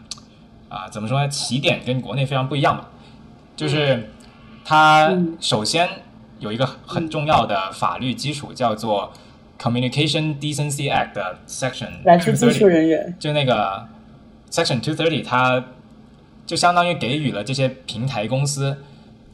[0.69, 2.89] 啊怎么说呢起点跟国内非常不一样吧，
[3.57, 4.11] 就是
[4.65, 5.89] 它首先
[6.39, 9.13] 有一个很重要的法律基础叫做。
[9.59, 13.87] Communication Decency Act 的 Section 来自技术人员，就那个
[14.51, 15.65] Section Two Thirty，它
[16.47, 18.77] 就相当于给予了这些平台公司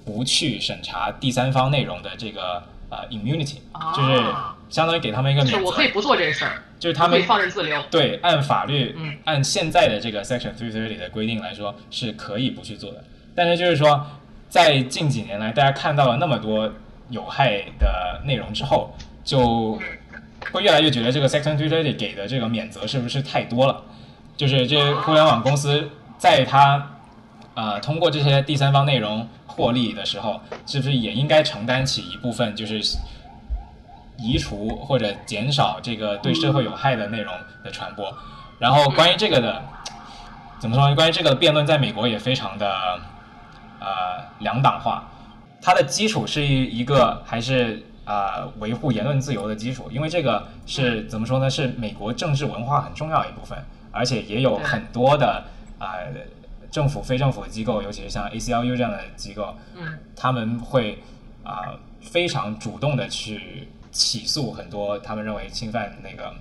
[0.04, 3.56] 不去审查第三方内容的这个呃 immunity，
[3.94, 4.22] 就是
[4.68, 5.64] 相当于给他们一个免责。
[5.64, 7.82] 我可以不做这事儿，就是他们放任自流。
[7.90, 13.04] 对，按法律，嗯按现在的这个 Section Two Thirty 的规定来说是可以不去做的。
[13.34, 14.06] 但是就是说，
[14.48, 16.72] 在近几年来，大家看到了那么多
[17.10, 18.94] 有害的内容之后，
[19.24, 19.78] 就
[20.52, 23.82] 会越来越觉得这个 Section Two Thirty 给的这个免责是不是太多了？
[24.36, 26.97] 就是这些互联网公司在它
[27.58, 32.80] 呃通过这些第三方内容获利的时候，是不是也应该承担起一部分就是
[34.16, 38.16] 移除或者减少这个对社会有害的内容的传播？
[38.60, 39.60] 然后关于这个的
[40.60, 40.94] 怎么说？
[40.94, 43.00] 关于这个辩论，在美国也非常的
[43.80, 43.86] 呃
[44.38, 45.02] 两党化，
[45.60, 47.82] 它的基础是一个还是？
[48.08, 51.50] 啊，维护言论自由的基础，因为这个是怎么说呢？
[51.50, 53.58] 是美国政治文化很重要一部分，
[53.92, 55.44] 而且也有很多的
[55.78, 55.92] 啊
[56.70, 61.02] 政府、非政府机构，尤其是像 ACLU 这样的机构，嗯，他们会
[61.42, 66.34] 啊非常主动的去起诉很多他们认为侵犯那个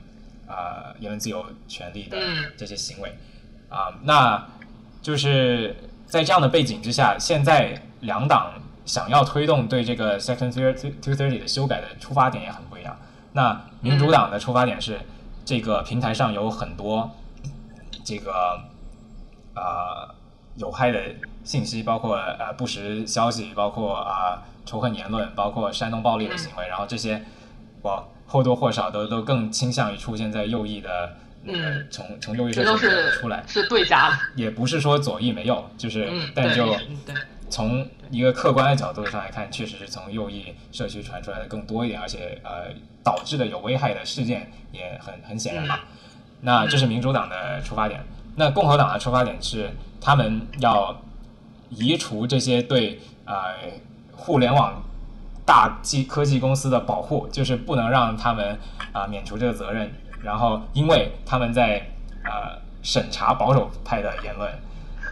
[0.48, 2.18] 啊言论自由权利的
[2.58, 3.18] 这些行为
[3.70, 4.48] 啊，那
[5.02, 5.76] 就是
[6.06, 8.54] 在这样的背景之下，现在两党。
[8.88, 12.98] 想要推动对这个 Section Two Thirty 的修改的出发点也很不一样。
[13.34, 14.98] 那民主党的出发点是，
[15.44, 17.12] 这个平台上有很多
[18.06, 18.62] 这个
[19.56, 20.16] 呃
[20.58, 21.00] 有害的
[21.44, 26.68] 信息，包括呃不实消息，包括啊仇恨言论，包括煽动暴力的行为。
[26.68, 27.24] 然后这些
[27.82, 31.16] 我或多或少都都更倾向于出现在右翼的，
[31.46, 32.88] 嗯，从从右翼社区
[33.20, 36.76] 出来，是对家，也不是说左翼没有，就是但就
[37.50, 42.74] 从一个客观的角度上来看，确实是从右翼社区传出来的更多一点，而且呃
[43.04, 45.80] 导致的有危害的事件也很很显然嘛。
[46.42, 48.04] 那这是民主党的出发点，
[48.38, 50.96] 那共和党的出发点是他们要
[51.70, 53.34] 移除这些对呃
[54.16, 54.82] 互联网
[55.46, 58.58] 大技科技公司的保护，就是不能让他们
[58.94, 59.92] 啊免除这个责任，
[60.24, 61.90] 然后因为他们在
[62.24, 64.50] 呃审查保守派的言论。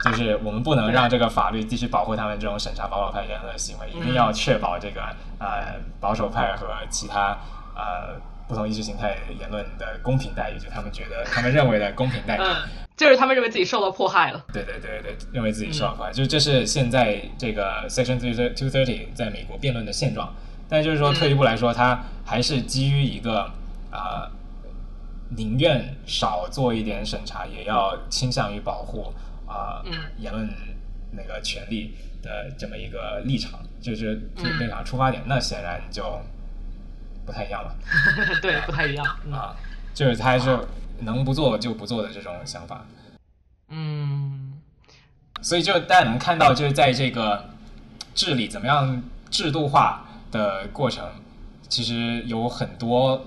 [0.03, 5.01] 就是我们不能让这个法律继续保护他们这种审查保守派言论的行为，一定要确保这个
[5.39, 7.35] 呃保守派和其他
[7.75, 12.41] 呃不同意识形态言论的公平待遇，就他们觉得他们认为的公平待遇。
[12.41, 12.55] 嗯，
[12.95, 14.45] 就是他们认为自己受到迫害了。
[14.53, 20.33] 对对对对，认为自己受到迫害，就是这是现在这个 Section Two Thirty 在美国辩论的现状。
[20.67, 23.51] 但就是说，退一步来说，它还是基于一个
[23.91, 24.31] 啊，
[25.29, 29.13] 宁愿少做一点审查，也要倾向于保护
[29.47, 29.83] 啊
[30.17, 30.49] 言论
[31.11, 31.93] 那个权利
[32.23, 34.15] 的这么一个立场，就是
[34.59, 35.21] 立场出发点。
[35.27, 36.19] 那显然就
[37.25, 37.75] 不太一样了。
[38.41, 39.55] 对，不太一样啊，
[39.93, 40.57] 就是他还是
[40.99, 42.85] 能不做就不做的这种想法。
[43.69, 44.53] 嗯，
[45.41, 47.49] 所以就大家能看到，就是在这个
[48.13, 50.01] 治理怎么样制度化。
[50.31, 51.07] 的过程
[51.69, 53.25] 其实有很多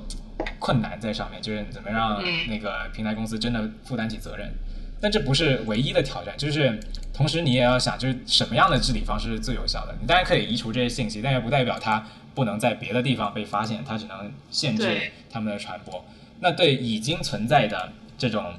[0.58, 4.52] 困难在上面，就是怎么让那个平台公司真的负担起责任。
[5.00, 6.78] 但这不是唯一的挑战，就是
[7.14, 9.94] 同时你也要想，就是什么样的治理方式是最有效的。
[9.98, 12.04] 你当然可以移除这些信息，但也不代表它
[12.38, 16.04] 不能在别的地方被发现，它只能限制他们的传播。
[16.38, 18.54] 那对已经存在的这种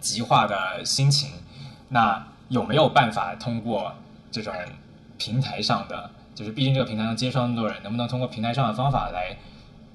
[0.00, 1.30] 极化的心情，
[1.88, 3.94] 那有没有办法通过
[4.30, 4.52] 这种
[5.16, 6.10] 平台上的？
[6.34, 9.34] 就是毕竟这个平台上接触那么多人，能不能通过平台上的方法来，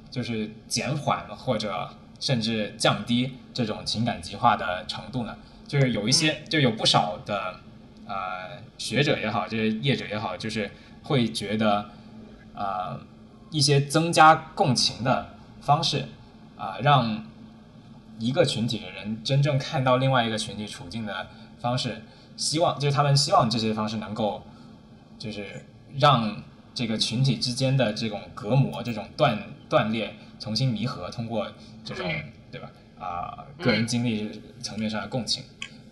[0.10, 1.90] 就是减缓或者
[2.20, 5.38] 甚至降低这种情感极化的程度呢？
[5.68, 7.60] 就是有一些，就有不少的
[8.08, 10.72] 呃学者也好，这些业者也好，就是
[11.04, 11.92] 会觉得
[12.56, 13.00] 呃
[13.52, 16.08] 一些增加共情的方式
[16.58, 17.24] 啊，让
[18.18, 21.28] 一个群体的人真正看到另外一个群体处境的
[21.60, 22.02] 方式，
[22.36, 24.44] 希望就是他们希望这些方式能够
[25.20, 25.66] 就是。
[26.00, 26.42] 让
[26.74, 29.38] 这个群体之间的这种隔膜、这种断
[29.68, 31.46] 断裂重新弥合，通过
[31.84, 32.10] 这种
[32.50, 32.72] 对吧？
[32.98, 35.44] 啊，个人经历层面上的共情。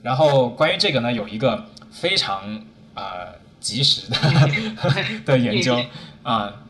[0.01, 2.63] 然后关于这个呢，有一个非常
[2.93, 3.27] 啊
[3.59, 4.17] 及时的
[5.27, 5.77] 的研究
[6.23, 6.63] 啊。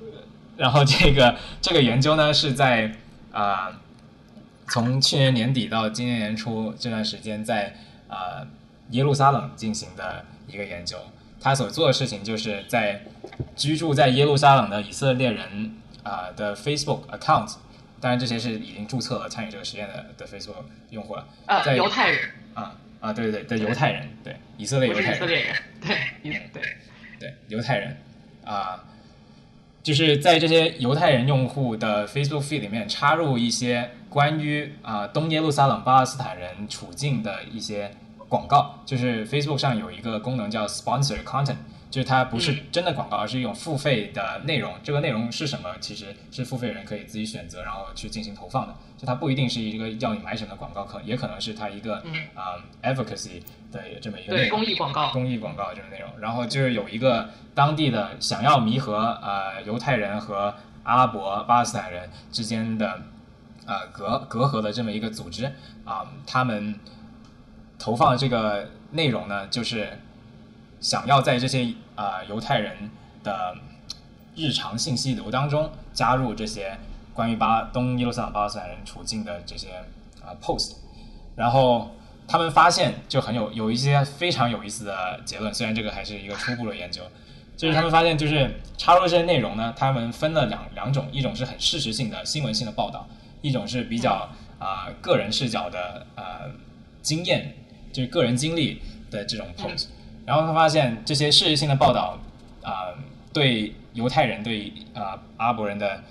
[0.59, 2.93] 然后这个这个研究呢，是在
[3.31, 3.79] 啊
[4.67, 7.73] 从去年年底到今年年初这段时间，在
[8.07, 8.45] 啊
[8.91, 10.97] 耶路撒冷进行的一个研究。
[11.41, 13.05] 他所做的事情就是在
[13.55, 17.55] 居住在耶路撒冷的以色列人啊的 Facebook account，
[18.01, 21.25] 当然这些是已经注册了参与这个实验的的 Facebook 用户了。
[21.45, 22.29] 啊，犹太人。
[22.53, 25.15] 啊啊，对对对，的犹太人，对以色列犹太人。
[25.15, 25.97] 以色列人，对，
[26.51, 26.61] 对
[27.17, 27.95] 对犹太人
[28.43, 28.83] 啊，
[29.81, 37.91] 就是在这些犹太人用户的 Facebook feed 里面插入一些关于啊东耶路撒冷巴勒斯坦人处境的一些。
[38.29, 41.55] 广告就是 Facebook 上有一个功能叫 Sponsor Content，
[41.89, 44.73] 就是它不是真的广告，而是一种付费的内容。
[44.83, 45.69] 这个内容是什么？
[45.79, 48.75] 其实是付费人可以自己选择，然后去进行投放的。
[48.97, 51.97] 就它不一定是一个要你买什么广告，可也可能是它一个
[52.35, 53.41] 啊 advocacy
[53.71, 54.49] 的这么一个对。
[54.49, 55.11] 公益广告。
[55.11, 56.09] 公益广告这种内容。
[56.19, 60.53] 然后就是有一个当地的想要弥合呃犹太人和
[60.83, 63.01] 阿拉伯巴勒斯坦人之间的
[63.65, 65.45] 呃隔隔阂的这么一个组织
[65.85, 66.79] 啊，他们。
[67.81, 69.97] 投放的这个内容呢，就是
[70.81, 72.89] 想要在这些啊犹太人
[73.23, 73.55] 的
[74.35, 76.77] 日常信息流当中加入这些
[77.13, 79.69] 关于巴东耶路撒冷巴勒斯坦人处境的这些
[80.21, 80.75] 啊 post，
[81.35, 81.91] 然后
[82.27, 87.01] 他们发现就很有有一些非常有意思的结论，虽然这个还是一个初步的研究，
[87.57, 93.07] 就是他们发现就是插入这些内容呢，他们分了两两种，一种是很事实性的新闻性的报道，
[93.41, 96.49] 一种是比较啊个人视角的呃
[97.01, 97.55] 经验。
[97.91, 98.79] 就是个人经历
[99.09, 99.87] 的这种 post，
[100.29, 102.19] 然后他发现这些事实性的报道
[102.61, 102.93] 啊，
[103.33, 106.03] 对犹太人对啊阿拉伯人的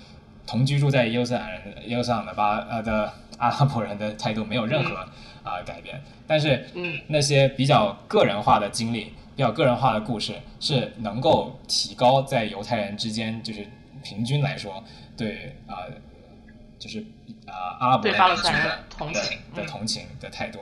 [0.45, 4.97] 同居住在耶路撒冷人耶路撒冷的巴呃的阿拉伯人的态度没有任何
[5.41, 6.65] 啊改变，但是
[7.07, 13.65] 那些比较个人化的经历、比较个人化的故事是能够提高在犹太人之间就是
[14.03, 14.83] 平均来说
[15.15, 15.87] 对啊
[16.77, 16.99] 就是
[17.47, 18.35] 啊阿拉伯人的
[18.89, 20.59] 同情的同情的态度。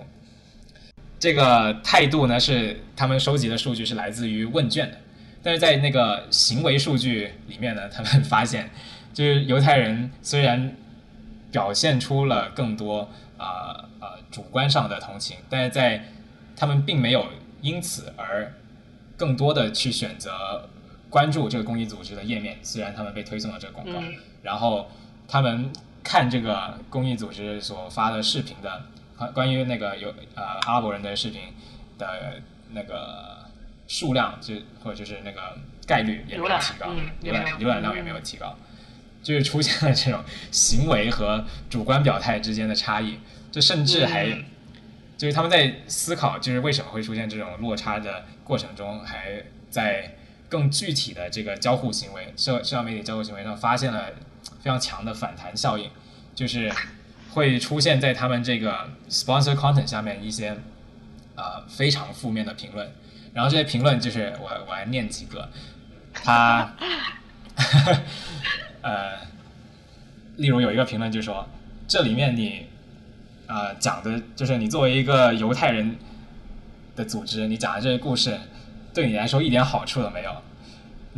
[1.20, 4.98] 这个态度呢，是他们收集的数据是来自于问卷的，
[5.42, 8.70] 但是在那个行为数据里面呢，他们发现，
[9.14, 10.76] 就是犹太人虽然
[11.52, 16.06] 表现出了更多啊啊主观上的同情，但是在
[16.56, 17.26] 他们并没有
[17.62, 18.54] 因此而
[19.18, 20.70] 更多的去选择
[21.10, 24.00] 关注这个公益组织的页面，虽然他们被推送了这个广告，
[24.44, 24.88] 然后
[25.28, 25.72] 他们
[26.04, 28.84] 看这个公益组织所发的视频的。
[29.18, 31.42] 关关于那个有呃阿拉伯人的视频
[31.98, 32.42] 的
[32.72, 33.46] 那个
[33.88, 36.88] 数量，就或者就是那个概率也没有提高，
[37.24, 38.56] 浏览浏览量也没有提高，
[39.24, 43.20] 就是出现了这种行为和主观表态之间的差异，
[43.52, 44.28] 就甚至还
[45.18, 50.16] 就是他们在思考，就是为什么会出现这种落差的过程中，还在
[50.48, 54.12] 更具体的这个交互行为社社交媒体交互行为上发现了
[54.62, 55.90] 非常强的反弹效应。
[56.36, 56.72] 就是
[57.38, 60.58] 会出现在他们这个 sponsor content 下面一些
[61.36, 62.92] 呃非常负面的评论，
[63.32, 65.48] 然后这些评论就是我我来念几个，
[66.16, 66.74] 他
[68.82, 69.20] 呃，
[70.38, 71.48] 例如有一个评论就说
[71.88, 72.66] 这里面你
[73.46, 75.96] 呃讲的就是你作为一个犹太人
[76.96, 78.36] 的组织，你讲的这些故事
[78.96, 80.32] 对你来说一点好处都没有。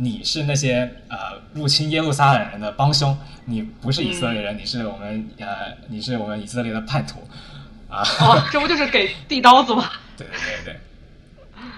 [0.02, 1.16] 你是那些呃
[1.52, 5.46] 入侵耶路撒冷人的帮凶，你不是以色列人，你是我们呃
[5.88, 7.22] 你是我们以色列的叛徒
[7.90, 8.02] 啊！
[8.20, 9.90] 哦，这不就是给递刀子吗？
[10.16, 10.76] 对对对对，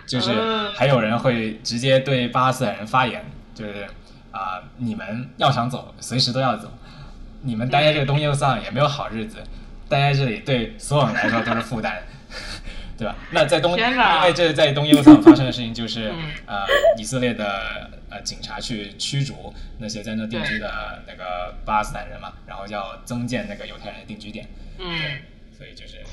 [0.06, 3.24] 就是还有人会直接对巴勒斯坦人发言，
[3.54, 3.86] 就是
[4.30, 6.72] 啊、你们要想走，随时都要走，
[7.42, 9.38] 你们待在这个东耶路撒冷也没有好日子，
[9.88, 12.00] 待在这里对所有人来说都是负担。
[12.96, 13.16] 对吧？
[13.30, 13.84] 那在东，因
[14.22, 16.64] 为这是在东耶路撒冷发生的事情，就是、嗯呃，
[16.96, 24.46] 以色列的呃警察去驱逐那些在那定居的那个巴勒斯坦人嘛，然后要增建那个犹太人的定居点，
[24.78, 25.18] 嗯，
[25.56, 26.04] 所以就是。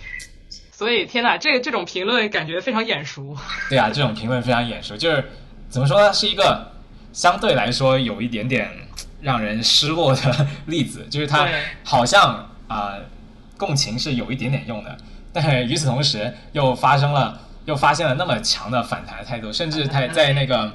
[0.71, 3.35] 所以天哪，这个这种评论感觉非常眼熟。
[3.69, 5.25] 对啊，这种评论非常眼熟，就是
[5.67, 6.71] 怎么说呢，是一个
[7.11, 8.71] 相对来说有一点点
[9.21, 11.45] 让人失落的 例子，就是他
[11.83, 12.97] 好像啊、
[13.57, 14.97] 共情是有一点点用的，
[15.33, 20.73] 但是与此同时又发生了又发现了那么强的反弹态度，甚至他在那个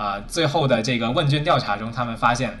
[0.00, 2.58] 啊、最后的这个问卷调查中，他们发现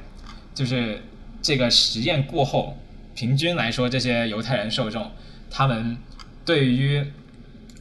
[0.54, 1.02] 就是
[1.40, 2.76] 这个实验过后，
[3.14, 5.10] 平均来说，这些犹太人受众
[5.50, 5.96] 他们
[6.44, 7.02] 对于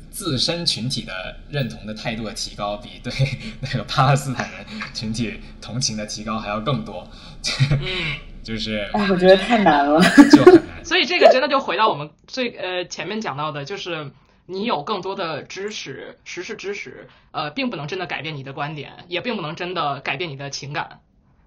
[0.10, 3.12] 自身群体的认同的态度的提高，比对
[3.60, 7.06] 那个巴勒斯坦人群体同情的提高还要更多，
[7.70, 10.00] 嗯，就是哎，我觉得太难了。
[10.32, 10.86] 就很难。
[10.86, 14.10] 所以这个真的就回到我们最呃前面讲到的，就是
[14.52, 21.02] 你有更多的知识，实事知识，呃，并不能真的改变你的观点，也并不能真的改变你的情感，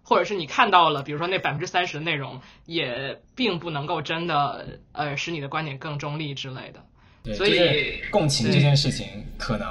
[0.04, 6.80] 或者是你看到了，比如说那百分之三十的内容，也并不能够真的呃使你的观点更中立之类的。
[7.24, 9.04] 对，所以就是共情这件事情
[9.36, 9.66] 可能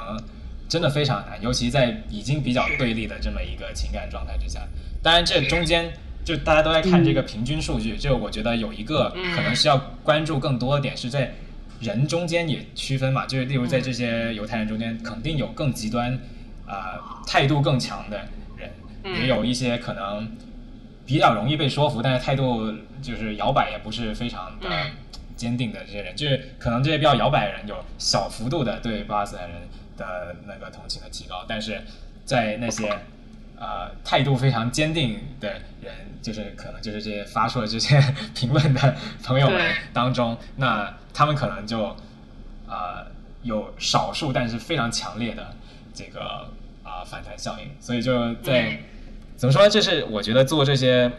[0.67, 4.59] 真的非常难，尤其在已经比较对立的这么一个情感状态之下。
[5.01, 5.89] 当然，这中间
[6.25, 11.33] 就大家都在看这个平均数据，就我觉得有一个嗯可能需要关注更多的点是在
[11.81, 16.13] 人中间也区分嘛，就是例如在这些犹太人中间，肯定有更极端
[16.65, 18.17] 啊、呃态度更强的
[18.57, 18.69] 人，
[19.03, 19.15] 嗯。
[19.19, 20.31] 也有一些可能
[21.05, 24.91] 比较容易被说服，但是态度就是摇摆也不是非常的嗯。
[25.35, 29.61] 坚定的这些人，就是可能这些比较摇摆的人有小幅度的对巴勒斯坦人
[29.97, 31.81] 的那个同情的提高，但是
[32.25, 32.87] 在那些
[33.61, 35.47] 呃态度非常坚定的
[35.79, 38.01] 人，就是可能就是这些发出了这些
[38.33, 41.95] 评论的朋友们当中，那他们可能就
[42.67, 43.05] 呃
[43.43, 45.55] 有少数但是非常强烈的
[45.93, 46.49] 这个
[46.83, 48.77] 啊、反弹效应，所以就在、嗯
[49.37, 49.69] 怎么说呢？
[49.69, 51.11] 这是我觉得做这些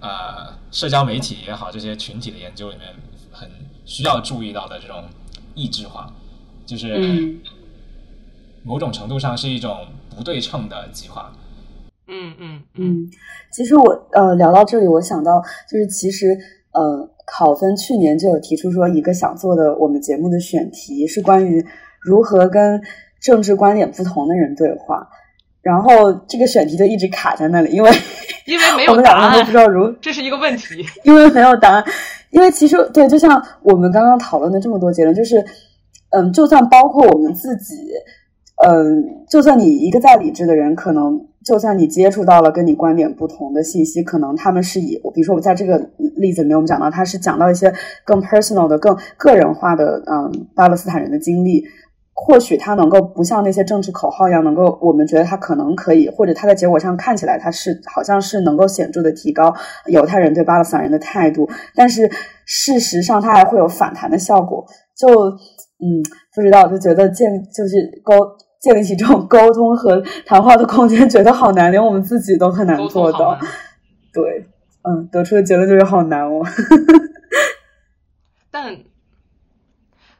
[0.00, 2.88] 呃社交媒体也好，这些群体的研究里面
[3.30, 3.50] 很
[3.84, 5.04] 需要注意到的这种
[5.54, 6.10] 异质化，
[6.64, 7.38] 就是嗯
[8.62, 11.30] 某种程度上是一种不对称的极化。
[12.10, 13.10] 嗯嗯嗯，
[13.52, 16.36] 其实我呃聊到这里，我想到就是其实
[16.72, 21.64] 呃考分去年就有提出说一个想做的我们节目的选题是关于
[22.00, 22.82] 如何跟
[23.20, 25.08] 政治观点不同的人对话，
[25.62, 27.90] 然后这个选题就一直卡在那里，因为
[28.46, 30.84] 因为没我们有答案两个都不知，道如这是一个问题。
[31.04, 31.84] 因为没有答案。
[32.30, 35.44] 因为其实对，就像我们刚刚讨论的这么多结论，就是
[36.10, 37.74] 嗯，就算包括我们自己，
[38.66, 45.78] 嗯，就算你一个再理智的人，可能就算你接触到了跟你观点不同的信息，可能他们是以，比如说我们在这个
[46.16, 47.72] 例子里面，我们讲到他是讲到一些
[48.04, 51.64] 更 personal 的、更个人化的，嗯，巴勒斯坦人的经历。
[52.22, 59.54] 或许他能够不像那些政治口号一样，能够我们觉得他可能可以，或者他在结果上看起来他是好像是能够显著的提高
[59.86, 62.10] 犹太人对巴勒斯坦人的态度，但是
[62.44, 64.66] 事实上它还会有反弹的效果。
[64.94, 66.04] 就嗯，
[66.34, 68.14] 不知道，就觉得建就是沟
[68.60, 73.38] 建立起这种沟通和谈话的空间，觉得好难，连我们自己都很难做到。
[74.12, 74.46] 对，
[74.82, 76.42] 嗯，得出的结论就是好难哦。
[78.50, 78.80] 但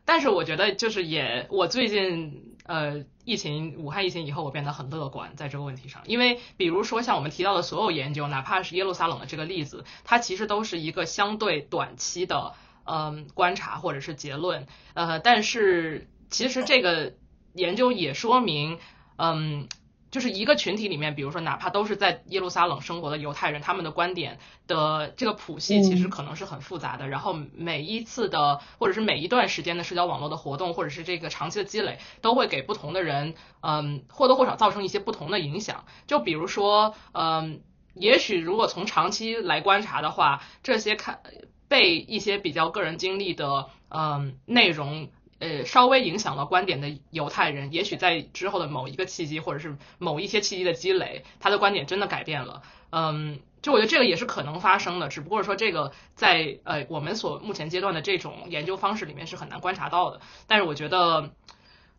[0.07, 12.53] 但是我觉得就是也，我最近呃疫情武汉疫情以后，我变得很乐观在这个问题上，因为比如说像我们提到的所有研究，哪怕是耶路撒冷的这个例子，它其实都是一个相对短期的
[12.85, 17.13] 嗯、观察或者是结论，呃，但是其实这个
[17.55, 18.79] 研究也说明，
[19.17, 19.69] 嗯。
[20.11, 27.07] 就是一个群体里面，比如说哪怕都是在耶路撒冷生活的犹太人，他们的观点的这个谱系其实嗯可能是很复杂的。
[27.07, 35.85] 然后每一次的或者是每一段时间的社交网络的活动，或者是这个长期的积累，都会给不同的人，嗯，或多或少造成一些不同的影响。
[36.09, 37.61] 就比如说，嗯，
[37.95, 41.21] 也许如果从长期来观察的话，这些看
[41.69, 45.09] 被一些比较个人经历的嗯内容。
[45.41, 52.63] 呃，稍微影响了观点的犹太人，也许在之后的某一个契机，或者是某一些契机的积累，他的观点真的改变了。
[52.93, 60.21] 嗯，就我觉得这个也是可能发生的，只不过说这个在呃我们所目前阶段的这种研究方式里面是很难观察到的。
[60.47, 61.31] 但是我觉得。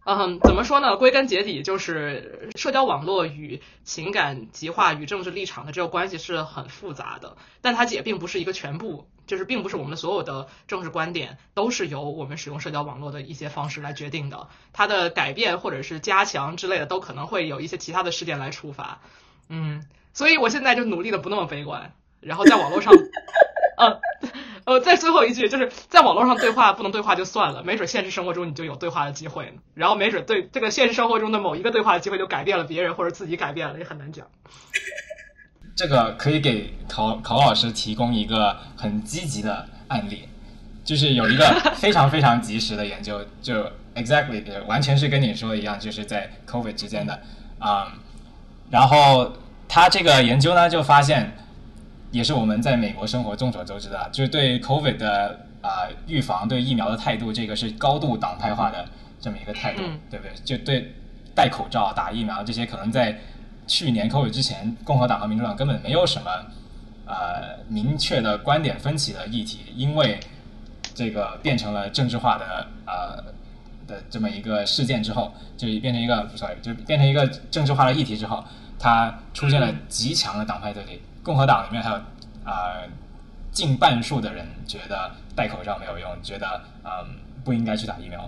[0.03, 0.97] 嗯，怎么说呢？
[0.97, 14.49] 归根结底，就是社交网络与情感极化与政治立场的这个关系是很复杂的，但它也并不是一个全部，就是并不是我们所有的政治观点都是由我们使用社交网络的一些方式来决定的。
[14.73, 18.99] 它的改变或者是加强之类的，都可能会有一些其他的事件来触发。
[19.47, 22.93] 嗯，所以我现在就努力的不那么悲观，然后在网络上，
[23.79, 24.01] 嗯。
[24.63, 29.53] 呃，在最后一句，就是在网络上对话不能对话就算了，没准现实生活中你就有对话的机会呢。
[29.73, 34.27] 然后没准对这个现实生活中的某一个对话的机会就改变了别人或者自己改变了，也很难讲。
[35.75, 40.27] 这个可以给考考老师提供一个很积极的案例，
[40.83, 41.45] 就是有一个
[41.75, 47.19] 非常非常及时的研究，就 exactly 完全是跟你说的一样，就是在 COVID 之间的
[47.59, 47.93] 啊。
[48.69, 49.33] 然后
[49.67, 51.35] 他这个研究呢，就发现。
[52.11, 58.85] 也是我们在美国生活众所周知的，就是对 COVID 的啊预防、对疫苗的态度，这个是高度党派化的
[59.17, 60.33] 这么一个态度，对不对？
[60.43, 60.93] 就对
[61.33, 63.17] 戴口罩、打疫苗这些，可能在
[63.67, 66.29] 去年 COVID 之前，共和党和民主党根本没有什么
[67.05, 70.19] 呃明确的观点分歧的议题，因为
[70.93, 73.23] 这个变成了政治化的呃
[73.87, 78.43] 的这么一个事件之后，就变成一个 sorry 就变成一个政治化的议题之后，
[78.77, 81.01] 它出现了极强的党派对立。
[81.23, 81.95] 共和党里面还有
[82.43, 82.81] 啊
[83.51, 86.89] 近半数的人觉得戴口罩没有用，觉得嗯
[87.43, 88.27] 不应该去打疫苗。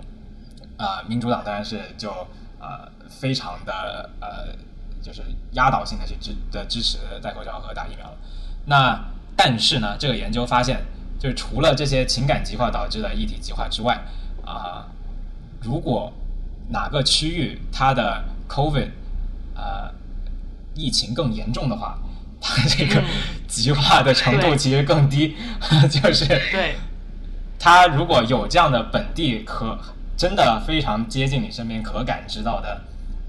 [0.76, 2.10] 啊，民主党当然是就
[2.58, 4.54] 呃非常的呃
[5.04, 5.22] 就是
[5.52, 8.10] 压倒性的去支的支持戴口罩和打疫苗。
[8.64, 8.98] 那
[9.36, 10.80] 但是呢，这个研究发现，
[11.20, 14.00] 就是除了这些情感极化导致的议题极化之外，
[14.44, 14.86] 啊，
[15.60, 16.10] 如果
[16.70, 18.88] 哪个区域它的 COVID
[19.54, 19.92] 呃
[20.74, 21.98] 疫情更严重的话。
[22.46, 23.02] 它这个
[23.48, 25.34] 极化的程度其实更低，
[25.90, 26.76] 就是对
[27.58, 29.78] 它如果有这样的本地可
[30.14, 32.82] 真的非常接近你身边可感知到的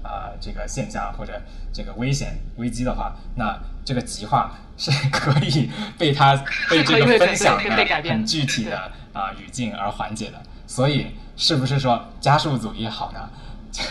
[0.06, 1.40] 啊这个现象或者
[1.72, 5.68] 这个危险危机的话，那这个极化是 可以
[5.98, 6.36] 被它
[6.70, 7.70] 被这个分享的
[8.08, 10.40] 很具体的啊语境而缓解的。
[10.66, 13.28] 所以是不是说加速主义好呢？
[13.76, 13.82] 不，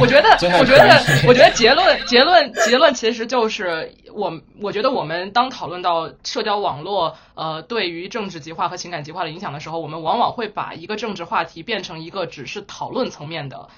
[0.00, 13.68] 我觉得，我觉得，我觉得结论，结论，结论其实就是我，我觉得我们当讨论到社交网络呃对于政治极化和情感极化的影响的时候，我们往往会把一个政治话题变成一个只是讨论层面的。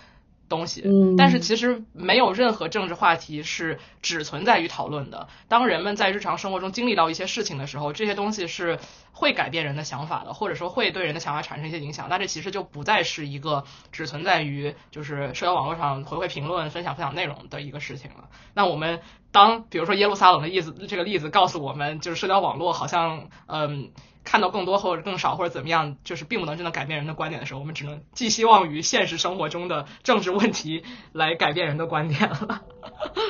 [0.48, 0.85] 东西，
[1.16, 5.28] 但是其实没有任何政治话题是只存在于讨论的。
[5.48, 8.78] 当人们在日常生活中经历到一些事情的时候，这些东西是
[9.12, 12.09] 会改变人的想法的，或者说会对人的想法产生一些影响。
[12.10, 18.28] 那这其实就不再是一个只存在于就是社交网络上回回评论、分享分享内容的一个事情了。
[18.52, 19.01] 那我们
[19.31, 23.90] 当比如说耶路撒冷的例子，这个例子告诉我们，就是社交网络好像嗯。
[24.24, 32.62] 看到更多或者更少或者怎么样，就是并不能真的改变人的观点的时候，我们只能寄希望于现实生活中的政治问题来改变人的观点了。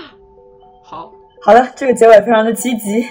[0.84, 1.12] 好，
[1.44, 3.06] 好的，这个结尾非常的积极，